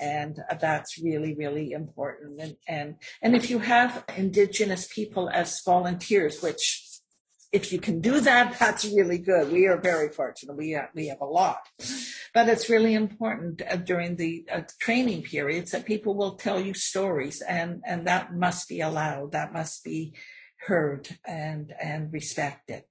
And 0.00 0.38
uh, 0.48 0.54
that's 0.54 1.02
really, 1.02 1.34
really 1.34 1.72
important. 1.72 2.40
And, 2.40 2.56
and, 2.68 2.94
and 3.20 3.34
if 3.34 3.50
you 3.50 3.58
have 3.58 4.04
indigenous 4.16 4.86
people 4.86 5.28
as 5.28 5.60
volunteers, 5.64 6.40
which 6.40 6.87
if 7.50 7.72
you 7.72 7.80
can 7.80 8.00
do 8.00 8.20
that, 8.20 8.58
that's 8.58 8.84
really 8.84 9.18
good. 9.18 9.50
We 9.50 9.66
are 9.66 9.80
very 9.80 10.10
fortunate. 10.10 10.56
We 10.56 10.72
have, 10.72 10.90
we 10.94 11.08
have 11.08 11.20
a 11.20 11.26
lot, 11.26 11.66
but 12.34 12.48
it's 12.48 12.68
really 12.68 12.94
important 12.94 13.62
uh, 13.62 13.76
during 13.76 14.16
the 14.16 14.44
uh, 14.52 14.62
training 14.78 15.22
periods 15.22 15.70
that 15.70 15.86
people 15.86 16.14
will 16.14 16.36
tell 16.36 16.60
you 16.60 16.74
stories, 16.74 17.40
and 17.40 17.82
and 17.86 18.06
that 18.06 18.34
must 18.34 18.68
be 18.68 18.80
allowed. 18.80 19.32
That 19.32 19.52
must 19.52 19.82
be 19.82 20.14
heard 20.66 21.08
and 21.24 21.72
and 21.80 22.12
respected 22.12 22.84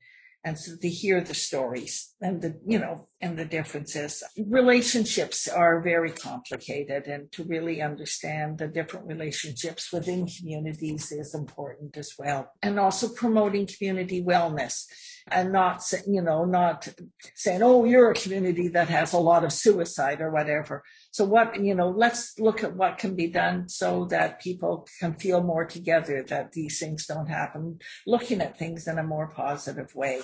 and 0.47 0.57
so 0.57 0.77
to 0.81 0.89
hear 0.89 1.19
the 1.19 1.33
stories 1.33 2.15
and 2.21 2.41
the 2.41 2.57
you 2.65 2.79
know 2.79 3.05
and 3.19 3.37
the 3.37 3.45
differences. 3.45 4.23
Relationships 4.37 5.47
are 5.47 5.81
very 5.81 6.11
complicated 6.11 7.07
and 7.07 7.31
to 7.31 7.43
really 7.43 7.81
understand 7.81 8.59
the 8.59 8.67
different 8.67 9.07
relationships 9.07 9.91
within 9.91 10.27
communities 10.27 11.11
is 11.11 11.33
important 11.33 11.97
as 11.97 12.13
well. 12.17 12.51
And 12.61 12.79
also 12.79 13.09
promoting 13.09 13.67
community 13.67 14.23
wellness 14.23 14.85
and 15.29 15.51
not 15.51 15.83
you 16.07 16.21
know 16.21 16.45
not 16.45 16.87
saying 17.35 17.61
oh 17.61 17.83
you're 17.83 18.11
a 18.11 18.15
community 18.15 18.69
that 18.69 18.87
has 18.87 19.11
a 19.11 19.19
lot 19.19 19.43
of 19.43 19.51
suicide 19.51 20.21
or 20.21 20.31
whatever. 20.31 20.83
So 21.11 21.25
what 21.25 21.61
you 21.61 21.75
know 21.75 21.89
let's 21.89 22.39
look 22.39 22.63
at 22.63 22.77
what 22.77 22.97
can 22.97 23.15
be 23.15 23.27
done 23.27 23.67
so 23.67 24.05
that 24.05 24.41
people 24.41 24.87
can 24.99 25.15
feel 25.15 25.43
more 25.43 25.65
together 25.65 26.23
that 26.29 26.53
these 26.53 26.79
things 26.79 27.05
don't 27.05 27.27
happen. 27.27 27.79
Looking 28.05 28.39
at 28.39 28.57
things 28.57 28.87
in 28.87 28.97
a 28.97 29.03
more 29.03 29.27
positive 29.27 29.93
way 29.93 30.21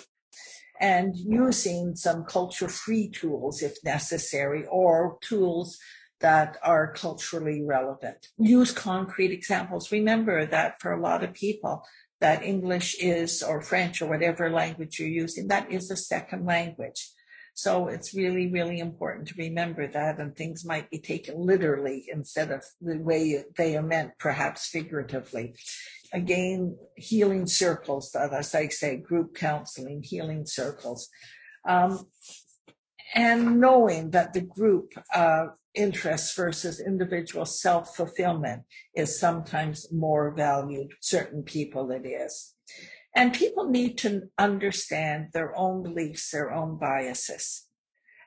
and 0.79 1.15
using 1.15 1.95
some 1.95 2.25
culture 2.25 2.67
free 2.67 3.09
tools 3.09 3.61
if 3.61 3.77
necessary 3.84 4.65
or 4.69 5.17
tools 5.21 5.77
that 6.19 6.57
are 6.63 6.93
culturally 6.93 7.61
relevant. 7.63 8.27
Use 8.38 8.71
concrete 8.71 9.31
examples. 9.31 9.91
Remember 9.91 10.45
that 10.45 10.81
for 10.81 10.93
a 10.93 11.01
lot 11.01 11.23
of 11.23 11.34
people, 11.34 11.84
that 12.21 12.43
English 12.43 12.95
is, 12.99 13.43
or 13.43 13.61
French, 13.61 14.01
or 14.01 14.07
whatever 14.07 14.49
language 14.49 14.97
you're 14.97 15.09
using, 15.09 15.49
that 15.49 15.69
is 15.69 15.91
a 15.91 15.97
second 15.97 16.45
language. 16.45 17.11
So 17.54 17.88
it's 17.88 18.16
really, 18.16 18.47
really 18.51 18.80
important 18.80 19.28
to 19.28 19.36
remember 19.38 19.88
that, 19.88 20.20
and 20.20 20.36
things 20.36 20.66
might 20.66 20.89
be 20.89 20.99
taken 20.99 21.36
literally 21.38 22.06
instead 22.12 22.51
of 22.51 22.64
the 22.82 22.97
way 22.97 23.43
they 23.58 23.78
are 23.78 23.84
meant, 23.84 24.12
perhaps 24.18 24.68
figuratively. 24.68 25.56
Again, 26.12 26.78
healing 26.95 27.45
circles, 27.47 28.16
as 28.16 28.56
I 28.56 28.68
say, 28.70 28.97
group 28.97 29.36
counseling, 29.36 30.04
healing 30.04 30.45
circles. 30.45 31.10
Um, 31.68 32.08
and 33.16 33.60
knowing 33.60 34.12
that 34.12 34.34
the 34.34 34.41
group 34.41 34.93
uh, 35.14 35.47
interests 35.76 36.36
versus 36.36 36.80
individual 36.80 37.45
self 37.45 37.95
fulfillment 37.95 38.64
is 38.95 39.20
sometimes 39.20 39.91
more 39.91 40.34
valued. 40.36 40.93
Certain 41.01 41.43
people, 41.43 41.91
it 41.91 42.06
is. 42.06 42.53
And 43.16 43.34
people 43.34 43.70
need 43.70 43.97
to 43.99 44.30
understand 44.38 45.30
their 45.34 45.55
own 45.55 45.84
beliefs, 45.84 46.32
their 46.32 46.51
own 46.51 46.78
biases, 46.78 47.68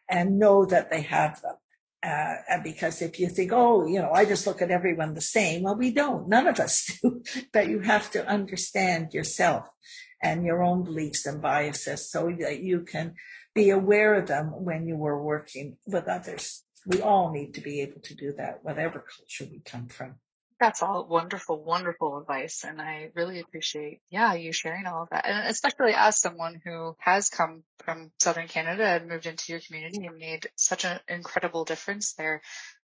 and 0.08 0.38
know 0.38 0.64
that 0.64 0.90
they 0.90 1.02
have 1.02 1.42
them. 1.42 1.56
Uh, 2.02 2.62
because 2.62 3.02
if 3.02 3.18
you 3.18 3.28
think, 3.28 3.50
oh, 3.52 3.84
you 3.84 3.98
know, 3.98 4.12
I 4.12 4.24
just 4.24 4.46
look 4.46 4.62
at 4.62 4.70
everyone 4.70 5.14
the 5.14 5.20
same, 5.20 5.62
well, 5.62 5.74
we 5.74 5.90
don't. 5.90 6.28
None 6.28 6.46
of 6.46 6.60
us 6.60 6.98
do. 7.02 7.22
but 7.52 7.68
you 7.68 7.80
have 7.80 8.10
to 8.12 8.24
understand 8.28 9.12
yourself 9.12 9.66
and 10.22 10.44
your 10.44 10.62
own 10.62 10.84
beliefs 10.84 11.26
and 11.26 11.42
biases 11.42 12.10
so 12.10 12.32
that 12.38 12.60
you 12.60 12.82
can 12.82 13.14
be 13.54 13.70
aware 13.70 14.14
of 14.14 14.28
them 14.28 14.48
when 14.64 14.86
you 14.86 15.04
are 15.04 15.20
working 15.20 15.78
with 15.86 16.06
others. 16.06 16.62
We 16.86 17.00
all 17.00 17.32
need 17.32 17.54
to 17.54 17.60
be 17.60 17.80
able 17.80 18.00
to 18.02 18.14
do 18.14 18.32
that, 18.36 18.60
whatever 18.62 19.04
culture 19.16 19.50
we 19.50 19.60
come 19.64 19.88
from. 19.88 20.16
That's 20.58 20.82
all 20.82 21.06
wonderful, 21.06 21.62
wonderful 21.62 22.18
advice. 22.18 22.64
And 22.64 22.80
I 22.80 23.10
really 23.14 23.40
appreciate, 23.40 24.00
yeah, 24.10 24.34
you 24.34 24.52
sharing 24.52 24.86
all 24.86 25.02
of 25.02 25.10
that. 25.10 25.26
And 25.26 25.48
especially 25.48 25.92
as 25.94 26.18
someone 26.18 26.60
who 26.64 26.96
has 26.98 27.28
come 27.28 27.62
from 27.84 28.10
Southern 28.20 28.48
Canada 28.48 28.84
and 28.84 29.08
moved 29.08 29.26
into 29.26 29.52
your 29.52 29.60
community 29.60 30.06
and 30.06 30.16
made 30.16 30.48
such 30.56 30.84
an 30.84 30.98
incredible 31.08 31.64
difference 31.64 32.14
there. 32.14 32.40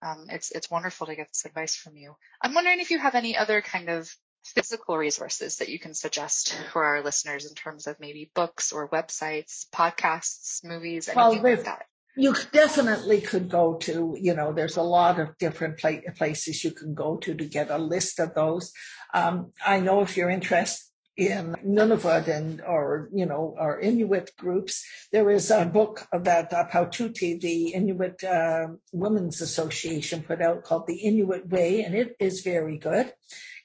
Um, 0.02 0.26
it's, 0.30 0.50
it's 0.50 0.70
wonderful 0.70 1.08
to 1.08 1.16
get 1.16 1.28
this 1.28 1.44
advice 1.44 1.76
from 1.76 1.96
you. 1.96 2.14
I'm 2.40 2.54
wondering 2.54 2.80
if 2.80 2.90
you 2.90 2.98
have 2.98 3.14
any 3.14 3.36
other 3.36 3.60
kind 3.60 3.90
of 3.90 4.08
physical 4.44 4.96
resources 4.96 5.56
that 5.56 5.68
you 5.68 5.78
can 5.78 5.94
suggest 5.94 6.56
for 6.72 6.84
our 6.84 7.02
listeners 7.02 7.46
in 7.46 7.54
terms 7.54 7.86
of 7.86 8.00
maybe 8.00 8.30
books 8.34 8.72
or 8.72 8.88
websites, 8.88 9.66
podcasts, 9.74 10.64
movies, 10.64 11.08
anything 11.08 11.42
well, 11.42 11.52
like 11.52 11.64
that? 11.64 11.86
You 12.18 12.34
definitely 12.52 13.20
could 13.20 13.48
go 13.48 13.74
to, 13.86 14.16
you 14.20 14.34
know, 14.34 14.52
there's 14.52 14.76
a 14.76 14.82
lot 14.82 15.20
of 15.20 15.38
different 15.38 15.78
places 15.78 16.64
you 16.64 16.72
can 16.72 16.92
go 16.94 17.16
to 17.18 17.32
to 17.32 17.44
get 17.44 17.70
a 17.70 17.78
list 17.78 18.18
of 18.18 18.34
those. 18.34 18.72
Um, 19.14 19.52
I 19.64 19.78
know 19.78 20.02
if 20.02 20.16
you're 20.16 20.28
interested 20.28 20.88
in 21.18 21.56
Nunavut 21.66 22.28
and 22.28 22.60
or 22.60 23.10
you 23.12 23.26
know 23.26 23.54
or 23.58 23.80
Inuit 23.80 24.30
groups. 24.38 24.84
There 25.12 25.28
is 25.30 25.50
a 25.50 25.66
book 25.66 26.06
that 26.12 26.52
uh, 26.52 26.66
Pauktuutit, 26.72 27.40
the 27.40 27.74
Inuit 27.74 28.22
uh, 28.22 28.68
Women's 28.92 29.40
Association, 29.40 30.22
put 30.22 30.40
out 30.40 30.62
called 30.62 30.86
The 30.86 31.00
Inuit 31.00 31.48
Way, 31.48 31.82
and 31.82 31.94
it 31.94 32.14
is 32.20 32.42
very 32.42 32.78
good 32.78 33.12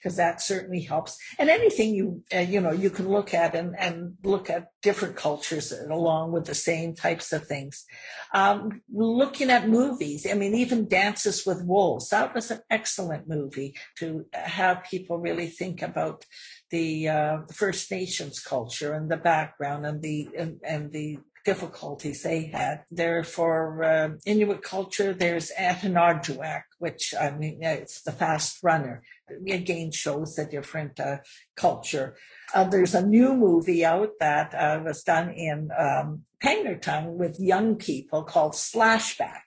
because 0.03 0.17
that 0.17 0.41
certainly 0.41 0.81
helps. 0.81 1.17
And 1.39 1.49
anything 1.49 1.95
you 1.95 2.23
uh, 2.35 2.39
you 2.39 2.59
know 2.59 2.71
you 2.71 2.89
can 2.89 3.07
look 3.07 3.33
at 3.33 3.55
and 3.55 3.75
and 3.79 4.15
look 4.23 4.49
at 4.49 4.67
different 4.81 5.15
cultures 5.15 5.71
along 5.71 6.33
with 6.33 6.45
the 6.45 6.55
same 6.55 6.93
types 6.93 7.31
of 7.31 7.47
things. 7.47 7.85
Um, 8.33 8.81
looking 8.91 9.49
at 9.49 9.69
movies, 9.69 10.27
I 10.29 10.33
mean, 10.33 10.55
even 10.55 10.87
Dances 10.87 11.45
with 11.45 11.63
Wolves, 11.65 12.09
that 12.09 12.35
was 12.35 12.51
an 12.51 12.61
excellent 12.69 13.27
movie 13.27 13.75
to 13.99 14.25
have 14.33 14.83
people 14.83 15.17
really 15.19 15.47
think 15.47 15.81
about 15.81 16.25
the 16.69 17.07
uh, 17.07 17.37
First 17.53 17.89
Nations 17.91 18.39
culture 18.39 18.93
and 18.93 19.09
the 19.09 19.17
background 19.17 19.85
and 19.85 20.01
the 20.01 20.29
and, 20.37 20.59
and 20.67 20.91
the 20.91 21.19
difficulties 21.45 22.23
they 22.23 22.45
had. 22.45 22.83
There 22.89 23.23
for 23.23 23.83
uh, 23.83 24.09
Inuit 24.25 24.63
culture, 24.63 25.13
there's 25.13 25.51
Atanarjuat, 25.59 26.63
which 26.79 27.13
I 27.19 27.31
mean, 27.31 27.59
it's 27.61 28.01
the 28.01 28.11
fast 28.11 28.59
runner. 28.63 29.03
Again, 29.49 29.91
shows 29.91 30.37
a 30.37 30.45
different 30.45 30.99
uh, 30.99 31.17
culture. 31.55 32.17
Uh, 32.53 32.65
there's 32.65 32.93
a 32.93 33.05
new 33.05 33.33
movie 33.33 33.85
out 33.85 34.09
that 34.19 34.53
uh, 34.53 34.81
was 34.83 35.03
done 35.03 35.31
in 35.31 35.69
um, 35.77 36.23
Pangnirtung 36.43 37.13
with 37.13 37.39
young 37.39 37.75
people 37.75 38.23
called 38.23 38.53
Slashback. 38.53 39.43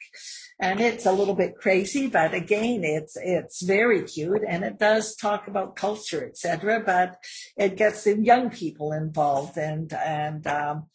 and 0.59 0.81
it's 0.81 1.05
a 1.05 1.13
little 1.13 1.35
bit 1.35 1.57
crazy, 1.57 2.07
but 2.07 2.33
again, 2.33 2.81
it's 2.83 3.17
it's 3.17 3.63
very 3.63 4.03
cute, 4.03 4.43
and 4.49 4.65
it 4.65 4.79
does 4.79 5.15
talk 5.15 5.47
about 5.49 5.77
culture, 5.77 6.27
etc. 6.27 6.83
But 6.85 7.19
it 7.57 7.77
gets 7.77 8.05
the 8.05 8.19
young 8.19 8.49
people 8.49 8.93
involved, 8.93 9.59
and 9.59 9.93
and 9.93 10.47
um, 10.47 10.87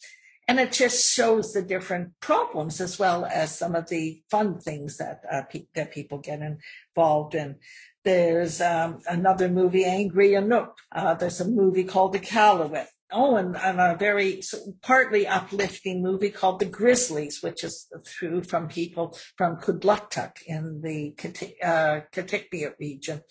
and 0.47 0.59
it 0.59 0.71
just 0.71 1.13
shows 1.13 1.53
the 1.53 1.61
different 1.61 2.19
problems 2.19 2.81
as 2.81 2.97
well 2.97 3.23
as 3.25 3.57
some 3.57 3.75
of 3.75 3.87
the 3.87 4.21
fun 4.29 4.59
things 4.59 4.97
that 4.97 5.21
uh, 5.31 5.43
pe- 5.43 5.67
that 5.75 5.93
people 5.93 6.17
get 6.17 6.41
involved 6.41 7.35
in. 7.35 7.57
There's 8.03 8.61
um, 8.61 8.99
another 9.07 9.47
movie, 9.47 9.85
Angry 9.85 10.29
Inuk. 10.29 10.71
Uh, 10.91 11.13
there's 11.13 11.41
a 11.41 11.47
movie 11.47 11.83
called 11.83 12.15
Iqaluit 12.15 12.87
oh, 13.11 13.35
and, 13.35 13.55
and 13.55 13.79
a 13.79 13.95
very 13.97 14.41
partly 14.81 15.27
uplifting 15.27 16.01
movie 16.01 16.29
called 16.29 16.59
The 16.59 16.65
Grizzlies, 16.65 17.41
which 17.41 17.63
is 17.63 17.87
through 18.05 18.43
from 18.43 18.67
people 18.67 19.17
from 19.37 19.57
Kugluktuk 19.57 20.41
in 20.47 20.81
the 20.81 21.13
uh, 21.63 22.01
region. 22.79 23.21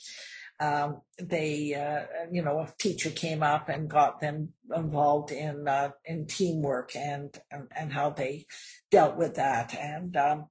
Um, 0.60 1.00
they, 1.18 1.74
uh, 1.74 2.26
you 2.30 2.42
know, 2.42 2.58
a 2.58 2.72
teacher 2.78 3.10
came 3.10 3.42
up 3.42 3.70
and 3.70 3.88
got 3.88 4.20
them 4.20 4.50
involved 4.74 5.32
in 5.32 5.66
uh, 5.66 5.90
in 6.04 6.26
teamwork 6.26 6.94
and, 6.94 7.34
and, 7.50 7.68
and 7.74 7.92
how 7.92 8.10
they 8.10 8.44
dealt 8.90 9.16
with 9.16 9.36
that. 9.36 9.74
And 9.74 10.14
um, 10.18 10.46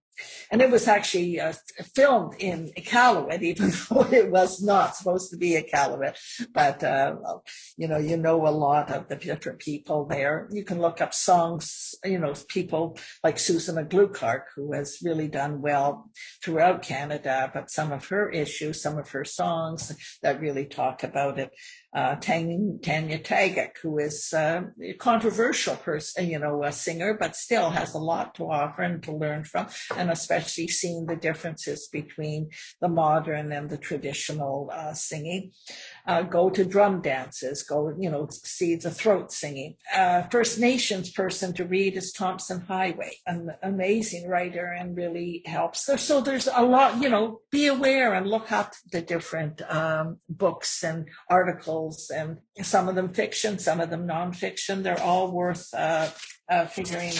and 0.52 0.62
it 0.62 0.72
was 0.72 0.88
actually 0.88 1.40
uh, 1.40 1.54
filmed 1.96 2.36
in 2.40 2.72
Iqaluit, 2.78 3.42
even 3.52 3.72
though 3.90 4.08
it 4.12 4.32
was 4.32 4.62
not 4.62 4.96
supposed 4.96 5.30
to 5.32 5.38
be 5.38 5.52
Iqaluit. 5.52 6.16
But, 6.54 6.84
uh, 6.84 7.16
you 7.78 7.88
know, 7.88 7.98
you 7.98 8.18
know 8.18 8.48
a 8.48 8.50
lot 8.50 8.92
of 8.92 9.08
the 9.08 9.16
different 9.16 9.60
people 9.60 10.06
there. 10.06 10.50
You 10.52 10.64
can 10.64 10.80
look 10.80 11.02
up 11.02 11.14
songs, 11.14 11.96
you 12.04 12.20
know, 12.20 12.34
people 12.48 12.98
like 13.24 13.38
Susan 13.38 13.76
Aglukark, 13.76 14.44
who 14.56 14.74
has 14.74 15.00
really 15.04 15.28
done 15.28 15.62
well 15.62 16.10
throughout 16.44 16.82
Canada, 16.82 17.52
but 17.54 17.70
some 17.70 17.92
of 17.92 18.08
her 18.08 18.30
issues, 18.30 18.82
some 18.82 18.98
of 18.98 19.10
her 19.12 19.26
songs 19.26 19.96
that 20.24 20.42
really 20.42 20.66
talk 20.66 21.04
about 21.04 21.38
it 21.40 21.52
uh, 21.94 22.16
Tanya, 22.16 22.78
Tagaq, 23.20 23.78
who 23.82 23.98
is 23.98 24.32
uh, 24.34 24.62
a 24.84 24.94
controversial 24.94 25.76
person, 25.76 26.30
you 26.30 26.38
know, 26.38 26.64
a 26.64 26.72
singer, 26.72 27.18
but 27.20 27.36
still 27.36 27.72
has 27.72 27.96
a 27.96 28.00
lot 28.00 28.36
to 28.36 28.44
offer 28.44 28.84
and 28.84 29.02
to 29.04 29.12
learn 29.12 29.44
from, 29.44 29.68
and 29.96 30.12
especially 30.12 30.68
seeing 30.68 31.08
the 31.08 31.16
differences 31.16 31.88
between 31.92 32.50
the 32.80 32.88
modern 32.88 33.52
and 33.52 33.70
the 33.70 33.78
traditional 33.78 34.70
uh, 34.72 34.94
singing. 34.94 35.52
Uh, 36.10 36.24
go 36.24 36.50
to 36.50 36.66
drum 36.66 37.02
dances, 37.02 37.62
go, 37.62 37.94
you 38.00 38.10
know, 38.10 38.28
see 38.32 38.74
the 38.76 38.90
throat 38.90 39.32
singing. 39.32 39.76
Uh, 39.96 40.24
First 40.32 40.58
Nations 40.58 41.12
person 41.12 41.54
to 41.54 41.66
read 41.66 41.96
is 41.96 42.12
Tomson 42.12 42.62
Highway, 42.62 43.18
an 43.28 43.52
amazing 43.62 44.28
writer 44.28 44.66
and 44.66 44.98
really 44.98 45.44
helps. 45.46 45.86
So, 45.86 45.98
so 45.98 46.20
there's 46.20 46.48
a 46.48 46.64
lot, 46.64 47.00
you 47.00 47.10
know, 47.10 47.42
be 47.52 47.68
aware 47.68 48.16
and 48.16 48.26
look 48.26 48.52
up 48.52 48.74
the 48.92 49.02
different 49.02 49.62
um, 49.72 50.18
books 50.28 50.84
and 50.84 51.08
articles 51.30 52.10
and 52.10 52.40
some 52.64 52.90
of 52.90 52.96
them 52.96 53.14
fiction, 53.14 53.60
some 53.60 53.80
of 53.80 53.92
them 53.92 54.08
nonfiction. 54.08 54.82
They're 54.82 55.00
all 55.00 55.32
worth 55.32 55.72
uh, 55.76 56.10
uh, 56.50 56.66
figuring 56.66 57.14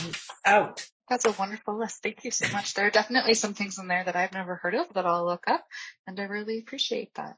out. 0.48 0.88
That's 1.10 1.26
a 1.26 1.32
wonderful 1.32 1.78
list. 1.78 2.02
Thank 2.02 2.24
you 2.24 2.32
so 2.32 2.52
much. 2.52 2.74
There 2.74 2.88
are 2.88 2.92
definitely 2.92 3.36
some 3.36 3.54
things 3.54 3.78
in 3.78 3.88
there 3.88 4.04
that 4.04 4.16
I've 4.16 4.34
never 4.34 4.56
heard 4.56 4.74
of 4.74 4.94
that 4.96 5.06
I'll 5.06 5.28
look 5.28 5.44
up, 5.48 5.64
and 6.08 6.20
I 6.20 6.24
really 6.24 6.58
appreciate 6.58 7.14
that. 7.16 7.36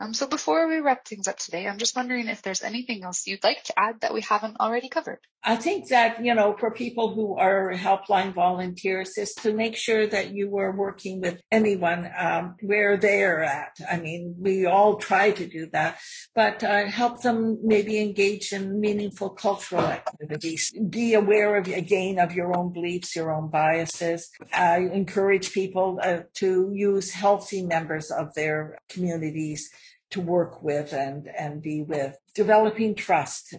Um, 0.00 0.14
so 0.14 0.26
before 0.26 0.66
we 0.66 0.78
wrap 0.78 1.06
things 1.06 1.28
up 1.28 1.38
today, 1.38 1.68
I'm 1.68 1.78
just 1.78 1.94
wondering 1.94 2.28
if 2.28 2.40
there's 2.40 2.62
anything 2.62 3.04
else 3.04 3.26
you'd 3.26 3.44
like 3.44 3.62
to 3.64 3.78
add 3.78 4.00
that 4.00 4.14
we 4.14 4.22
haven't 4.22 4.58
already 4.58 4.88
covered. 4.88 5.20
I 5.42 5.56
think 5.56 5.88
that, 5.88 6.22
you 6.22 6.34
know, 6.34 6.54
for 6.58 6.70
people 6.70 7.14
who 7.14 7.36
are 7.36 7.72
helpline 7.72 8.34
volunteers 8.34 9.16
is 9.16 9.32
to 9.36 9.54
make 9.54 9.74
sure 9.74 10.06
that 10.06 10.34
you 10.34 10.58
are 10.58 10.76
working 10.76 11.22
with 11.22 11.40
anyone 11.50 12.10
um, 12.18 12.56
where 12.60 12.98
they're 12.98 13.42
at. 13.42 13.76
I 13.90 13.98
mean, 13.98 14.34
we 14.38 14.66
all 14.66 14.96
try 14.96 15.30
to 15.30 15.46
do 15.46 15.66
that, 15.72 15.98
but 16.34 16.62
uh, 16.62 16.84
help 16.86 17.22
them 17.22 17.58
maybe 17.62 18.00
engage 18.00 18.52
in 18.52 18.80
meaningful 18.80 19.30
cultural 19.30 19.86
activities. 19.86 20.72
Be 20.90 21.14
aware 21.14 21.56
of, 21.56 21.68
again, 21.68 22.18
of 22.18 22.32
your 22.34 22.54
own 22.54 22.72
beliefs, 22.72 23.16
your 23.16 23.32
own 23.32 23.48
biases. 23.48 24.30
Encourage 24.54 25.52
people 25.52 26.00
uh, 26.02 26.20
to 26.34 26.70
use 26.74 27.12
healthy 27.12 27.62
members 27.62 28.10
of 28.10 28.34
their 28.34 28.78
communities 28.90 29.70
to 30.10 30.20
work 30.20 30.62
with 30.62 30.92
and 30.92 31.28
and 31.38 31.62
be 31.62 31.82
with. 31.82 32.18
Developing 32.34 32.94
trust 32.94 33.54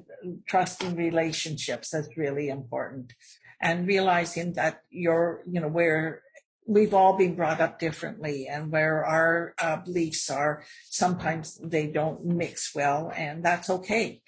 trusting 0.47 0.95
relationships 0.95 1.89
that's 1.89 2.17
really 2.17 2.49
important. 2.49 3.13
And 3.61 3.87
realizing 3.87 4.53
that 4.53 4.81
you're 4.89 5.43
you 5.49 5.61
know 5.61 5.67
where 5.67 6.21
we've 6.67 6.93
all 6.93 7.17
been 7.17 7.35
brought 7.35 7.61
up 7.61 7.79
differently 7.79 8.47
and 8.47 8.71
where 8.71 9.03
our 9.03 9.53
uh, 9.59 9.77
beliefs 9.77 10.29
are 10.29 10.63
sometimes 10.89 11.59
they 11.61 11.87
don't 11.87 12.23
mix 12.23 12.73
well 12.75 13.11
and 13.15 13.43
that's 13.43 13.69
okay. 13.69 14.21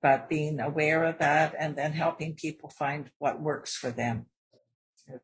But 0.00 0.28
being 0.28 0.60
aware 0.60 1.04
of 1.04 1.18
that 1.18 1.54
and 1.58 1.74
then 1.74 1.92
helping 1.92 2.34
people 2.34 2.70
find 2.70 3.10
what 3.18 3.40
works 3.40 3.76
for 3.76 3.90
them. 3.90 4.26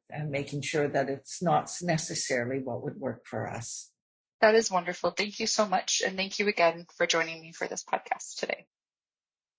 And 0.09 0.30
making 0.30 0.62
sure 0.62 0.88
that 0.88 1.11
it's 1.11 1.42
not 1.42 1.70
necessarily 1.82 2.59
what 2.59 2.82
would 2.82 2.96
work 2.98 3.26
for 3.26 3.46
us 3.46 3.90
that 4.45 4.55
is 4.55 4.70
wonderful. 4.70 5.11
Thank 5.11 5.40
you 5.40 5.47
so 5.47 5.66
much. 5.66 6.03
And 6.07 6.18
thank 6.18 6.38
you 6.38 6.47
again 6.49 6.84
for 6.99 7.07
joining 7.07 7.40
me 7.40 7.53
for 7.53 7.66
this 7.66 7.82
podcast 7.82 8.36
today. 8.36 8.66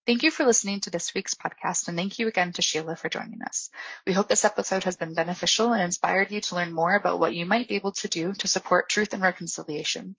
Thank 0.06 0.22
you 0.22 0.30
for 0.30 0.46
listening 0.46 0.82
to 0.82 0.92
this 0.92 1.16
week's 1.16 1.34
podcast, 1.34 1.88
and 1.88 1.98
thank 1.98 2.20
you 2.20 2.28
again 2.28 2.52
to 2.52 2.62
Sheila 2.62 2.96
for 2.96 3.10
joining 3.10 3.42
us. 3.42 3.72
We 4.06 4.14
hope 4.14 4.28
this 4.28 4.46
episode 4.46 4.84
has 4.84 4.96
been 4.96 5.16
beneficial 5.16 5.74
and 5.74 5.82
inspired 5.82 6.30
you 6.30 6.42
to 6.42 6.54
learn 6.54 6.72
more 6.72 6.94
about 6.94 7.20
what 7.20 7.34
you 7.34 7.48
might 7.48 7.68
be 7.68 7.78
able 7.78 7.94
to 7.94 8.08
do 8.08 8.34
to 8.34 8.48
support 8.48 8.88
truth 8.88 9.16
and 9.16 9.24
reconciliation. 9.24 10.16